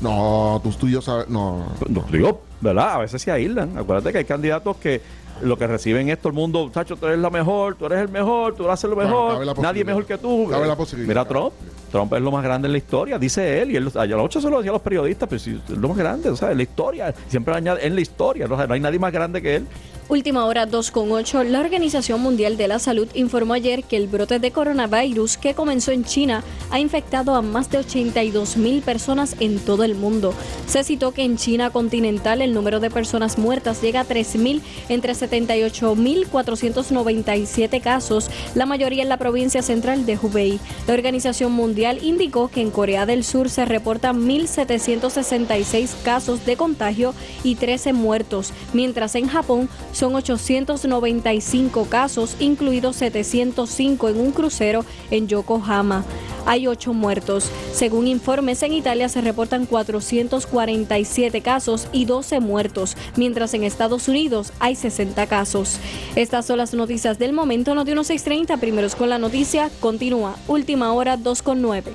No, 0.00 0.60
tú, 0.62 0.70
tú 0.70 0.86
y 0.86 0.92
yo 0.92 1.02
sabes. 1.02 1.28
No. 1.28 1.66
No, 1.88 2.06
digo, 2.10 2.40
¿verdad? 2.62 2.92
A 2.94 2.98
veces 3.00 3.20
se 3.20 3.30
aíslan. 3.30 3.76
Acuérdate 3.76 4.12
que 4.12 4.18
hay 4.18 4.24
candidatos 4.24 4.76
que 4.78 5.02
lo 5.42 5.56
que 5.56 5.66
reciben 5.66 6.08
es 6.08 6.18
todo 6.18 6.28
el 6.28 6.34
mundo, 6.34 6.70
Chacho, 6.72 6.96
tú 6.96 7.06
eres 7.06 7.18
la 7.18 7.30
mejor, 7.30 7.76
tú 7.76 7.86
eres 7.86 8.00
el 8.00 8.08
mejor, 8.08 8.54
tú 8.54 8.68
haces 8.70 8.88
lo 8.88 8.96
mejor, 8.96 9.44
la 9.44 9.54
nadie 9.54 9.84
mejor 9.84 10.04
que 10.04 10.18
tú. 10.18 10.48
Cabe 10.50 10.66
la 10.66 10.76
posibilidad. 10.76 11.08
Mira 11.08 11.24
Trump. 11.24 11.52
Trump 11.90 12.12
es 12.12 12.20
lo 12.20 12.30
más 12.30 12.44
grande 12.44 12.66
en 12.66 12.72
la 12.72 12.78
historia, 12.78 13.18
dice 13.18 13.62
él, 13.62 13.70
y 13.70 13.76
él, 13.76 13.90
a 13.94 14.04
las 14.04 14.20
8 14.20 14.40
se 14.42 14.50
lo 14.50 14.58
decía 14.58 14.70
a 14.70 14.74
los 14.74 14.82
periodistas, 14.82 15.28
pero 15.28 15.38
si 15.38 15.52
es 15.52 15.70
lo 15.70 15.88
más 15.88 15.96
grande, 15.96 16.28
o 16.28 16.36
sea, 16.36 16.50
en 16.50 16.58
la 16.58 16.62
historia, 16.62 17.14
siempre 17.28 17.54
añade 17.54 17.86
en 17.86 17.94
la 17.94 18.00
historia, 18.00 18.46
no, 18.46 18.54
O 18.54 18.58
sea, 18.58 18.66
no 18.66 18.74
hay 18.74 18.80
nadie 18.80 18.98
más 18.98 19.12
grande 19.12 19.40
que 19.40 19.56
él. 19.56 19.66
Última 20.08 20.44
hora 20.46 20.66
2.8. 20.66 21.44
La 21.44 21.60
Organización 21.60 22.22
Mundial 22.22 22.56
de 22.56 22.66
la 22.66 22.78
Salud 22.78 23.08
informó 23.12 23.52
ayer 23.52 23.84
que 23.84 23.98
el 23.98 24.06
brote 24.06 24.38
de 24.38 24.52
coronavirus 24.52 25.36
que 25.36 25.52
comenzó 25.52 25.92
en 25.92 26.04
China 26.04 26.42
ha 26.70 26.80
infectado 26.80 27.34
a 27.34 27.42
más 27.42 27.70
de 27.70 27.76
82 27.76 28.56
mil 28.56 28.80
personas 28.80 29.36
en 29.38 29.58
todo 29.58 29.84
el 29.84 29.94
mundo. 29.94 30.32
Se 30.66 30.82
citó 30.82 31.12
que 31.12 31.24
en 31.24 31.36
China 31.36 31.68
continental 31.68 32.40
el 32.40 32.54
número 32.54 32.80
de 32.80 32.88
personas 32.88 33.36
muertas 33.36 33.82
llega 33.82 34.00
a 34.00 34.06
3.000 34.06 34.62
entre 34.88 35.12
78.497 35.12 37.82
casos, 37.82 38.30
la 38.54 38.64
mayoría 38.64 39.02
en 39.02 39.10
la 39.10 39.18
provincia 39.18 39.60
central 39.60 40.06
de 40.06 40.16
Hubei. 40.16 40.58
La 40.86 40.94
Organización 40.94 41.52
Mundial 41.52 41.98
indicó 42.02 42.48
que 42.48 42.62
en 42.62 42.70
Corea 42.70 43.04
del 43.04 43.24
Sur 43.24 43.50
se 43.50 43.66
reportan 43.66 44.26
1.766 44.26 45.90
casos 46.02 46.46
de 46.46 46.56
contagio 46.56 47.12
y 47.44 47.56
13 47.56 47.92
muertos, 47.92 48.54
mientras 48.72 49.14
en 49.14 49.28
Japón 49.28 49.68
son 49.98 50.14
895 50.14 51.86
casos, 51.86 52.36
incluidos 52.38 52.96
705 52.96 54.08
en 54.08 54.20
un 54.20 54.30
crucero 54.30 54.84
en 55.10 55.26
Yokohama. 55.26 56.04
Hay 56.46 56.68
8 56.68 56.94
muertos. 56.94 57.50
Según 57.72 58.06
informes, 58.06 58.62
en 58.62 58.72
Italia 58.72 59.08
se 59.08 59.20
reportan 59.20 59.66
447 59.66 61.40
casos 61.42 61.88
y 61.92 62.04
12 62.04 62.38
muertos, 62.40 62.96
mientras 63.16 63.52
en 63.54 63.64
Estados 63.64 64.06
Unidos 64.06 64.52
hay 64.60 64.76
60 64.76 65.26
casos. 65.26 65.78
Estas 66.14 66.46
son 66.46 66.58
las 66.58 66.72
noticias 66.74 67.18
del 67.18 67.32
momento. 67.32 67.74
Noti 67.74 67.90
1630, 67.90 68.56
primeros 68.58 68.94
con 68.94 69.10
la 69.10 69.18
noticia, 69.18 69.68
continúa. 69.80 70.36
Última 70.46 70.92
hora 70.92 71.16
2 71.16 71.42
con 71.42 71.60
9. 71.60 71.92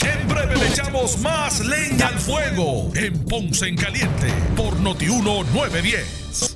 En 0.00 0.28
breve 0.28 0.56
le 0.56 0.68
echamos 0.68 1.18
más 1.18 1.60
leña 1.60 2.08
al 2.08 2.18
fuego 2.18 2.90
en 2.94 3.22
Ponce 3.24 3.68
en 3.68 3.76
Caliente 3.76 4.32
por 4.56 4.80
Notiuno 4.80 5.44
910. 5.52 6.55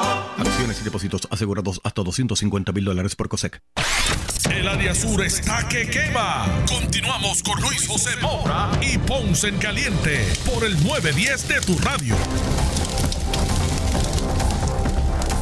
Y 0.79 0.83
depósitos 0.85 1.27
asegurados 1.29 1.81
hasta 1.83 2.01
250 2.01 2.71
mil 2.71 2.85
dólares 2.85 3.13
por 3.15 3.27
COSEC. 3.27 3.61
El 4.49 4.69
área 4.69 4.95
sur 4.95 5.21
está 5.21 5.67
que 5.67 5.89
quema. 5.89 6.45
Continuamos 6.65 7.43
con 7.43 7.59
Luis 7.61 7.85
José 7.85 8.11
Moura 8.21 8.71
y 8.81 8.97
Ponce 8.97 9.49
en 9.49 9.57
Caliente 9.57 10.25
por 10.45 10.63
el 10.63 10.73
910 10.81 11.47
de 11.49 11.61
tu 11.61 11.77
radio. 11.79 12.15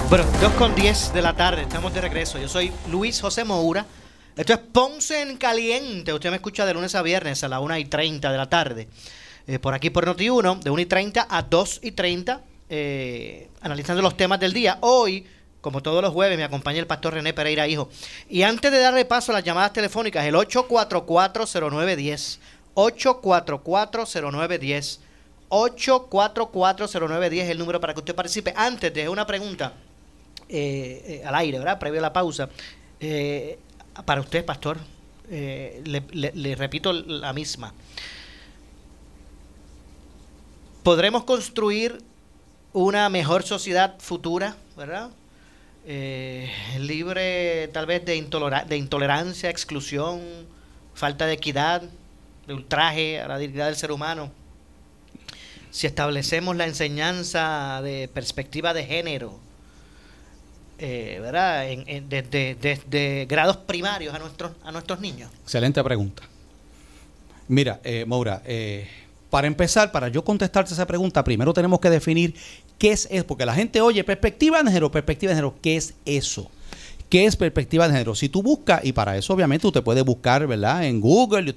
Bueno, 0.09 0.25
2 0.41 0.53
con 0.53 0.73
10 0.73 1.13
de 1.13 1.21
la 1.21 1.35
tarde, 1.35 1.61
estamos 1.61 1.93
de 1.93 2.01
regreso. 2.01 2.39
Yo 2.39 2.49
soy 2.49 2.71
Luis 2.89 3.21
José 3.21 3.43
Moura. 3.43 3.85
Esto 4.35 4.53
es 4.53 4.59
Ponce 4.59 5.21
en 5.21 5.37
Caliente. 5.37 6.11
Usted 6.11 6.31
me 6.31 6.37
escucha 6.37 6.65
de 6.65 6.73
lunes 6.73 6.95
a 6.95 7.03
viernes 7.03 7.43
a 7.43 7.47
las 7.49 7.61
1 7.61 7.77
y 7.77 7.85
30 7.85 8.31
de 8.31 8.37
la 8.37 8.49
tarde. 8.49 8.89
Eh, 9.45 9.59
por 9.59 9.75
aquí 9.75 9.91
por 9.91 10.07
Noti1, 10.07 10.59
de 10.59 10.71
1 10.71 10.81
y 10.81 10.85
30 10.87 11.27
a 11.29 11.43
2 11.43 11.81
y 11.83 11.91
30 11.91 12.48
eh, 12.71 13.49
analizando 13.62 14.03
los 14.03 14.15
temas 14.15 14.39
del 14.39 14.53
día. 14.53 14.77
Hoy, 14.82 15.25
como 15.60 15.82
todos 15.82 16.03
los 16.03 16.13
jueves, 16.13 16.38
me 16.38 16.43
acompaña 16.43 16.77
el 16.79 16.86
pastor 16.86 17.15
René 17.15 17.34
Pereira, 17.34 17.67
hijo. 17.67 17.89
Y 18.29 18.43
antes 18.43 18.71
de 18.71 18.77
darle 18.79 19.05
paso 19.05 19.32
a 19.32 19.36
las 19.36 19.43
llamadas 19.43 19.73
telefónicas, 19.73 20.23
el 20.25 20.36
8440910, 20.36 22.38
8440910, 22.75 24.99
8440910 25.49 27.41
es 27.41 27.49
el 27.49 27.58
número 27.58 27.82
para 27.82 27.95
que 27.95 28.01
usted 28.01 28.13
participe. 28.13 28.53
Antes 28.55 28.93
de 28.93 29.10
una 29.10 29.25
pregunta 29.25 29.73
eh, 30.47 31.03
eh, 31.08 31.23
al 31.25 31.34
aire, 31.34 31.58
¿verdad? 31.58 31.79
Previo 31.79 31.97
a 31.99 32.03
la 32.03 32.13
pausa. 32.13 32.49
Para 34.05 34.21
usted, 34.21 34.45
pastor, 34.45 34.77
le 35.27 36.55
repito 36.55 36.93
la 36.93 37.34
misma. 37.34 37.73
¿Podremos 40.84 41.23
construir 41.23 42.08
una 42.73 43.10
mejor 43.10 43.43
sociedad 43.43 43.95
futura, 43.99 44.55
verdad? 44.77 45.10
Eh, 45.86 46.51
libre 46.79 47.69
tal 47.69 47.86
vez 47.86 48.05
de, 48.05 48.21
de 48.67 48.77
intolerancia, 48.77 49.49
exclusión, 49.49 50.21
falta 50.93 51.25
de 51.25 51.34
equidad, 51.34 51.84
de 52.45 52.53
ultraje 52.53 53.21
a 53.21 53.27
la 53.27 53.38
dignidad 53.38 53.67
del 53.67 53.75
ser 53.75 53.91
humano. 53.91 54.32
Si 55.71 55.88
establecemos 55.88 56.55
la 56.55 56.65
enseñanza 56.65 57.82
de 57.84 58.08
perspectiva 58.08 58.73
de 58.73 58.86
género, 58.86 59.39
eh, 60.79 61.19
¿verdad? 61.21 61.65
Desde 62.08 63.25
grados 63.25 63.58
primarios 63.58 64.13
a 64.15 64.19
nuestros, 64.19 64.51
a 64.63 64.71
nuestros 64.71 64.99
niños. 64.99 65.29
Excelente 65.43 65.84
pregunta. 65.84 66.23
Mira, 67.49 67.79
eh, 67.84 68.05
Maura, 68.05 68.41
eh, 68.45 68.88
para 69.29 69.47
empezar, 69.47 69.91
para 69.91 70.07
yo 70.07 70.23
contestarte 70.23 70.73
esa 70.73 70.87
pregunta, 70.87 71.23
primero 71.23 71.53
tenemos 71.53 71.79
que 71.79 71.89
definir 71.89 72.33
qué 72.77 72.91
es 72.91 73.07
eso, 73.11 73.27
porque 73.27 73.45
la 73.45 73.53
gente 73.53 73.81
oye 73.81 74.03
perspectiva 74.03 74.63
de 74.63 74.69
género, 74.69 74.91
perspectiva 74.91 75.29
de 75.29 75.35
género, 75.35 75.55
¿qué 75.61 75.75
es 75.77 75.93
eso? 76.05 76.49
¿Qué 77.09 77.25
es 77.25 77.35
perspectiva 77.35 77.87
de 77.87 77.93
género? 77.93 78.13
Si 78.13 78.29
tú 78.29 78.43
buscas, 78.43 78.85
y 78.85 78.93
para 78.93 79.17
eso 79.17 79.33
obviamente 79.33 79.65
usted 79.65 79.81
puede 79.81 80.03
buscar, 80.03 80.45
¿verdad? 80.45 80.85
En 80.85 81.01
Google, 81.01 81.53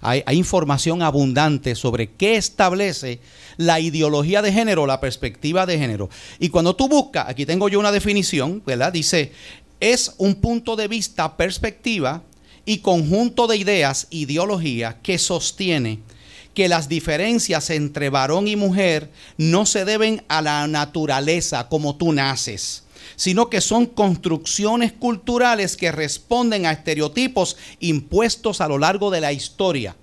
hay, 0.00 0.22
hay 0.24 0.36
información 0.36 1.02
abundante 1.02 1.74
sobre 1.74 2.12
qué 2.12 2.36
establece 2.36 3.20
la 3.56 3.80
ideología 3.80 4.42
de 4.42 4.52
género, 4.52 4.86
la 4.86 5.00
perspectiva 5.00 5.66
de 5.66 5.78
género. 5.78 6.08
Y 6.38 6.50
cuando 6.50 6.76
tú 6.76 6.88
buscas, 6.88 7.28
aquí 7.28 7.44
tengo 7.46 7.68
yo 7.68 7.80
una 7.80 7.90
definición, 7.90 8.62
¿verdad? 8.64 8.92
Dice, 8.92 9.32
es 9.80 10.14
un 10.18 10.36
punto 10.36 10.76
de 10.76 10.86
vista, 10.86 11.36
perspectiva 11.36 12.22
y 12.64 12.78
conjunto 12.78 13.48
de 13.48 13.56
ideas, 13.56 14.06
ideología 14.10 14.98
que 15.02 15.18
sostiene 15.18 16.00
que 16.56 16.68
las 16.68 16.88
diferencias 16.88 17.68
entre 17.68 18.08
varón 18.08 18.48
y 18.48 18.56
mujer 18.56 19.10
no 19.36 19.66
se 19.66 19.84
deben 19.84 20.24
a 20.26 20.40
la 20.40 20.66
naturaleza 20.66 21.68
como 21.68 21.96
tú 21.96 22.14
naces, 22.14 22.84
sino 23.14 23.50
que 23.50 23.60
son 23.60 23.84
construcciones 23.84 24.94
culturales 24.94 25.76
que 25.76 25.92
responden 25.92 26.64
a 26.64 26.72
estereotipos 26.72 27.58
impuestos 27.78 28.62
a 28.62 28.68
lo 28.68 28.78
largo 28.78 29.10
de 29.10 29.20
la 29.20 29.34
historia. 29.34 29.96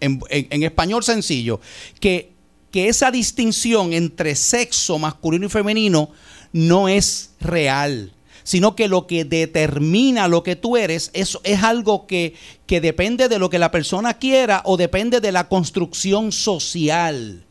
En, 0.00 0.22
español 0.62 1.04
sencillo, 1.04 1.60
que, 2.00 2.32
que 2.70 2.88
esa 2.88 3.10
distinción 3.10 3.92
entre 3.92 4.36
sexo 4.36 4.98
masculino 4.98 5.46
y 5.46 5.50
femenino 5.50 6.12
no 6.54 6.88
es 6.88 7.32
real 7.40 8.10
sino 8.44 8.76
que 8.76 8.86
lo 8.86 9.06
que 9.06 9.24
determina 9.24 10.28
lo 10.28 10.44
que 10.44 10.54
tú 10.54 10.76
eres 10.76 11.10
es, 11.14 11.36
es 11.42 11.62
algo 11.62 12.06
que, 12.06 12.34
que 12.66 12.80
depende 12.80 13.28
de 13.28 13.38
lo 13.38 13.50
que 13.50 13.58
la 13.58 13.72
persona 13.72 14.14
quiera 14.18 14.62
o 14.64 14.76
depende 14.76 15.20
de 15.20 15.32
la 15.32 15.48
construcción 15.48 16.30
social. 16.30 17.44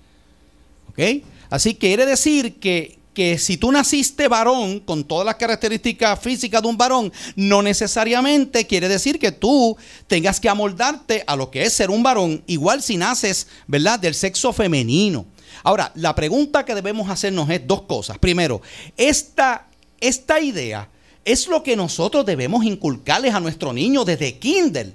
¿Ok? 0.90 1.24
Así 1.50 1.74
que 1.74 1.88
quiere 1.88 2.06
decir 2.06 2.60
que, 2.60 3.00
que 3.14 3.38
si 3.38 3.58
tú 3.58 3.72
naciste 3.72 4.28
varón 4.28 4.80
con 4.80 5.04
todas 5.04 5.26
las 5.26 5.36
características 5.36 6.20
físicas 6.20 6.62
de 6.62 6.68
un 6.68 6.78
varón, 6.78 7.12
no 7.36 7.62
necesariamente 7.62 8.66
quiere 8.66 8.88
decir 8.88 9.20
que 9.20 9.32
tú 9.32 9.76
tengas 10.08 10.40
que 10.40 10.50
amoldarte 10.50 11.24
a 11.28 11.36
lo 11.36 11.52
que 11.52 11.64
es 11.64 11.74
ser 11.74 11.90
un 11.90 12.04
varón, 12.04 12.44
igual 12.48 12.82
si 12.82 12.98
naces, 12.98 13.48
¿verdad?, 13.68 14.00
del 14.00 14.16
sexo 14.16 14.54
femenino. 14.54 15.26
Ahora, 15.64 15.92
la 15.96 16.14
pregunta 16.14 16.66
que 16.66 16.76
debemos 16.76 17.10
hacernos 17.10 17.50
es 17.50 17.66
dos 17.66 17.84
cosas. 17.84 18.18
Primero, 18.18 18.62
esta, 18.98 19.68
esta 20.08 20.40
idea 20.40 20.90
es 21.24 21.48
lo 21.48 21.64
que 21.64 21.76
nosotros 21.76 22.26
debemos 22.26 22.66
inculcarles 22.66 23.34
a 23.34 23.40
nuestros 23.40 23.74
niños 23.74 24.06
desde 24.06 24.38
kinder 24.38 24.94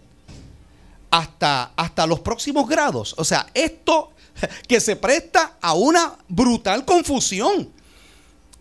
hasta, 1.10 1.72
hasta 1.74 2.06
los 2.06 2.20
próximos 2.20 2.68
grados. 2.68 3.14
O 3.16 3.24
sea, 3.24 3.46
esto 3.54 4.12
que 4.68 4.80
se 4.80 4.96
presta 4.96 5.56
a 5.60 5.72
una 5.72 6.16
brutal 6.28 6.84
confusión 6.84 7.70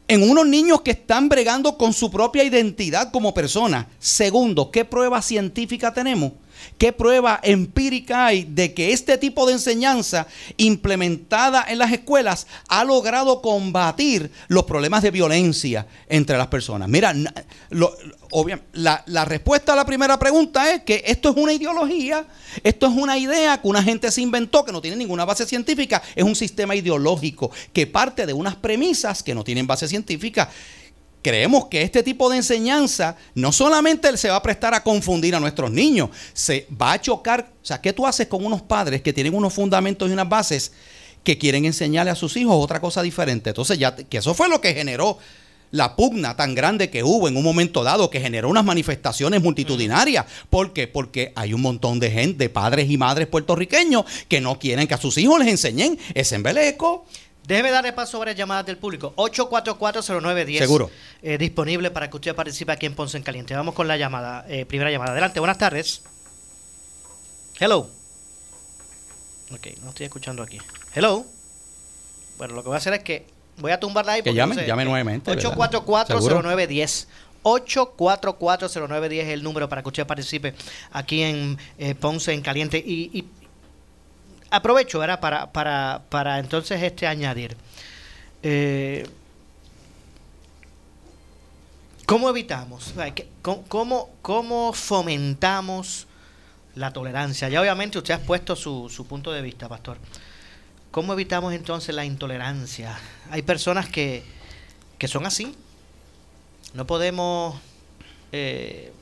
en 0.07 0.29
unos 0.29 0.47
niños 0.47 0.81
que 0.81 0.91
están 0.91 1.27
bregando 1.27 1.77
con 1.77 1.91
su 1.91 2.09
propia 2.09 2.45
identidad 2.45 3.11
como 3.11 3.33
persona. 3.33 3.87
Segundo, 3.99 4.71
¿qué 4.71 4.85
prueba 4.85 5.21
científica 5.21 5.93
tenemos? 5.93 6.31
¿Qué 6.77 6.93
prueba 6.93 7.39
empírica 7.43 8.27
hay 8.27 8.43
de 8.43 8.73
que 8.73 8.93
este 8.93 9.17
tipo 9.17 9.45
de 9.45 9.53
enseñanza 9.53 10.27
implementada 10.57 11.65
en 11.67 11.79
las 11.79 11.91
escuelas 11.91 12.47
ha 12.67 12.83
logrado 12.83 13.41
combatir 13.41 14.31
los 14.47 14.63
problemas 14.63 15.03
de 15.03 15.11
violencia 15.11 15.87
entre 16.07 16.37
las 16.37 16.47
personas? 16.47 16.87
Mira, 16.89 17.13
la 18.73 19.25
respuesta 19.25 19.73
a 19.73 19.75
la 19.75 19.85
primera 19.85 20.19
pregunta 20.19 20.73
es 20.73 20.83
que 20.83 21.03
esto 21.05 21.29
es 21.29 21.37
una 21.37 21.53
ideología, 21.53 22.25
esto 22.63 22.87
es 22.87 22.93
una 22.93 23.17
idea 23.17 23.61
que 23.61 23.67
una 23.67 23.83
gente 23.83 24.11
se 24.11 24.21
inventó 24.21 24.63
que 24.63 24.71
no 24.71 24.81
tiene 24.81 24.97
ninguna 24.97 25.25
base 25.25 25.45
científica, 25.45 26.01
es 26.15 26.23
un 26.23 26.35
sistema 26.35 26.75
ideológico 26.75 27.51
que 27.73 27.87
parte 27.87 28.25
de 28.25 28.33
unas 28.33 28.55
premisas 28.55 29.23
que 29.23 29.35
no 29.35 29.43
tienen 29.43 29.67
base 29.67 29.87
científica. 29.87 30.49
Creemos 31.21 31.65
que 31.65 31.81
este 31.81 32.03
tipo 32.03 32.29
de 32.29 32.37
enseñanza 32.37 33.17
no 33.35 33.51
solamente 33.51 34.15
se 34.17 34.29
va 34.29 34.37
a 34.37 34.41
prestar 34.41 34.73
a 34.73 34.83
confundir 34.83 35.35
a 35.35 35.39
nuestros 35.39 35.71
niños, 35.71 36.09
se 36.33 36.67
va 36.79 36.93
a 36.93 37.01
chocar. 37.01 37.51
O 37.61 37.65
sea, 37.65 37.81
¿qué 37.81 37.91
tú 37.91 38.07
haces 38.07 38.27
con 38.27 38.45
unos 38.45 38.61
padres 38.61 39.01
que 39.01 39.13
tienen 39.13 39.33
unos 39.33 39.53
fundamentos 39.53 40.09
y 40.09 40.13
unas 40.13 40.29
bases 40.29 40.71
que 41.23 41.37
quieren 41.37 41.65
enseñarle 41.65 42.11
a 42.11 42.15
sus 42.15 42.37
hijos 42.37 42.55
otra 42.57 42.79
cosa 42.79 43.01
diferente? 43.01 43.49
Entonces, 43.49 43.77
ya 43.77 43.95
que 43.95 44.17
eso 44.17 44.33
fue 44.33 44.47
lo 44.47 44.61
que 44.61 44.73
generó 44.73 45.17
la 45.71 45.95
pugna 45.95 46.35
tan 46.35 46.55
grande 46.55 46.89
que 46.89 47.03
hubo 47.03 47.27
en 47.27 47.35
un 47.35 47.43
momento 47.43 47.83
dado 47.83 48.09
que 48.09 48.21
generó 48.21 48.49
unas 48.49 48.63
manifestaciones 48.63 49.41
multitudinarias. 49.41 50.25
¿Por 50.49 50.73
qué? 50.73 50.87
Porque 50.87 51.33
hay 51.35 51.53
un 51.53 51.61
montón 51.61 51.99
de 51.99 52.11
gente, 52.11 52.45
de 52.45 52.49
padres 52.49 52.89
y 52.89 52.97
madres 52.97 53.27
puertorriqueños 53.27 54.05
que 54.27 54.41
no 54.41 54.59
quieren 54.59 54.87
que 54.87 54.93
a 54.93 54.97
sus 54.97 55.17
hijos 55.17 55.39
les 55.39 55.49
enseñen 55.49 55.99
ese 56.13 56.35
embeleco. 56.35 57.05
Déjeme 57.47 57.71
darle 57.71 57.93
paso 57.93 58.11
sobre 58.17 58.35
llamadas 58.35 58.65
del 58.65 58.77
público. 58.77 59.13
8440910. 59.15 60.57
Seguro. 60.57 60.91
Eh, 61.21 61.37
disponible 61.37 61.91
para 61.91 62.09
que 62.09 62.17
usted 62.17 62.35
participe 62.35 62.73
aquí 62.73 62.85
en 62.85 62.93
Ponce 62.93 63.15
en 63.15 63.23
Caliente. 63.23 63.55
Vamos 63.55 63.73
con 63.73 63.87
la 63.87 63.95
llamada, 63.95 64.45
eh, 64.49 64.65
primera 64.65 64.91
llamada. 64.91 65.11
Adelante, 65.11 65.39
buenas 65.39 65.57
tardes. 65.57 66.01
Hello. 67.57 67.89
Ok, 69.53 69.67
no 69.81 69.89
estoy 69.89 70.07
escuchando 70.07 70.43
aquí. 70.43 70.59
Hello. 70.93 71.25
Bueno, 72.37 72.53
lo 72.53 72.63
que 72.63 72.67
voy 72.67 72.75
a 72.75 72.79
hacer 72.79 72.93
es 72.93 73.03
que 73.03 73.25
voy 73.59 73.71
a 73.71 73.79
tumbarla 73.79 74.11
ahí. 74.13 74.23
Que 74.23 74.33
llame, 74.33 74.53
no 74.53 74.61
sé. 74.61 74.67
llame 74.67 74.83
nuevamente. 74.83 75.33
¿verdad? 75.33 75.57
8440910. 75.57 77.07
8440910 77.43 79.13
es 79.21 79.27
el 79.29 79.41
número 79.41 79.69
para 79.69 79.81
que 79.81 79.87
usted 79.87 80.05
participe 80.05 80.53
aquí 80.91 81.23
en 81.23 81.57
eh, 81.77 81.95
Ponce 81.95 82.33
en 82.33 82.41
Caliente. 82.41 82.77
Y, 82.77 83.09
y 83.17 83.25
aprovecho 84.49 84.99
¿verdad? 84.99 85.19
Para, 85.19 85.51
para, 85.51 86.01
para 86.09 86.39
entonces 86.39 86.81
este 86.81 87.07
añadir. 87.07 87.57
Eh, 88.43 89.07
¿Cómo 92.05 92.29
evitamos? 92.29 92.93
¿Cómo, 93.67 94.09
cómo, 94.21 94.73
fomentamos 94.73 96.07
la 96.75 96.93
tolerancia? 96.93 97.49
Ya 97.49 97.59
obviamente 97.59 97.97
usted 97.97 98.13
ha 98.13 98.19
puesto 98.19 98.55
su, 98.55 98.89
su 98.89 99.05
punto 99.05 99.33
de 99.33 99.41
vista, 99.41 99.67
pastor. 99.67 99.97
¿Cómo 100.91 101.11
evitamos 101.11 101.53
entonces 101.53 101.93
la 101.93 102.05
intolerancia? 102.05 102.97
Hay 103.29 103.41
personas 103.41 103.89
que, 103.89 104.23
que 104.97 105.09
son 105.09 105.25
así. 105.25 105.53
No 106.73 106.87
podemos 106.87 107.59
eh, 108.31 108.93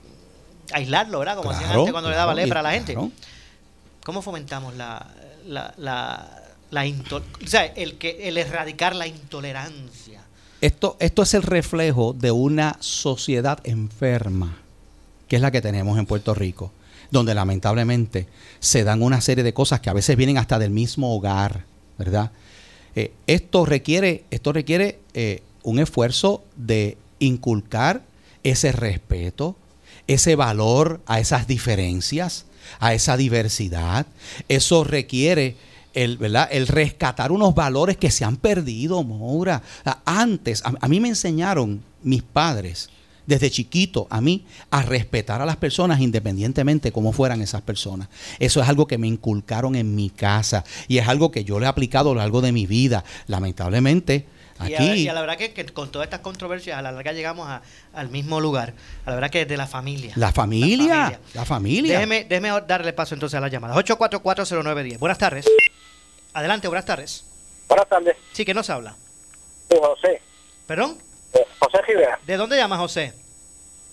aislarlo, 0.73 1.19
¿verdad? 1.19 1.37
Como 1.37 1.51
hacían 1.51 1.67
Claro, 1.67 1.81
antes 1.81 1.91
cuando 1.93 2.09
le 2.09 2.15
daba 2.15 2.33
lepra 2.33 2.61
a 2.61 2.63
la 2.63 2.71
gente. 2.71 2.93
claro. 2.93 3.11
¿Cómo 4.03 4.21
fomentamos 4.21 4.75
la, 4.75 5.07
la, 5.45 5.73
la, 5.77 6.85
el, 6.85 7.97
que, 7.97 8.27
el 8.27 8.37
erradicar 8.37 8.95
la 8.95 9.07
intolerancia? 9.07 10.21
Esto, 10.61 10.97
esto 10.99 11.23
es 11.23 11.33
el 11.33 11.43
reflejo 11.43 12.13
de 12.13 12.31
una 12.31 12.77
sociedad 12.79 13.59
enferma, 13.63 14.57
que 15.27 15.35
es 15.35 15.41
la 15.41 15.51
que 15.51 15.61
tenemos 15.61 15.97
en 15.99 16.05
Puerto 16.05 16.33
Rico, 16.33 16.71
donde 17.11 17.35
lamentablemente 17.35 18.27
se 18.59 18.83
dan 18.83 19.01
una 19.01 19.21
serie 19.21 19.43
de 19.43 19.53
cosas 19.53 19.79
que 19.79 19.89
a 19.89 19.93
veces 19.93 20.17
vienen 20.17 20.37
hasta 20.37 20.59
del 20.59 20.71
mismo 20.71 21.15
hogar, 21.15 21.65
¿verdad? 21.97 22.31
Eh, 22.95 23.11
esto 23.27 23.65
requiere, 23.65 24.23
esto 24.31 24.53
requiere 24.53 24.99
eh, 25.13 25.43
un 25.63 25.79
esfuerzo 25.79 26.43
de 26.55 26.97
inculcar 27.19 28.03
ese 28.43 28.71
respeto, 28.71 29.55
ese 30.07 30.35
valor 30.35 31.01
a 31.05 31.19
esas 31.19 31.47
diferencias, 31.47 32.45
a 32.79 32.93
esa 32.93 33.17
diversidad. 33.17 34.05
Eso 34.47 34.83
requiere 34.83 35.55
el, 35.93 36.17
¿verdad? 36.17 36.47
el 36.51 36.67
rescatar 36.67 37.31
unos 37.31 37.55
valores 37.55 37.97
que 37.97 38.11
se 38.11 38.25
han 38.25 38.37
perdido, 38.37 39.03
Moura. 39.03 39.63
Antes, 40.05 40.61
a, 40.63 40.87
mí 40.87 40.99
me 40.99 41.07
enseñaron 41.07 41.81
mis 42.03 42.21
padres, 42.21 42.89
desde 43.25 43.49
chiquito, 43.49 44.05
a 44.11 44.21
mí, 44.21 44.45
a 44.69 44.83
respetar 44.83 45.41
a 45.41 45.45
las 45.45 45.55
personas 45.55 45.99
independientemente 45.99 46.91
cómo 46.91 47.11
fueran 47.11 47.41
esas 47.41 47.61
personas. 47.61 48.09
Eso 48.39 48.61
es 48.61 48.69
algo 48.69 48.85
que 48.85 48.99
me 48.99 49.07
inculcaron 49.07 49.75
en 49.75 49.95
mi 49.95 50.09
casa 50.11 50.63
y 50.87 50.99
es 50.99 51.07
algo 51.07 51.31
que 51.31 51.43
yo 51.43 51.59
le 51.59 51.65
he 51.65 51.69
aplicado 51.69 52.11
a 52.11 52.13
lo 52.13 52.19
largo 52.19 52.41
de 52.41 52.51
mi 52.51 52.67
vida. 52.67 53.03
Lamentablemente, 53.27 54.27
Y 54.61 54.73
a, 54.73 54.77
aquí... 54.77 54.91
y 55.03 55.07
a 55.09 55.13
la 55.13 55.21
verdad 55.21 55.37
que, 55.37 55.53
que 55.53 55.65
con 55.65 55.91
todas 55.91 56.05
estas 56.05 56.21
controversias, 56.21 56.77
a 56.77 56.81
la 56.81 56.91
larga 56.91 57.11
llegamos 57.11 57.47
a- 57.49 57.61
al 57.93 58.09
mismo 58.09 58.39
lugar. 58.39 58.73
A 59.05 59.09
la 59.09 59.15
verdad 59.15 59.29
que 59.29 59.41
es 59.41 59.47
de 59.47 59.57
la 59.57 59.67
familia. 59.67 60.13
La 60.15 60.31
familia, 60.31 61.19
la 61.33 61.45
familia. 61.45 61.93
Déjeme, 61.95 62.23
déjeme 62.23 62.49
darle 62.67 62.93
paso 62.93 63.13
entonces 63.15 63.37
a 63.37 63.41
las 63.41 63.51
llamadas. 63.51 63.75
8440910. 63.77 64.97
Buenas 64.99 65.17
tardes. 65.17 65.45
Adelante, 66.33 66.67
buenas 66.67 66.85
tardes. 66.85 67.25
Buenas 67.67 67.87
tardes. 67.87 68.15
Sí, 68.33 68.45
que 68.45 68.53
nos 68.53 68.69
habla. 68.69 68.95
Sí, 69.69 69.77
José. 69.81 70.21
¿Perdón? 70.67 70.97
Eh, 71.33 71.45
José 71.59 71.81
Rivera. 71.81 72.19
¿De 72.25 72.37
dónde 72.37 72.57
llama 72.57 72.77
José? 72.77 73.13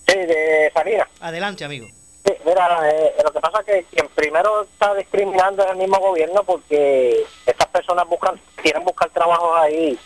Sí, 0.07 0.15
de 0.19 0.71
Salinas. 0.75 1.09
Adelante, 1.21 1.65
amigo. 1.65 1.87
Sí, 2.25 2.33
mira, 2.47 2.89
eh, 2.91 3.13
lo 3.25 3.33
que 3.33 3.41
pasa 3.41 3.61
es 3.61 3.65
que 3.67 3.85
quien 3.97 4.09
primero 4.15 4.63
está 4.63 4.95
discriminando 4.95 5.65
es 5.65 5.71
el 5.73 5.77
mismo 5.77 5.99
gobierno 5.99 6.45
porque 6.45 7.25
estas 7.47 7.67
personas 7.69 8.07
buscan, 8.09 8.41
quieren 8.57 8.85
buscar 8.85 9.11
trabajos 9.11 9.59
ahí 9.61 9.99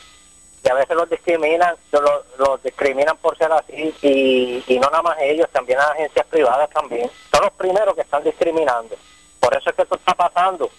y 0.64 0.68
a 0.68 0.74
veces 0.74 0.96
los 0.96 1.08
discriminan, 1.08 1.74
los, 1.92 2.02
los 2.38 2.62
discriminan 2.62 3.16
por 3.18 3.36
ser 3.38 3.50
así 3.52 3.94
y, 4.02 4.64
y 4.66 4.78
no 4.78 4.90
nada 4.90 5.02
más 5.02 5.16
ellos, 5.20 5.48
también 5.52 5.78
las 5.78 5.90
agencias 5.90 6.26
privadas 6.26 6.68
también. 6.70 7.10
Son 7.32 7.42
los 7.42 7.52
primeros 7.52 7.94
que 7.94 8.00
están 8.02 8.24
discriminando. 8.24 8.96
Por 9.40 9.54
eso 9.56 9.70
es 9.70 9.76
que 9.76 9.82
esto 9.82 9.94
está 9.96 10.14
pasando. 10.14 10.70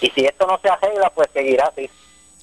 Y 0.00 0.10
si 0.10 0.24
esto 0.24 0.46
no 0.46 0.58
se 0.60 0.68
arregla, 0.68 1.10
pues 1.10 1.28
seguirá 1.32 1.66
así. 1.66 1.88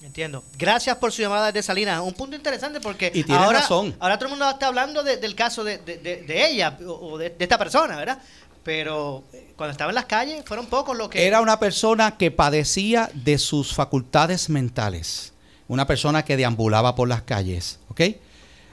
Entiendo. 0.01 0.43
Gracias 0.57 0.95
por 0.95 1.11
su 1.11 1.21
llamada 1.21 1.47
desde 1.51 1.63
Salinas. 1.63 1.99
Un 1.99 2.13
punto 2.13 2.33
interesante 2.35 2.79
porque 2.79 3.07
Y 3.13 3.23
tiene 3.25 3.43
ahora, 3.43 3.59
razón. 3.59 3.93
ahora 3.99 4.17
todo 4.17 4.27
el 4.27 4.29
mundo 4.31 4.49
está 4.49 4.67
hablando 4.67 5.03
de- 5.03 5.17
del 5.17 5.35
caso 5.35 5.65
de, 5.65 5.79
de- 5.79 5.97
de- 5.97 6.21
de 6.21 6.47
ella 6.47 6.77
o 6.87 6.91
o 7.13 7.17
de, 7.17 7.31
de 7.31 7.43
esta 7.43 7.57
persona, 7.57 7.97
¿verdad? 7.97 8.21
Pero 8.63 9.23
eh, 9.33 9.51
cuando 9.57 9.71
estaba 9.71 9.91
en 9.91 9.95
las 9.95 10.05
calles 10.05 10.43
fueron 10.45 10.67
pocos 10.67 10.95
los 10.95 11.09
que... 11.09 11.27
Era 11.27 11.41
una 11.41 11.59
persona 11.59 12.17
que 12.17 12.31
padecía 12.31 13.09
de 13.13 13.37
sus 13.37 13.73
facultades 13.73 14.49
mentales. 14.49 15.33
Una 15.69 15.87
persona 15.87 16.25
que 16.25 16.35
deambulaba 16.35 16.95
por 16.95 17.07
las 17.07 17.21
calles. 17.21 17.79
¿Ok? 17.87 18.01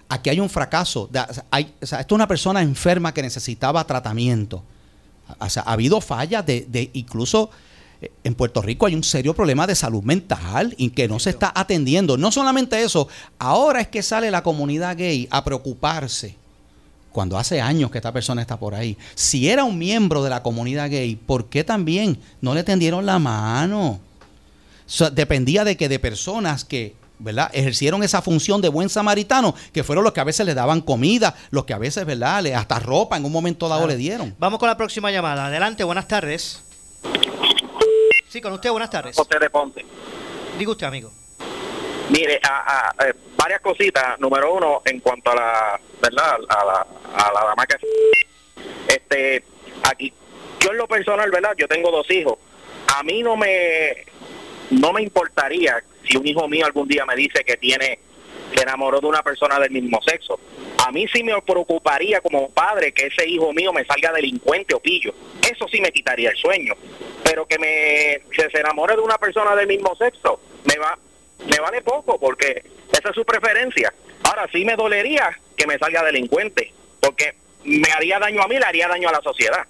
Aquí 0.09 0.31
hay 0.31 0.41
un 0.41 0.51
fracaso. 0.51 1.09
Hay- 1.51 1.73
o 1.81 1.87
sea, 1.87 2.01
esto 2.01 2.15
es 2.15 2.17
una 2.17 2.27
persona 2.27 2.61
enferma 2.63 3.15
que 3.15 3.23
necesitaba 3.23 3.85
tratamiento. 3.85 4.65
O 5.39 5.49
sea, 5.49 5.63
ha 5.63 5.73
habido 5.73 6.01
fallas 6.01 6.45
de, 6.45 6.67
de 6.69 6.91
incluso 6.95 7.51
eh, 8.01 8.11
en 8.25 8.35
Puerto 8.35 8.63
Rico 8.63 8.87
hay 8.87 8.95
un 8.95 9.03
serio 9.03 9.35
problema 9.35 9.67
de 9.67 9.75
salud 9.75 10.03
mental 10.03 10.75
y 10.77 10.91
que 10.91 11.09
no 11.09 11.19
se 11.19 11.31
está 11.31 11.53
atendiendo. 11.55 12.17
No 12.17 12.31
solamente 12.31 12.83
eso, 12.83 13.09
ahora 13.39 13.81
es 13.81 13.89
que 13.89 14.03
sale 14.03 14.31
la 14.31 14.43
comunidad 14.43 14.97
gay 14.97 15.27
a 15.31 15.43
preocuparse 15.45 16.37
cuando 17.11 17.39
hace 17.39 17.61
años 17.61 17.91
que 17.91 17.99
esta 17.99 18.13
persona 18.13 18.43
está 18.43 18.59
por 18.59 18.75
ahí. 18.75 18.97
Si 19.15 19.49
era 19.49 19.65
un 19.65 19.79
miembro 19.79 20.23
de 20.23 20.31
la 20.31 20.43
comunidad 20.43 20.91
gay, 20.91 21.17
¿por 21.17 21.47
qué 21.47 21.65
también 21.65 22.19
no 22.41 22.55
le 22.55 22.63
tendieron 22.63 23.07
la 23.07 23.19
mano? 23.19 23.99
Dependía 25.13 25.65
de 25.65 25.77
que 25.77 25.89
de 25.89 25.99
personas 25.99 26.65
que 26.65 26.95
¿verdad? 27.19 27.51
ejercieron 27.55 28.03
esa 28.03 28.21
función 28.23 28.61
de 28.61 28.69
buen 28.69 28.89
samaritano, 28.89 29.55
que 29.73 29.83
fueron 29.83 30.05
los 30.05 30.13
que 30.13 30.21
a 30.21 30.25
veces 30.25 30.45
le 30.47 30.55
daban 30.55 30.81
comida, 30.83 31.35
los 31.51 31.65
que 31.65 31.73
a 31.73 31.79
veces, 31.79 32.05
¿verdad? 32.05 32.43
Le, 32.43 32.55
hasta 32.55 32.79
ropa 32.79 33.17
en 33.17 33.25
un 33.25 33.33
momento 33.33 33.69
dado 33.69 33.81
Claro. 33.83 33.93
le 33.93 33.97
dieron. 33.97 34.35
Vamos 34.39 34.59
con 34.59 34.69
la 34.69 34.77
próxima 34.77 35.11
llamada. 35.11 35.47
Adelante, 35.47 35.83
buenas 35.85 36.07
tardes. 36.07 36.63
Sí, 38.29 38.41
con 38.41 38.53
usted, 38.53 38.71
buenas 38.71 38.91
tardes. 38.91 39.17
José 39.17 39.39
de 39.39 39.49
Ponte. 39.51 39.85
Diga 40.59 40.71
usted, 40.71 40.87
amigo. 40.87 41.11
Mire, 42.11 42.39
a, 42.43 42.91
a- 42.99 43.09
eh, 43.09 43.15
varias 43.37 43.61
cositas. 43.61 44.19
Número 44.21 44.55
uno, 44.55 44.83
en 44.85 45.01
cuanto 45.01 45.31
a 45.31 45.35
la, 45.35 45.81
¿verdad? 46.03 46.37
A 46.49 46.65
la, 46.65 46.87
a 47.17 47.33
la 47.33 47.45
dama 47.49 47.67
que... 47.67 47.77
Este, 48.89 49.45
aquí, 49.85 50.13
yo 50.61 50.71
en 50.71 50.77
lo 50.79 50.87
personal, 50.87 51.31
¿verdad? 51.31 51.53
Yo 51.57 51.67
tengo 51.67 51.91
dos 51.91 52.11
hijos. 52.11 52.35
A 52.95 53.03
mí 53.03 53.23
no 53.23 53.37
me, 53.37 53.49
no 54.71 54.93
me 54.93 55.03
importaría 55.03 55.83
si 56.09 56.17
un 56.17 56.27
hijo 56.27 56.49
mío 56.49 56.67
algún 56.67 56.89
día 56.89 57.05
me 57.05 57.17
dice 57.17 57.45
que 57.45 57.57
tiene, 57.57 57.99
se 58.55 58.63
enamoró 58.63 59.01
de 59.01 59.07
una 59.07 59.23
persona 59.23 59.59
del 59.59 59.71
mismo 59.71 60.01
sexo. 60.03 60.39
A 60.87 60.93
mí 60.93 61.07
sí 61.13 61.23
me 61.23 61.41
preocuparía 61.43 62.21
como 62.21 62.51
padre 62.51 62.93
que 62.93 63.07
ese 63.07 63.29
hijo 63.29 63.53
mío 63.53 63.73
me 63.73 63.85
salga 63.85 64.13
delincuente 64.13 64.75
o 64.75 64.81
pillo. 64.81 65.15
Eso 65.43 65.67
sí 65.69 65.81
me 65.81 65.91
quitaría 65.91 66.31
el 66.31 66.37
sueño. 66.37 66.75
Pero 67.25 67.47
que 67.47 67.59
me 67.59 68.23
que 68.31 68.51
se 68.51 68.61
enamore 68.61 68.95
de 68.95 69.03
una 69.03 69.19
persona 69.19 69.57
del 69.57 69.67
mismo 69.67 69.95
sexo, 69.97 70.41
me 70.65 70.79
va 70.79 70.99
me 71.49 71.59
vale 71.59 71.83
poco 71.83 72.19
porque 72.19 72.63
esa 72.93 73.11
es 73.11 73.15
su 73.15 73.25
preferencia. 73.25 73.93
Ahora 74.25 74.49
sí 74.53 74.65
me 74.65 74.77
dolería 74.77 75.39
que 75.57 75.67
me 75.67 75.79
salga 75.79 76.03
delincuente, 76.05 76.73
porque 77.01 77.35
me 77.65 77.91
haría 77.93 78.19
daño 78.19 78.43
a 78.43 78.49
mí, 78.49 78.59
le 78.59 78.65
haría 78.65 78.89
daño 78.89 79.09
a 79.09 79.13
la 79.13 79.21
sociedad. 79.23 79.67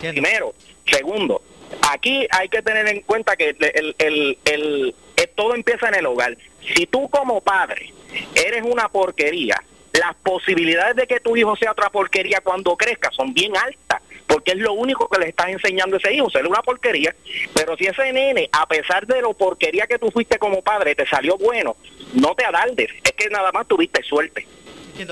Primero. 0.00 0.54
Segundo, 0.86 1.42
aquí 1.90 2.26
hay 2.30 2.48
que 2.48 2.62
tener 2.62 2.86
en 2.88 3.00
cuenta 3.02 3.36
que 3.36 3.56
el, 3.58 3.94
el, 3.98 4.38
el- 4.44 4.94
todo 5.36 5.54
empieza 5.54 5.88
en 5.88 5.94
el 5.96 6.06
hogar. 6.06 6.36
Si 6.74 6.86
tú 6.86 7.08
como 7.08 7.40
padre 7.40 7.92
eres 8.34 8.62
una 8.64 8.88
porquería, 8.88 9.62
las 9.92 10.14
posibilidades 10.22 10.96
de 10.96 11.06
que 11.06 11.20
tu 11.20 11.36
hijo 11.36 11.56
sea 11.56 11.72
otra 11.72 11.90
porquería 11.90 12.40
cuando 12.42 12.76
crezca 12.76 13.10
son 13.12 13.32
bien 13.34 13.56
altas, 13.56 14.00
porque 14.26 14.52
es 14.52 14.58
lo 14.58 14.72
único 14.74 15.08
que 15.08 15.18
le 15.18 15.28
estás 15.28 15.48
enseñando 15.48 15.96
a 15.96 15.98
ese 15.98 16.14
hijo, 16.14 16.30
ser 16.30 16.46
una 16.46 16.62
porquería. 16.62 17.14
Pero 17.54 17.76
si 17.76 17.86
ese 17.86 18.12
nene, 18.12 18.48
a 18.52 18.66
pesar 18.66 19.06
de 19.06 19.20
lo 19.20 19.34
porquería 19.34 19.86
que 19.86 19.98
tú 19.98 20.10
fuiste 20.10 20.38
como 20.38 20.62
padre, 20.62 20.94
te 20.94 21.06
salió 21.06 21.36
bueno, 21.38 21.76
no 22.14 22.34
te 22.34 22.44
adardes, 22.44 22.88
es 23.02 23.12
que 23.12 23.28
nada 23.30 23.50
más 23.52 23.66
tuviste 23.66 24.02
suerte. 24.02 24.46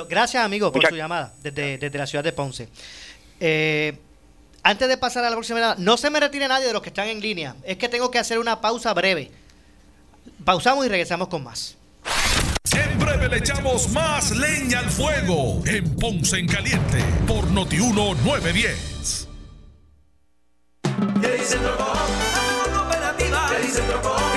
Gracias, 0.08 0.42
amigo, 0.44 0.68
por 0.70 0.76
Muchas- 0.78 0.90
su 0.90 0.96
llamada 0.96 1.32
desde, 1.42 1.78
desde 1.78 1.98
la 1.98 2.06
ciudad 2.06 2.22
de 2.24 2.32
Ponce. 2.32 2.68
Eh, 3.40 3.94
antes 4.62 4.88
de 4.88 4.96
pasar 4.96 5.24
a 5.24 5.30
la 5.30 5.36
próxima 5.36 5.60
llamada, 5.60 5.76
no 5.78 5.96
se 5.96 6.10
me 6.10 6.20
retire 6.20 6.48
nadie 6.48 6.66
de 6.66 6.72
los 6.72 6.82
que 6.82 6.88
están 6.88 7.08
en 7.08 7.20
línea. 7.20 7.56
Es 7.64 7.76
que 7.76 7.88
tengo 7.88 8.10
que 8.10 8.18
hacer 8.18 8.38
una 8.38 8.60
pausa 8.60 8.92
breve. 8.94 9.30
Pausamos 10.44 10.84
y 10.86 10.88
regresamos 10.88 11.28
con 11.28 11.44
más. 11.44 11.76
breve 12.98 13.28
le 13.28 13.38
echamos 13.38 13.88
más 13.90 14.30
leña 14.36 14.80
al 14.80 14.90
fuego 14.90 15.62
en 15.66 15.96
Ponce 15.96 16.38
en 16.38 16.46
Caliente 16.46 17.04
por 17.26 17.50
Notiuno 17.50 18.14
910. 18.14 19.28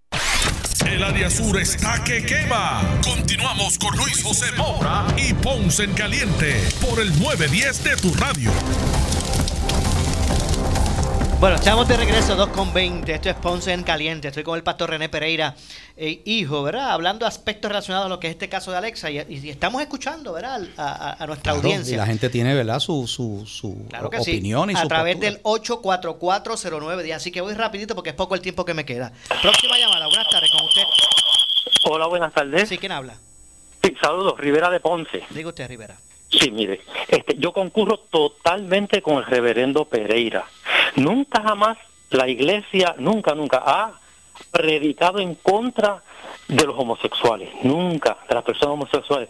El 0.87 1.03
área 1.03 1.31
sur 1.31 1.59
está 1.59 2.05
que 2.05 2.25
quema. 2.25 2.83
Continuamos 3.03 3.79
con 3.79 3.97
Luis 3.97 4.23
José 4.23 4.53
Moura 4.57 5.07
y 5.17 5.33
Ponce 5.33 5.85
en 5.85 5.95
Caliente 5.95 6.63
por 6.81 7.01
el 7.01 7.19
910 7.19 7.85
de 7.85 7.97
tu 7.97 8.15
radio. 8.15 8.51
Bueno, 11.45 11.57
estamos 11.57 11.87
de 11.87 11.99
regreso 11.99 12.37
2 12.37 12.49
con 12.49 12.73
20. 12.73 13.13
Esto 13.13 13.29
es 13.29 13.35
Ponce 13.37 13.75
en 13.75 13.83
Caliente. 13.83 14.29
Estoy 14.29 14.43
con 14.43 14.57
el 14.57 14.63
pastor 14.63 14.89
René 14.89 15.11
Pereira, 15.11 15.55
eh, 15.95 16.23
hijo, 16.25 16.63
¿verdad? 16.63 16.91
Hablando 16.93 17.27
aspectos 17.27 17.69
relacionados 17.71 18.07
a 18.07 18.09
lo 18.09 18.19
que 18.19 18.29
es 18.29 18.31
este 18.33 18.49
caso 18.49 18.71
de 18.71 18.79
Alexa. 18.79 19.11
Y, 19.11 19.19
y 19.29 19.51
estamos 19.51 19.83
escuchando, 19.83 20.33
¿verdad? 20.33 20.63
A, 20.79 21.11
a- 21.11 21.23
a 21.23 21.27
nuestra 21.27 21.53
Claro, 21.53 21.59
audiencia. 21.59 21.93
Y 21.93 21.97
la 21.99 22.07
gente 22.07 22.31
tiene, 22.31 22.55
¿verdad? 22.55 22.81
Su, 22.81 23.07
su, 23.07 23.45
su 23.47 23.77
Claro 23.91 24.09
que 24.09 24.23
sí. 24.23 24.31
opinión 24.31 24.71
y 24.71 24.75
a 24.75 24.81
su 24.81 24.89
través 24.89 25.17
postura. 25.17 25.33
del 25.33 25.43
8440910. 25.43 27.13
Así 27.15 27.31
que 27.31 27.43
voy 27.43 27.53
rapidito 27.53 27.95
porque 27.95 28.09
es 28.11 28.17
poco 28.17 28.35
el 28.35 28.41
tiempo 28.41 28.65
que 28.65 28.73
me 28.73 28.87
queda. 28.87 29.13
Próxima 29.43 29.79
llamada. 29.79 30.07
Buenas 30.07 30.31
tardes 30.31 30.51
con 30.51 30.65
usted. 30.65 30.83
Hola, 31.91 32.07
buenas 32.07 32.33
tardes. 32.33 32.71
Sí, 32.71 32.79
¿quién 32.79 32.93
habla? 32.93 33.19
Sí, 33.83 33.95
saludos, 34.01 34.39
Rivera 34.41 34.71
de 34.71 34.81
Ponce. 34.81 35.23
Diga 35.29 35.51
usted, 35.51 35.69
Rivera. 35.69 35.99
Sí, 36.29 36.51
mire, 36.51 36.81
este, 37.09 37.37
yo 37.39 37.53
concurro 37.53 37.99
totalmente 37.99 39.03
con 39.03 39.19
el 39.19 39.27
reverendo 39.27 39.85
Pereira. 39.85 40.45
Nunca 40.97 41.43
jamás 41.43 41.79
la 42.11 42.29
iglesia, 42.29 42.95
nunca, 42.99 43.35
nunca 43.35 43.63
ha 43.65 43.93
predicado 44.51 45.21
en 45.21 45.35
contra 45.37 46.03
de 46.49 46.65
los 46.67 46.79
homosexuales, 46.79 47.49
nunca, 47.63 48.19
de 48.29 48.35
las 48.35 48.45
personas 48.45 48.75
homosexuales. 48.75 49.29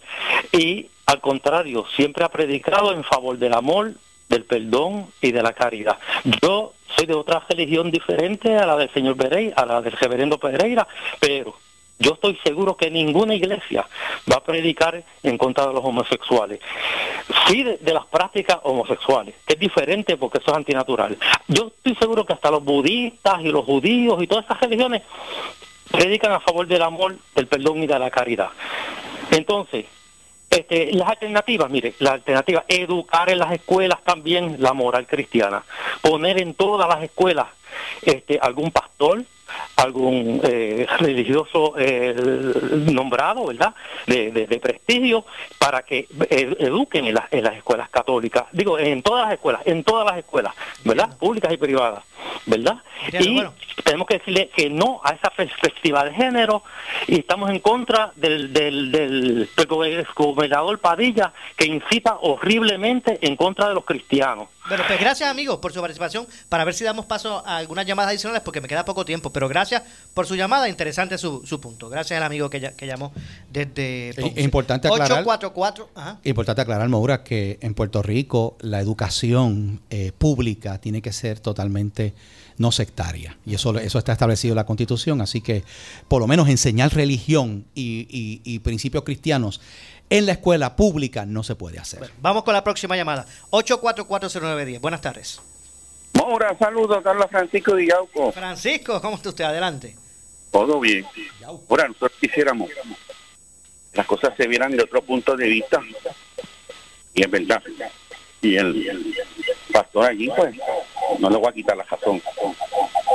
Y 0.52 0.88
al 1.06 1.20
contrario, 1.20 1.84
siempre 1.94 2.24
ha 2.24 2.28
predicado 2.28 2.92
en 2.92 3.04
favor 3.04 3.38
del 3.38 3.54
amor, 3.54 3.92
del 4.28 4.44
perdón 4.44 5.06
y 5.20 5.32
de 5.32 5.42
la 5.42 5.52
caridad. 5.52 5.98
Yo 6.42 6.72
soy 6.96 7.06
de 7.06 7.14
otra 7.14 7.42
religión 7.48 7.90
diferente 7.90 8.56
a 8.56 8.66
la 8.66 8.76
del 8.76 8.92
señor 8.92 9.16
Pereira, 9.16 9.54
a 9.56 9.66
la 9.66 9.82
del 9.82 9.92
reverendo 9.92 10.38
Pereira, 10.38 10.86
pero 11.20 11.54
yo 11.98 12.14
estoy 12.14 12.38
seguro 12.42 12.76
que 12.76 12.90
ninguna 12.90 13.34
iglesia 13.34 13.86
va 14.30 14.36
a 14.36 14.44
predicar 14.44 15.02
en 15.22 15.38
contra 15.38 15.66
de 15.66 15.74
los 15.74 15.84
homosexuales. 15.84 16.60
Sí, 17.46 17.62
de, 17.62 17.78
de 17.78 17.92
las 17.94 18.06
prácticas 18.06 18.58
homosexuales, 18.62 19.34
que 19.46 19.54
es 19.54 19.58
diferente 19.58 20.16
porque 20.16 20.38
eso 20.38 20.50
es 20.50 20.56
antinatural. 20.56 21.16
Yo 21.48 21.68
estoy 21.68 21.94
seguro 21.96 22.26
que 22.26 22.32
hasta 22.32 22.50
los 22.50 22.64
budistas 22.64 23.40
y 23.42 23.48
los 23.48 23.64
judíos 23.64 24.22
y 24.22 24.26
todas 24.26 24.44
esas 24.44 24.60
religiones 24.60 25.02
predican 25.90 26.32
a 26.32 26.40
favor 26.40 26.66
del 26.66 26.82
amor, 26.82 27.16
del 27.34 27.46
perdón 27.46 27.82
y 27.82 27.86
de 27.86 27.98
la 27.98 28.10
caridad. 28.10 28.50
Entonces, 29.30 29.86
este, 30.50 30.92
las 30.92 31.08
alternativas, 31.08 31.70
mire, 31.70 31.94
la 31.98 32.12
alternativa, 32.12 32.64
educar 32.68 33.28
en 33.28 33.38
las 33.38 33.52
escuelas 33.52 34.02
también 34.04 34.56
la 34.60 34.72
moral 34.72 35.06
cristiana, 35.06 35.64
poner 36.00 36.40
en 36.40 36.54
todas 36.54 36.88
las 36.88 37.02
escuelas 37.02 37.48
este, 38.02 38.38
algún 38.40 38.70
pastor, 38.70 39.24
algún 39.76 40.40
eh, 40.44 40.86
religioso 40.98 41.74
eh, 41.78 42.14
nombrado, 42.92 43.46
¿verdad?, 43.46 43.74
de, 44.06 44.30
de- 44.30 44.46
de 44.46 44.60
prestigio, 44.60 45.24
para 45.58 45.82
que 45.82 46.06
eh, 46.30 46.56
eduquen 46.58 47.06
en, 47.06 47.14
las- 47.14 47.32
en 47.32 47.44
las 47.44 47.54
escuelas 47.56 47.88
católicas, 47.90 48.44
digo, 48.52 48.78
en 48.78 49.02
todas 49.02 49.24
las 49.26 49.34
escuelas, 49.34 49.62
en 49.64 49.84
todas 49.84 50.06
las 50.06 50.18
escuelas, 50.18 50.54
¿verdad?, 50.84 51.16
públicas 51.18 51.52
y 51.52 51.56
privadas, 51.56 52.04
¿verdad? 52.46 52.76
Entiendo, 53.06 53.28
y 53.28 53.34
bueno. 53.34 53.54
tenemos 53.84 54.06
que 54.06 54.18
decirle 54.18 54.50
que 54.54 54.70
no 54.70 55.00
a 55.04 55.10
esa 55.10 55.30
perspectiva 55.30 56.04
de 56.04 56.12
género 56.14 56.62
y 57.06 57.18
estamos 57.18 57.50
en 57.50 57.58
contra 57.60 58.12
del, 58.16 58.52
del, 58.52 58.90
del, 58.92 59.48
del 59.54 59.68
gobe- 59.68 60.06
gobernador 60.14 60.78
Padilla 60.78 61.32
que 61.56 61.66
incita 61.66 62.16
horriblemente 62.20 63.18
en 63.20 63.36
contra 63.36 63.68
de 63.68 63.74
los 63.74 63.84
cristianos. 63.84 64.48
Bueno, 64.66 64.82
pues 64.86 64.98
gracias 64.98 65.28
amigos 65.28 65.58
por 65.58 65.74
su 65.74 65.80
participación 65.80 66.26
para 66.48 66.64
ver 66.64 66.72
si 66.72 66.84
damos 66.84 67.04
paso 67.04 67.42
a 67.46 67.58
algunas 67.58 67.84
llamadas 67.84 68.10
adicionales 68.12 68.42
porque 68.42 68.62
me 68.62 68.68
queda 68.68 68.82
poco 68.86 69.04
tiempo, 69.04 69.30
pero 69.34 69.48
gracias 69.48 69.82
por 70.14 70.26
su 70.26 70.34
llamada, 70.36 70.70
interesante 70.70 71.18
su, 71.18 71.44
su 71.44 71.60
punto. 71.60 71.90
Gracias 71.90 72.16
al 72.16 72.22
amigo 72.22 72.48
que, 72.48 72.60
ya- 72.60 72.72
que 72.72 72.86
llamó 72.86 73.12
desde 73.52 74.08
Es- 74.10 74.16
es 74.36 74.44
importante 74.44 74.88
aclarar- 74.88 75.18
844, 75.26 75.90
ajá. 75.94 76.18
Importante 76.24 76.62
aclarar, 76.62 76.88
Maura, 76.88 77.22
que 77.22 77.58
en 77.60 77.74
Puerto 77.74 78.00
Rico 78.02 78.56
la 78.60 78.80
educación 78.80 79.82
eh, 79.90 80.12
pública 80.16 80.78
tiene 80.80 81.02
que 81.02 81.12
ser 81.12 81.40
totalmente 81.40 82.14
no 82.56 82.70
sectaria. 82.70 83.36
Y 83.44 83.54
eso, 83.56 83.76
eso 83.78 83.98
está 83.98 84.12
establecido 84.12 84.52
en 84.52 84.56
la 84.56 84.64
Constitución. 84.66 85.20
Así 85.20 85.40
que, 85.40 85.64
por 86.06 86.20
lo 86.20 86.28
menos, 86.28 86.48
enseñar 86.48 86.94
religión 86.94 87.66
y, 87.74 88.06
y- 88.08 88.40
y 88.44 88.60
principios 88.60 89.02
cristianos 89.04 89.60
en 90.08 90.26
la 90.26 90.32
escuela 90.32 90.76
pública 90.76 91.26
no 91.26 91.42
se 91.42 91.56
puede 91.56 91.78
hacer. 91.80 92.08
Vamos 92.22 92.44
con 92.44 92.54
la 92.54 92.62
próxima 92.62 92.96
llamada. 92.96 93.26
8440910. 93.50 94.80
Buenas 94.80 95.00
tardes. 95.00 95.40
Mora, 96.14 96.56
saludos, 96.58 97.02
Carlos 97.02 97.26
Francisco 97.30 97.74
de 97.74 97.86
Yauco. 97.86 98.32
Francisco, 98.32 99.00
¿cómo 99.00 99.16
está 99.16 99.28
usted? 99.30 99.44
Adelante. 99.44 99.96
Todo 100.50 100.80
bien. 100.80 101.04
Ahora, 101.44 101.88
nosotros 101.88 102.12
quisiéramos 102.20 102.68
que 102.70 102.76
las 103.94 104.06
cosas 104.06 104.34
se 104.36 104.46
vieran 104.46 104.72
de 104.72 104.82
otro 104.82 105.02
punto 105.02 105.36
de 105.36 105.48
vista. 105.48 105.82
Y 107.12 107.22
es 107.22 107.30
verdad. 107.30 107.62
Y 108.40 108.56
el, 108.56 108.88
el 108.88 109.14
pastor 109.72 110.06
allí, 110.06 110.30
pues, 110.36 110.54
no 111.18 111.30
le 111.30 111.36
voy 111.36 111.48
a 111.48 111.52
quitar 111.52 111.76
la 111.76 111.84
razón. 111.84 112.22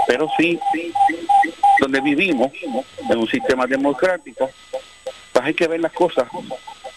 Pero 0.07 0.27
sí, 0.37 0.59
donde 1.79 2.01
vivimos, 2.01 2.51
en 3.09 3.17
un 3.17 3.27
sistema 3.27 3.65
democrático, 3.67 4.49
pues 5.31 5.45
hay 5.45 5.53
que 5.53 5.67
ver 5.67 5.79
las 5.79 5.93
cosas 5.93 6.27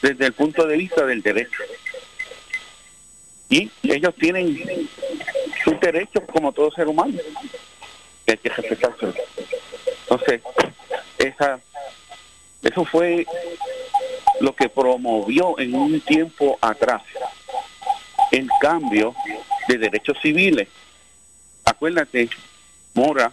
desde 0.01 0.27
el 0.27 0.33
punto 0.33 0.67
de 0.67 0.77
vista 0.77 1.07
del 1.07 1.23
derecho. 1.23 1.63
Y 3.49 3.71
ellos 3.83 4.15
tienen 4.15 4.89
sus 5.63 5.79
derechos 5.81 6.23
como 6.33 6.53
todo 6.53 6.71
ser 6.71 6.89
humano, 6.89 7.19
que 8.25 8.33
hay 8.33 8.39
que 8.39 8.49
respetárselo. 8.49 9.15
Entonces, 10.03 10.43
esa, 11.19 11.61
eso 12.63 12.85
fue 12.85 13.27
lo 14.41 14.55
que 14.55 14.69
promovió 14.69 15.59
en 15.59 15.75
un 15.75 16.01
tiempo 16.01 16.59
atrás 16.61 17.03
el 18.31 18.49
cambio 18.61 19.15
de 19.69 19.79
derechos 19.79 20.19
civiles. 20.21 20.69
Acuérdate, 21.65 22.29
Mora, 22.95 23.33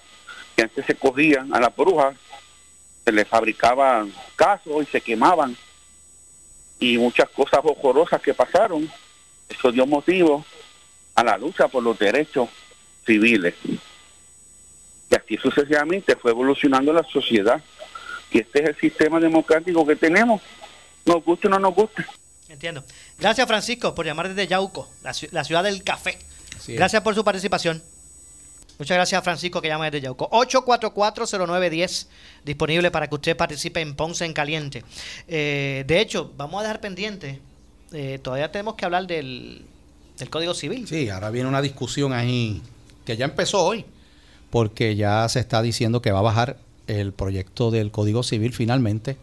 que 0.55 0.63
antes 0.63 0.85
se 0.85 0.95
cogían 0.95 1.53
a 1.53 1.59
las 1.59 1.75
brujas, 1.75 2.15
se 3.05 3.11
les 3.11 3.27
fabricaban 3.27 4.13
casos 4.35 4.83
y 4.83 4.85
se 4.85 5.01
quemaban, 5.01 5.55
y 6.79 6.97
muchas 6.97 7.29
cosas 7.29 7.59
horrorosas 7.63 8.21
que 8.21 8.33
pasaron. 8.33 8.89
Eso 9.49 9.71
dio 9.71 9.85
motivo 9.87 10.45
a 11.19 11.23
la 11.23 11.37
lucha 11.37 11.67
por 11.67 11.83
los 11.83 11.97
derechos 11.99 12.49
civiles. 13.05 13.55
Y 13.65 15.15
así 15.15 15.37
sucesivamente 15.37 16.15
fue 16.15 16.31
evolucionando 16.31 16.93
la 16.93 17.03
sociedad. 17.03 17.61
Y 18.31 18.39
este 18.39 18.61
es 18.63 18.69
el 18.69 18.75
sistema 18.77 19.19
democrático 19.19 19.85
que 19.85 19.95
tenemos, 19.95 20.41
nos 21.05 21.23
guste 21.23 21.47
o 21.47 21.49
no 21.49 21.59
nos 21.59 21.73
guste. 21.73 22.05
Entiendo. 22.47 22.83
Gracias, 23.17 23.47
Francisco, 23.47 23.93
por 23.95 24.05
llamar 24.05 24.29
desde 24.29 24.47
Yauco, 24.47 24.87
la, 25.03 25.11
ci- 25.11 25.29
la 25.31 25.43
ciudad 25.43 25.63
del 25.63 25.83
café. 25.83 26.17
Gracias 26.67 27.01
por 27.01 27.15
su 27.15 27.23
participación. 27.23 27.81
Muchas 28.77 28.95
gracias, 28.95 29.23
Francisco, 29.23 29.61
que 29.61 29.67
llama 29.67 29.85
desde 29.85 30.01
Yauco. 30.01 30.29
8440910, 30.29 32.07
disponible 32.45 32.91
para 32.91 33.07
que 33.09 33.15
usted 33.15 33.35
participe 33.35 33.81
en 33.81 33.95
Ponce 33.95 34.25
en 34.25 34.33
Caliente. 34.33 34.83
Eh, 35.27 35.83
de 35.87 35.99
hecho, 35.99 36.31
vamos 36.37 36.59
a 36.59 36.63
dejar 36.63 36.79
pendiente 36.81 37.39
eh, 37.91 38.19
todavía 38.21 38.51
tenemos 38.51 38.75
que 38.75 38.85
hablar 38.85 39.07
del, 39.07 39.63
del 40.19 40.29
Código 40.29 40.53
Civil. 40.53 40.87
Sí, 40.87 41.09
ahora 41.09 41.31
viene 41.31 41.49
una 41.49 41.61
discusión 41.61 42.13
ahí 42.13 42.61
que 43.05 43.17
ya 43.17 43.25
empezó 43.25 43.63
hoy, 43.63 43.85
porque 44.49 44.95
ya 44.95 45.27
se 45.29 45.39
está 45.39 45.61
diciendo 45.61 46.01
que 46.01 46.11
va 46.11 46.19
a 46.19 46.23
bajar 46.23 46.57
el 46.87 47.13
proyecto 47.13 47.71
del 47.71 47.91
Código 47.91 48.23
Civil 48.23 48.53
finalmente. 48.53 49.17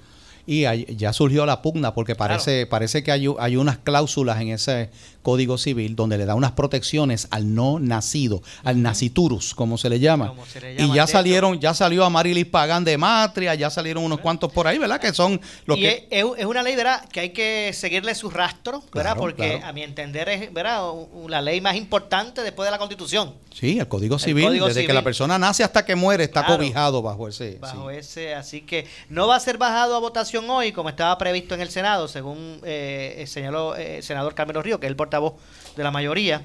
Y 0.47 0.65
hay- 0.65 0.87
ya 0.97 1.13
surgió 1.13 1.45
la 1.45 1.61
pugna 1.61 1.93
porque 1.93 2.15
parece, 2.15 2.67
parece 2.67 3.03
que 3.03 3.13
hay, 3.13 3.27
hay 3.39 3.57
unas 3.57 3.79
cláusulas 3.79 4.41
en 4.41 4.49
ese 4.49 4.91
Código 5.23 5.59
Civil 5.59 5.97
donde 5.97 6.19
le 6.19 6.25
da 6.25 6.37
unas 6.37 6.53
protecciones 6.53 7.27
al 7.33 7.53
no 7.53 7.81
nacido, 7.81 8.43
al 8.63 8.81
naciturus, 8.81 9.55
como 9.55 9.77
se 9.77 9.91
le 9.91 9.99
llama. 9.99 10.33
se 10.47 10.61
le 10.61 10.81
y 10.81 10.93
ya 10.93 11.09
salieron, 11.09 11.59
ya 11.59 11.75
salió 11.75 12.05
a 12.05 12.11
Marilis 12.11 12.47
Pagán 12.47 12.85
de 12.85 12.97
Matria, 12.97 13.57
ya 13.57 13.69
salieron 13.69 14.05
unos 14.05 14.21
cuantos 14.21 14.53
por 14.53 14.69
ahí, 14.69 14.79
¿verdad? 14.79 15.01
Que 15.01 15.13
son 15.13 15.41
los 15.65 15.79
y 15.79 15.81
que... 15.81 16.07
es, 16.11 16.45
una 16.45 16.63
ley, 16.63 16.77
¿verdad? 16.77 17.05
Que 17.09 17.19
hay 17.19 17.31
que 17.31 17.73
seguirle 17.73 18.15
su 18.15 18.31
rastro, 18.31 18.85
¿verdad? 18.95 19.15
Claro, 19.15 19.21
Porque 19.21 19.55
claro. 19.59 19.67
a 19.67 19.73
mi 19.73 19.83
entender 19.83 20.29
es, 20.29 20.53
¿verdad? 20.53 20.83
La 21.29 21.43
ley 21.43 21.61
más 21.61 21.75
importante 21.75 22.43
después 22.43 22.67
de 22.69 22.71
la 22.71 22.79
Constitución. 22.79 23.35
Sí, 23.53 23.81
el 23.81 23.89
Código 23.89 24.17
El 24.17 24.21
Civil, 24.21 24.45
Código 24.45 24.67
desde 24.69 24.87
que 24.87 24.93
la 24.93 25.03
persona 25.03 25.39
nace 25.39 25.65
hasta 25.65 25.85
que 25.85 25.97
muere, 25.97 26.23
está 26.23 26.47
cobijado 26.47 27.03
bajo 27.03 27.27
ese... 27.27 27.59
Bajo 27.59 27.91
ese, 27.91 28.35
así 28.35 28.61
que 28.61 28.87
no 29.09 29.27
va 29.27 29.37
a 29.37 29.41
ser 29.41 29.59
bajado 29.59 29.97
a 29.97 29.99
votación 29.99 30.36
hoy, 30.45 30.73
como 30.73 30.89
estaba 30.89 31.17
previsto 31.17 31.55
en 31.55 31.63
el 31.63 31.71
Senado, 31.71 32.09
según 32.09 32.61
eh, 32.65 33.25
señaló 33.27 33.75
eh, 33.77 33.97
el 33.97 34.03
senador 34.03 34.35
Carmelo 34.35 34.63
Río, 34.63 34.79
que 34.79 34.87
es 34.87 34.91
el 34.91 34.97
portavoz 34.97 35.35
de 35.77 35.83
la 35.83 35.91
mayoría 35.91 36.43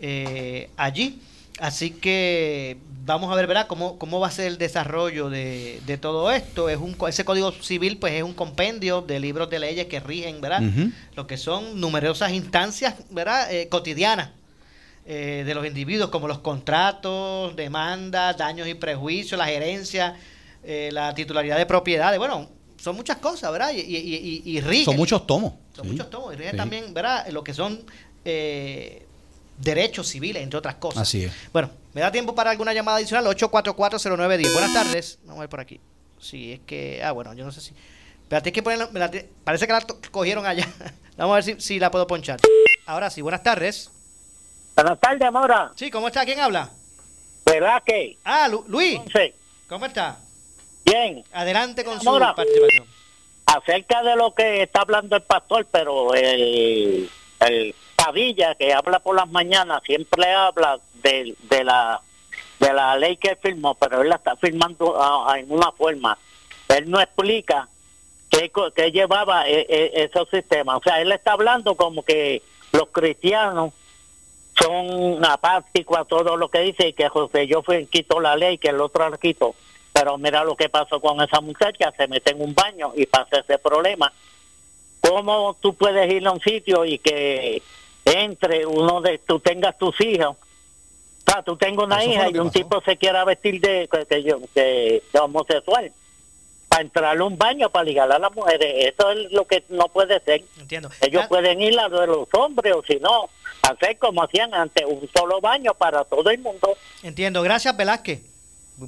eh, 0.00 0.70
allí. 0.76 1.20
Así 1.58 1.90
que 1.90 2.78
vamos 3.04 3.30
a 3.30 3.34
ver, 3.34 3.46
¿verdad?, 3.46 3.66
cómo, 3.66 3.98
cómo 3.98 4.18
va 4.18 4.28
a 4.28 4.30
ser 4.30 4.46
el 4.46 4.58
desarrollo 4.58 5.28
de, 5.28 5.80
de 5.86 5.98
todo 5.98 6.30
esto. 6.32 6.68
Es 6.68 6.78
un, 6.78 6.96
ese 7.06 7.24
Código 7.24 7.52
Civil, 7.52 7.98
pues, 7.98 8.14
es 8.14 8.22
un 8.22 8.32
compendio 8.32 9.02
de 9.02 9.20
libros 9.20 9.50
de 9.50 9.58
leyes 9.58 9.86
que 9.86 10.00
rigen, 10.00 10.40
¿verdad?, 10.40 10.62
lo 11.14 11.26
que 11.26 11.36
son 11.36 11.78
numerosas 11.78 12.32
instancias, 12.32 12.94
¿verdad?, 13.10 13.52
eh, 13.52 13.68
cotidianas 13.68 14.30
eh, 15.04 15.42
de 15.44 15.54
los 15.54 15.66
individuos, 15.66 16.10
como 16.10 16.26
los 16.26 16.38
contratos, 16.38 17.54
demandas, 17.54 18.36
daños 18.38 18.66
y 18.66 18.74
prejuicios, 18.74 19.38
la 19.38 19.46
gerencia, 19.46 20.16
eh, 20.64 20.90
la 20.92 21.14
titularidad 21.14 21.58
de 21.58 21.66
propiedades. 21.66 22.18
Bueno, 22.18 22.48
son 22.82 22.96
muchas 22.96 23.18
cosas, 23.18 23.52
¿verdad? 23.52 23.70
Y, 23.72 23.80
y, 23.80 24.42
y, 24.44 24.56
y 24.56 24.60
rigen. 24.60 24.84
Son 24.86 24.96
muchos 24.96 25.26
tomos. 25.26 25.52
Son 25.74 25.84
sí. 25.84 25.90
muchos 25.92 26.10
tomos. 26.10 26.32
Y 26.34 26.36
rigen 26.36 26.52
Sí. 26.52 26.56
también, 26.56 26.92
¿verdad? 26.92 27.26
Lo 27.28 27.44
que 27.44 27.54
son 27.54 27.80
eh, 28.24 29.06
derechos 29.58 30.08
civiles, 30.08 30.42
entre 30.42 30.58
otras 30.58 30.74
cosas. 30.76 31.02
Así 31.02 31.24
es. 31.24 31.32
Bueno, 31.52 31.70
me 31.94 32.00
da 32.00 32.10
tiempo 32.10 32.34
para 32.34 32.50
alguna 32.50 32.72
llamada 32.74 32.96
adicional. 32.98 33.24
8440910. 33.26 34.52
Buenas 34.52 34.72
tardes. 34.72 35.18
Vamos 35.22 35.38
a 35.38 35.40
ver 35.42 35.48
por 35.48 35.60
aquí. 35.60 35.78
Sí, 36.20 36.52
es 36.52 36.60
que. 36.66 37.02
Ah, 37.04 37.12
bueno, 37.12 37.32
yo 37.34 37.44
no 37.44 37.52
sé 37.52 37.60
si. 37.60 37.72
Espérate, 38.22 38.48
hay 38.48 38.52
que 38.52 38.62
ponerla. 38.62 38.88
me 38.92 38.98
la 39.00 39.10
parece 39.44 39.66
que 39.66 39.72
la 39.72 39.86
cogieron 40.10 40.44
allá. 40.46 40.66
Vamos 41.16 41.32
a 41.32 41.36
ver 41.36 41.44
si, 41.44 41.60
si 41.60 41.78
la 41.78 41.90
puedo 41.90 42.06
ponchar. 42.06 42.40
Ahora 42.86 43.10
sí, 43.10 43.20
buenas 43.20 43.42
tardes. 43.42 43.90
Buenas 44.74 44.98
tardes, 44.98 45.30
Mora. 45.30 45.70
Sí, 45.76 45.90
¿cómo 45.90 46.08
está? 46.08 46.24
¿Quién 46.24 46.40
habla? 46.40 46.70
Velázquez. 47.44 48.16
Ah, 48.24 48.48
Lu- 48.48 48.64
Luis. 48.66 48.98
Sí. 49.14 49.32
¿Cómo 49.68 49.84
está? 49.86 50.18
Bien. 50.92 51.24
Adelante 51.32 51.84
con 51.84 51.98
su 51.98 52.04
Mora, 52.04 52.34
participación. 52.34 52.86
acerca 53.46 54.02
de 54.02 54.14
lo 54.14 54.34
que 54.34 54.62
está 54.62 54.82
hablando 54.82 55.16
el 55.16 55.22
pastor, 55.22 55.66
pero 55.70 56.14
el, 56.14 57.08
el 57.40 57.74
Padilla, 57.96 58.54
que 58.56 58.74
habla 58.74 58.98
por 58.98 59.16
las 59.16 59.30
mañanas, 59.30 59.82
siempre 59.86 60.30
habla 60.32 60.80
de, 61.02 61.34
de 61.44 61.64
la 61.64 62.00
de 62.60 62.72
la 62.72 62.96
ley 62.96 63.16
que 63.16 63.34
firmó, 63.36 63.74
pero 63.74 64.02
él 64.02 64.08
la 64.10 64.16
está 64.16 64.36
firmando 64.36 64.94
ah, 65.02 65.34
en 65.38 65.50
una 65.50 65.72
forma. 65.72 66.16
Él 66.68 66.88
no 66.90 67.00
explica 67.00 67.68
qué, 68.30 68.52
qué 68.76 68.92
llevaba 68.92 69.48
eh, 69.48 69.66
eh, 69.68 69.90
esos 69.94 70.28
sistemas. 70.28 70.76
O 70.76 70.82
sea, 70.82 71.00
él 71.00 71.10
está 71.10 71.32
hablando 71.32 71.74
como 71.74 72.04
que 72.04 72.42
los 72.70 72.88
cristianos 72.90 73.72
son 74.54 75.24
apáticos 75.24 75.98
a 75.98 76.04
todo 76.04 76.36
lo 76.36 76.48
que 76.50 76.60
dice 76.60 76.88
y 76.88 76.92
que 76.92 77.08
José 77.08 77.46
yo 77.48 77.62
fui 77.62 77.86
quitó 77.86 78.20
la 78.20 78.36
ley, 78.36 78.58
que 78.58 78.68
el 78.68 78.80
otro 78.80 79.08
la 79.08 79.16
quitó. 79.16 79.56
Pero 79.92 80.16
mira 80.18 80.42
lo 80.44 80.56
que 80.56 80.68
pasó 80.68 81.00
con 81.00 81.20
esa 81.20 81.40
muchacha, 81.40 81.92
se 81.96 82.08
mete 82.08 82.30
en 82.32 82.40
un 82.40 82.54
baño 82.54 82.92
y 82.96 83.04
pasa 83.06 83.38
ese 83.40 83.58
problema. 83.58 84.12
¿Cómo 85.00 85.56
tú 85.60 85.74
puedes 85.74 86.10
ir 86.12 86.26
a 86.26 86.30
un 86.32 86.40
sitio 86.40 86.84
y 86.84 86.98
que 86.98 87.62
entre 88.04 88.64
uno 88.66 89.00
de, 89.00 89.18
tú 89.18 89.40
tengas 89.40 89.76
tus 89.76 90.00
hijos? 90.00 90.36
O 91.26 91.30
sea, 91.30 91.42
tú 91.42 91.56
tengas 91.56 91.84
una 91.86 92.04
hija 92.04 92.28
y 92.30 92.38
un 92.38 92.48
pasó. 92.48 92.58
tipo 92.58 92.80
se 92.82 92.96
quiera 92.96 93.24
vestir 93.24 93.60
de, 93.60 93.88
yo- 94.24 94.40
que- 94.54 95.02
de 95.12 95.18
homosexual 95.20 95.92
para 96.68 96.82
entrar 96.82 97.18
a 97.20 97.24
un 97.24 97.36
baño 97.36 97.68
para 97.68 97.84
ligar 97.84 98.10
a 98.10 98.18
las 98.18 98.32
mujeres. 98.34 98.94
Eso 98.94 99.10
es 99.10 99.30
lo 99.30 99.44
que 99.46 99.62
no 99.68 99.88
puede 99.88 100.20
ser. 100.20 100.42
Entiendo. 100.58 100.88
Ellos 101.02 101.26
pueden 101.28 101.60
ir 101.60 101.78
a 101.78 101.88
lo 101.88 102.00
de 102.00 102.06
los 102.06 102.28
hombres 102.32 102.72
o 102.74 102.82
si 102.82 102.96
no, 102.96 103.28
hacer 103.62 103.98
como 103.98 104.22
hacían 104.22 104.54
antes, 104.54 104.84
un 104.86 105.06
solo 105.14 105.40
baño 105.40 105.74
para 105.74 106.02
todo 106.04 106.30
el 106.30 106.38
mundo. 106.38 106.76
Entiendo. 107.02 107.42
Gracias, 107.42 107.76
Velázquez, 107.76 108.20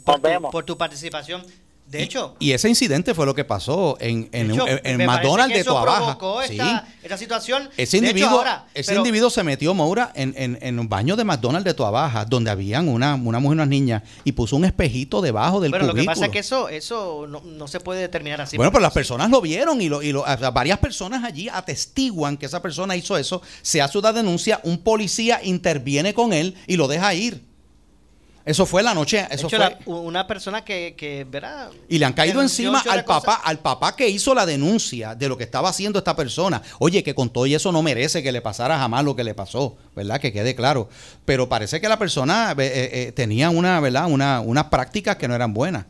por, 0.04 0.16
tu, 0.16 0.22
vemos. 0.22 0.50
por 0.52 0.64
tu 0.64 0.76
participación. 0.76 1.42
De 1.86 2.02
hecho, 2.02 2.34
Y 2.38 2.52
ese 2.52 2.66
incidente 2.70 3.12
fue 3.14 3.26
lo 3.26 3.34
que 3.34 3.44
pasó 3.44 3.98
en, 4.00 4.30
en, 4.32 4.48
de 4.48 4.54
hecho, 4.54 4.66
en- 4.66 4.80
en 4.84 4.96
me 4.96 5.04
parece 5.04 5.22
McDonald's 5.28 5.48
que 5.48 5.54
de 5.56 5.60
eso 5.60 5.70
Toa 5.72 5.84
Baja. 5.84 5.96
provocó 6.18 6.42
Sí. 6.42 6.52
esta, 6.52 6.88
esta 7.02 7.18
situación. 7.18 7.68
Ese 7.76 7.98
hecho, 7.98 8.06
individuo, 8.06 8.30
ahora, 8.38 8.66
ese 8.72 8.92
pero- 8.92 9.00
individuo 9.02 9.28
se 9.28 9.42
metió, 9.42 9.74
Maura, 9.74 10.10
en, 10.14 10.32
en, 10.38 10.58
en 10.62 10.78
un 10.78 10.88
baño 10.88 11.14
de 11.14 11.24
McDonald's 11.24 11.66
de 11.66 11.74
Toa 11.74 11.90
Baja, 11.90 12.24
donde 12.24 12.50
habían 12.50 12.88
una, 12.88 13.14
una 13.16 13.38
mujer 13.38 13.56
y 13.56 13.58
unas 13.58 13.68
niñas, 13.68 14.02
y 14.24 14.32
puso 14.32 14.56
un 14.56 14.64
espejito 14.64 15.20
debajo 15.20 15.60
del 15.60 15.72
Pero 15.72 15.84
lo 15.84 15.92
que 15.92 15.98
cubículo. 15.98 16.14
pasa 16.14 16.24
es 16.26 16.32
que 16.32 16.38
eso, 16.38 16.70
eso 16.70 17.26
no, 17.28 17.42
no 17.42 17.68
se 17.68 17.80
puede 17.80 18.00
determinar 18.00 18.40
así. 18.40 18.56
bueno, 18.56 18.72
pero 18.72 18.80
las 18.80 18.94
personas 18.94 19.28
lo 19.30 19.42
vieron 19.42 19.82
y, 19.82 19.90
lo, 19.90 20.02
y 20.02 20.10
lo- 20.12 20.22
o 20.22 20.38
sea, 20.38 20.50
varias 20.52 20.78
personas 20.78 21.22
allí 21.22 21.50
atestiguan 21.50 22.38
que 22.38 22.46
esa 22.46 22.62
persona 22.62 22.96
hizo 22.96 23.18
eso. 23.18 23.42
Se 23.60 23.82
hace 23.82 23.98
una 23.98 24.14
denuncia, 24.14 24.58
un 24.64 24.78
policía 24.78 25.40
interviene 25.44 26.14
con 26.14 26.32
él 26.32 26.54
y 26.66 26.76
lo 26.78 26.88
deja 26.88 27.12
ir. 27.12 27.44
Eso 28.46 28.66
fue 28.66 28.82
la 28.82 28.92
noche, 28.92 29.26
eso 29.30 29.46
hecho, 29.46 29.56
fue. 29.56 29.58
la- 29.58 29.78
una 29.86 30.26
persona 30.26 30.62
que, 30.64 30.94
que 30.98 31.24
¿verdad? 31.24 31.70
Y 31.88 31.98
le 31.98 32.04
han 32.04 32.12
caído 32.12 32.42
encima 32.42 32.82
al 32.90 33.04
papá, 33.04 33.40
al 33.42 33.58
papá 33.60 33.96
que 33.96 34.06
hizo 34.08 34.34
la 34.34 34.44
denuncia 34.44 35.14
de 35.14 35.28
lo 35.30 35.38
que 35.38 35.44
estaba 35.44 35.70
haciendo 35.70 35.98
esta 35.98 36.14
persona. 36.14 36.60
Oye, 36.78 37.02
que 37.02 37.14
con 37.14 37.30
todo 37.30 37.46
y 37.46 37.54
eso 37.54 37.72
no 37.72 37.82
merece 37.82 38.22
que 38.22 38.32
le 38.32 38.42
pasara 38.42 38.78
jamás 38.78 39.02
lo 39.02 39.16
que 39.16 39.24
le 39.24 39.32
pasó, 39.34 39.76
¿verdad? 39.96 40.20
Que 40.20 40.30
quede 40.30 40.54
claro. 40.54 40.90
Pero 41.24 41.48
parece 41.48 41.80
que 41.80 41.88
la 41.88 41.98
persona 41.98 42.52
eh, 42.52 42.56
eh, 42.58 42.90
eh, 43.08 43.12
tenía 43.12 43.48
una, 43.48 43.80
¿verdad? 43.80 44.06
Una, 44.10 44.40
unas 44.40 44.64
prácticas 44.64 45.16
que 45.16 45.26
no 45.26 45.34
eran 45.34 45.54
buenas. 45.54 45.86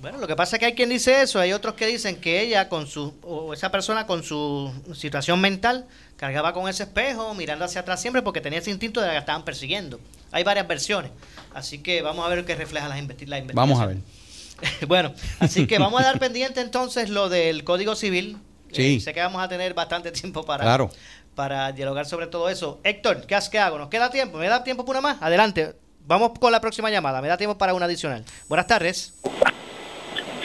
Bueno, 0.00 0.18
lo 0.18 0.26
que 0.28 0.36
pasa 0.36 0.56
es 0.56 0.60
que 0.60 0.66
hay 0.66 0.74
quien 0.74 0.90
dice 0.90 1.22
eso, 1.22 1.40
hay 1.40 1.52
otros 1.52 1.74
que 1.74 1.86
dicen 1.86 2.16
que 2.20 2.40
ella 2.42 2.68
con 2.68 2.86
su, 2.86 3.14
o 3.22 3.52
esa 3.52 3.70
persona 3.72 4.06
con 4.06 4.22
su 4.22 4.70
situación 4.94 5.40
mental, 5.40 5.86
cargaba 6.16 6.52
con 6.52 6.68
ese 6.68 6.84
espejo, 6.84 7.34
mirando 7.34 7.64
hacia 7.64 7.80
atrás 7.80 8.00
siempre 8.00 8.22
porque 8.22 8.40
tenía 8.40 8.60
ese 8.60 8.70
instinto 8.70 9.00
de 9.00 9.08
que 9.08 9.14
la 9.14 9.18
estaban 9.20 9.44
persiguiendo. 9.44 9.98
Hay 10.32 10.44
varias 10.44 10.66
versiones, 10.68 11.10
así 11.54 11.78
que 11.82 12.02
vamos 12.02 12.24
a 12.26 12.28
ver 12.28 12.44
qué 12.44 12.54
refleja 12.54 12.88
la, 12.88 12.96
investi- 12.98 13.26
la 13.26 13.38
investigación. 13.38 13.54
Vamos 13.54 13.80
a 13.80 13.86
ver. 13.86 13.96
bueno, 14.88 15.14
así 15.40 15.66
que 15.66 15.78
vamos 15.78 16.00
a 16.00 16.04
dar 16.04 16.18
pendiente 16.18 16.60
entonces 16.60 17.08
lo 17.10 17.28
del 17.28 17.64
Código 17.64 17.94
Civil. 17.96 18.36
Sí. 18.72 18.96
Eh, 18.96 19.00
sé 19.00 19.14
que 19.14 19.20
vamos 19.20 19.42
a 19.42 19.48
tener 19.48 19.72
bastante 19.74 20.12
tiempo 20.12 20.44
para, 20.44 20.62
Claro. 20.64 20.90
para 21.34 21.72
dialogar 21.72 22.04
sobre 22.06 22.26
todo 22.26 22.48
eso. 22.50 22.80
Héctor, 22.84 23.26
¿qué, 23.26 23.34
has- 23.34 23.48
qué 23.48 23.58
hago? 23.58 23.78
¿Nos 23.78 23.88
queda 23.88 24.10
tiempo? 24.10 24.36
¿Me 24.38 24.48
da 24.48 24.62
tiempo 24.64 24.84
para 24.84 24.98
una 24.98 25.08
más? 25.14 25.22
Adelante. 25.22 25.74
Vamos 26.06 26.32
con 26.38 26.52
la 26.52 26.60
próxima 26.60 26.90
llamada. 26.90 27.20
Me 27.22 27.28
da 27.28 27.36
tiempo 27.36 27.56
para 27.56 27.72
una 27.74 27.84
adicional. 27.86 28.24
Buenas 28.48 28.66
tardes. 28.66 29.14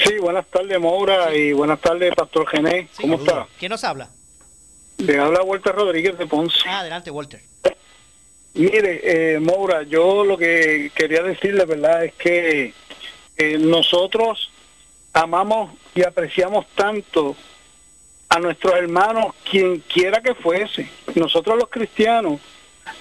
Sí, 0.06 0.16
buenas 0.22 0.46
tardes, 0.48 0.80
Maura, 0.80 1.34
y 1.34 1.54
buenas 1.54 1.80
tardes, 1.80 2.14
Pastor 2.16 2.48
Gené. 2.48 2.90
¿Cómo 3.00 3.16
está? 3.16 3.48
¿Quién 3.58 3.70
nos 3.70 3.84
habla? 3.84 4.10
Le 4.98 5.18
habla 5.20 5.42
Walter 5.44 5.74
Rodríguez 5.74 6.18
de 6.18 6.26
Ponce. 6.28 6.58
Ah, 6.68 6.80
adelante, 6.80 7.10
Walter. 7.12 7.42
Mire, 8.56 9.02
eh, 9.04 9.40
Maura, 9.40 9.84
yo 9.84 10.24
lo 10.24 10.38
que 10.38 10.92
quería 10.94 11.24
decirle, 11.24 11.66
¿verdad?, 11.66 12.06
es 12.06 12.14
que 12.14 12.74
eh, 13.38 13.58
nosotros 13.58 14.52
amamos 15.12 15.72
y 15.96 16.04
apreciamos 16.04 16.68
tanto 16.76 17.36
a 18.30 18.40
nuestros 18.40 18.74
hermanos, 18.76 19.34
quien 19.50 19.80
quiera 19.80 20.22
que 20.22 20.36
fuese. 20.36 20.88
Nosotros 21.16 21.58
los 21.58 21.70
cristianos 21.70 22.40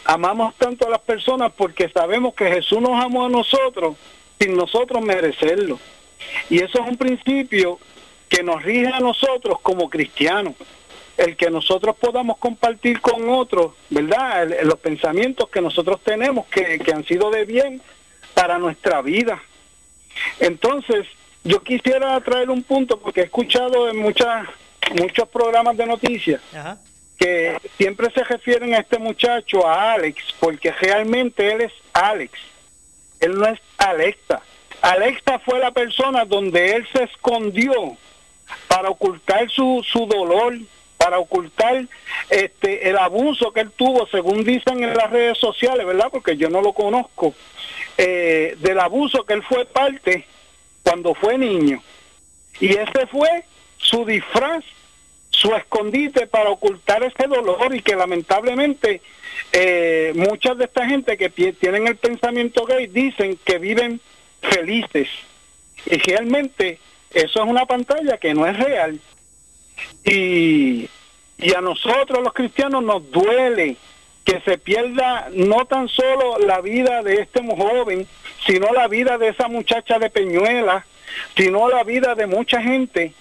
amamos 0.04 0.54
tanto 0.56 0.86
a 0.86 0.90
las 0.90 1.00
personas 1.00 1.52
porque 1.56 1.88
sabemos 1.88 2.34
que 2.34 2.50
Jesús 2.50 2.80
nos 2.80 3.02
amó 3.02 3.26
a 3.26 3.30
nosotros 3.30 3.96
sin 4.38 4.56
nosotros 4.56 5.02
merecerlo. 5.02 5.78
Y 6.50 6.62
eso 6.62 6.82
es 6.82 6.88
un 6.88 6.96
principio 6.96 7.78
que 8.28 8.42
nos 8.42 8.62
rige 8.62 8.88
a 8.88 9.00
nosotros 9.00 9.58
como 9.62 9.88
cristianos. 9.90 10.54
El 11.16 11.36
que 11.36 11.50
nosotros 11.50 11.94
podamos 11.96 12.38
compartir 12.38 13.00
con 13.00 13.28
otros, 13.28 13.72
¿verdad? 13.90 14.44
El- 14.44 14.66
los 14.68 14.78
pensamientos 14.78 15.48
que 15.50 15.60
nosotros 15.60 16.00
tenemos 16.02 16.46
que, 16.46 16.78
que 16.78 16.92
han 16.92 17.04
sido 17.04 17.30
de 17.30 17.44
bien 17.44 17.82
para 18.34 18.58
nuestra 18.58 19.02
vida. 19.02 19.40
Entonces, 20.40 21.06
yo 21.44 21.62
quisiera 21.62 22.18
traer 22.20 22.50
un 22.50 22.62
punto 22.62 22.98
porque 22.98 23.20
he 23.20 23.24
escuchado 23.24 23.88
en 23.88 23.96
muchas 23.98 24.46
muchos 25.00 25.28
programas 25.28 25.76
de 25.76 25.86
noticias 25.86 26.40
Ajá. 26.52 26.76
que 27.16 27.56
siempre 27.78 28.10
se 28.10 28.24
refieren 28.24 28.74
a 28.74 28.78
este 28.78 28.98
muchacho, 28.98 29.66
a 29.66 29.92
Alex, 29.92 30.22
porque 30.40 30.70
realmente 30.72 31.50
él 31.52 31.62
es 31.62 31.72
Alex. 31.92 32.32
Él 33.20 33.38
no 33.38 33.46
es 33.46 33.60
Alexa. 33.78 34.42
Alexa 34.82 35.38
fue 35.38 35.60
la 35.60 35.70
persona 35.70 36.24
donde 36.24 36.72
él 36.74 36.86
se 36.92 37.04
escondió 37.04 37.96
para 38.66 38.90
ocultar 38.90 39.48
su, 39.50 39.82
su 39.86 40.06
dolor, 40.06 40.54
para 41.02 41.18
ocultar 41.18 41.84
este 42.30 42.88
el 42.88 42.96
abuso 42.96 43.52
que 43.52 43.60
él 43.60 43.72
tuvo, 43.72 44.06
según 44.06 44.44
dicen 44.44 44.84
en 44.84 44.94
las 44.94 45.10
redes 45.10 45.36
sociales, 45.38 45.84
¿verdad? 45.84 46.08
Porque 46.12 46.36
yo 46.36 46.48
no 46.48 46.62
lo 46.62 46.72
conozco, 46.72 47.34
eh, 47.98 48.54
del 48.60 48.78
abuso 48.78 49.24
que 49.24 49.34
él 49.34 49.42
fue 49.42 49.64
parte 49.64 50.24
cuando 50.84 51.14
fue 51.14 51.38
niño. 51.38 51.82
Y 52.60 52.68
ese 52.68 53.06
fue 53.10 53.44
su 53.78 54.04
disfraz, 54.04 54.64
su 55.30 55.52
escondite 55.54 56.28
para 56.28 56.50
ocultar 56.50 57.02
ese 57.02 57.26
dolor 57.26 57.74
y 57.74 57.82
que 57.82 57.96
lamentablemente 57.96 59.00
eh, 59.52 60.12
muchas 60.14 60.56
de 60.56 60.66
esta 60.66 60.86
gente 60.86 61.16
que 61.16 61.30
tienen 61.30 61.88
el 61.88 61.96
pensamiento 61.96 62.64
gay 62.64 62.86
dicen 62.86 63.38
que 63.44 63.58
viven 63.58 64.00
felices. 64.40 65.08
Y 65.86 65.96
realmente 65.96 66.78
eso 67.10 67.42
es 67.42 67.48
una 67.48 67.66
pantalla 67.66 68.18
que 68.18 68.34
no 68.34 68.46
es 68.46 68.56
real. 68.56 69.00
Y, 70.04 70.88
y 71.38 71.54
a 71.56 71.60
nosotros 71.60 72.22
los 72.22 72.32
cristianos 72.32 72.82
nos 72.82 73.10
duele 73.10 73.76
que 74.24 74.40
se 74.40 74.58
pierda 74.58 75.28
no 75.32 75.64
tan 75.66 75.88
solo 75.88 76.38
la 76.38 76.60
vida 76.60 77.02
de 77.02 77.14
este 77.22 77.40
joven, 77.44 78.06
sino 78.46 78.72
la 78.72 78.86
vida 78.88 79.18
de 79.18 79.28
esa 79.28 79.48
muchacha 79.48 79.98
de 79.98 80.10
Peñuela, 80.10 80.86
sino 81.36 81.68
la 81.68 81.82
vida 81.84 82.14
de 82.14 82.26
mucha 82.26 82.62
gente 82.62 83.12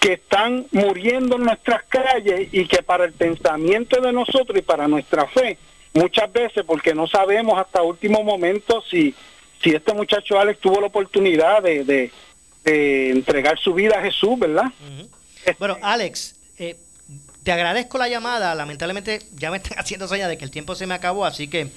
que 0.00 0.12
están 0.14 0.66
muriendo 0.70 1.36
en 1.36 1.44
nuestras 1.44 1.82
calles 1.84 2.48
y 2.52 2.66
que 2.66 2.82
para 2.82 3.04
el 3.04 3.12
pensamiento 3.12 4.00
de 4.00 4.12
nosotros 4.12 4.56
y 4.56 4.62
para 4.62 4.86
nuestra 4.86 5.26
fe, 5.26 5.58
muchas 5.94 6.32
veces 6.32 6.62
porque 6.64 6.94
no 6.94 7.08
sabemos 7.08 7.58
hasta 7.58 7.82
último 7.82 8.22
momento 8.22 8.80
si, 8.88 9.12
si 9.60 9.70
este 9.70 9.92
muchacho 9.92 10.38
Alex 10.38 10.60
tuvo 10.60 10.80
la 10.80 10.86
oportunidad 10.86 11.62
de- 11.62 11.84
de 11.84 13.10
entregar 13.10 13.58
su 13.58 13.74
vida 13.74 13.98
a 13.98 14.02
Jesús, 14.02 14.38
¿verdad? 14.38 14.70
Bueno, 15.58 15.78
Alex, 15.82 16.34
eh, 16.58 16.76
te 17.42 17.52
agradezco 17.52 17.98
la 17.98 18.08
llamada. 18.08 18.54
Lamentablemente 18.54 19.20
ya 19.34 19.50
me 19.50 19.58
están 19.58 19.78
haciendo 19.78 20.08
señas 20.08 20.28
de 20.28 20.38
que 20.38 20.44
el 20.44 20.50
tiempo 20.50 20.74
se 20.74 20.86
me 20.86 20.94
acabó, 20.94 21.24
así 21.24 21.48
que 21.48 21.70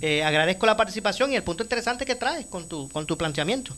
eh, 0.00 0.22
agradezco 0.22 0.66
la 0.66 0.76
participación 0.76 1.32
y 1.32 1.36
el 1.36 1.42
punto 1.42 1.62
interesante 1.62 2.04
que 2.04 2.14
traes 2.14 2.46
con 2.46 2.68
tu, 2.68 2.88
con 2.88 3.06
tu 3.06 3.16
planteamiento. 3.16 3.74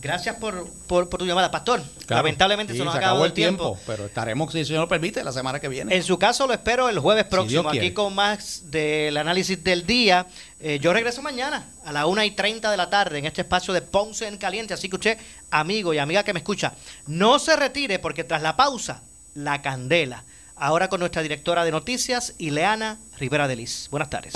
Gracias 0.00 0.36
por, 0.36 0.68
por, 0.86 1.08
por 1.08 1.18
tu 1.18 1.24
llamada, 1.24 1.50
Pastor. 1.50 1.82
Claro. 2.04 2.22
Lamentablemente 2.22 2.74
Sí, 2.74 2.78
se 2.78 2.84
nos 2.84 2.92
se 2.92 2.98
acabó 2.98 3.12
acabó 3.14 3.24
el 3.24 3.32
tiempo. 3.32 3.78
pero 3.86 4.04
estaremos, 4.04 4.52
si 4.52 4.58
el 4.58 4.66
Señor 4.66 4.82
lo 4.82 4.88
permite, 4.88 5.24
la 5.24 5.32
semana 5.32 5.60
que 5.60 5.68
viene. 5.68 5.96
En 5.96 6.02
su 6.02 6.18
caso 6.18 6.46
lo 6.46 6.52
espero 6.52 6.90
el 6.90 6.98
jueves 6.98 7.24
próximo, 7.24 7.70
aquí 7.70 7.92
con 7.92 8.14
más 8.14 8.70
del 8.70 9.16
análisis 9.16 9.64
del 9.64 9.86
día. 9.86 10.26
Eh, 10.60 10.78
yo 10.78 10.92
regreso 10.92 11.22
mañana 11.22 11.68
a 11.86 11.92
la 11.92 12.04
1 12.04 12.22
y 12.22 12.32
30 12.32 12.70
de 12.70 12.76
la 12.76 12.90
tarde 12.90 13.18
en 13.18 13.24
este 13.24 13.40
espacio 13.40 13.72
de 13.72 13.80
Ponce 13.80 14.28
en 14.28 14.36
Caliente, 14.36 14.74
así 14.74 14.90
que 14.90 14.96
usted, 14.96 15.18
amigo 15.50 15.94
y 15.94 15.98
amiga 15.98 16.22
que 16.22 16.34
me 16.34 16.40
escucha, 16.40 16.74
no 17.06 17.38
se 17.38 17.56
retire 17.56 17.98
porque 17.98 18.24
tras 18.24 18.42
la 18.42 18.56
pausa, 18.56 19.00
la 19.32 19.62
candela. 19.62 20.24
Ahora 20.54 20.88
con 20.90 21.00
nuestra 21.00 21.22
directora 21.22 21.64
de 21.64 21.70
noticias, 21.70 22.34
Ileana 22.36 22.98
Rivera 23.18 23.48
de 23.48 23.56
Liz. 23.56 23.88
Buenas 23.90 24.10
tardes. 24.10 24.34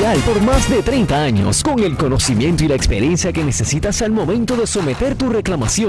Por 0.00 0.40
más 0.40 0.68
de 0.70 0.82
30 0.82 1.22
años, 1.22 1.62
con 1.62 1.78
el 1.80 1.94
conocimiento 1.94 2.64
y 2.64 2.68
la 2.68 2.74
experiencia 2.74 3.34
que 3.34 3.44
necesitas 3.44 4.00
al 4.00 4.12
momento 4.12 4.56
de 4.56 4.66
someter 4.66 5.14
tu 5.14 5.28
reclamación. 5.28 5.88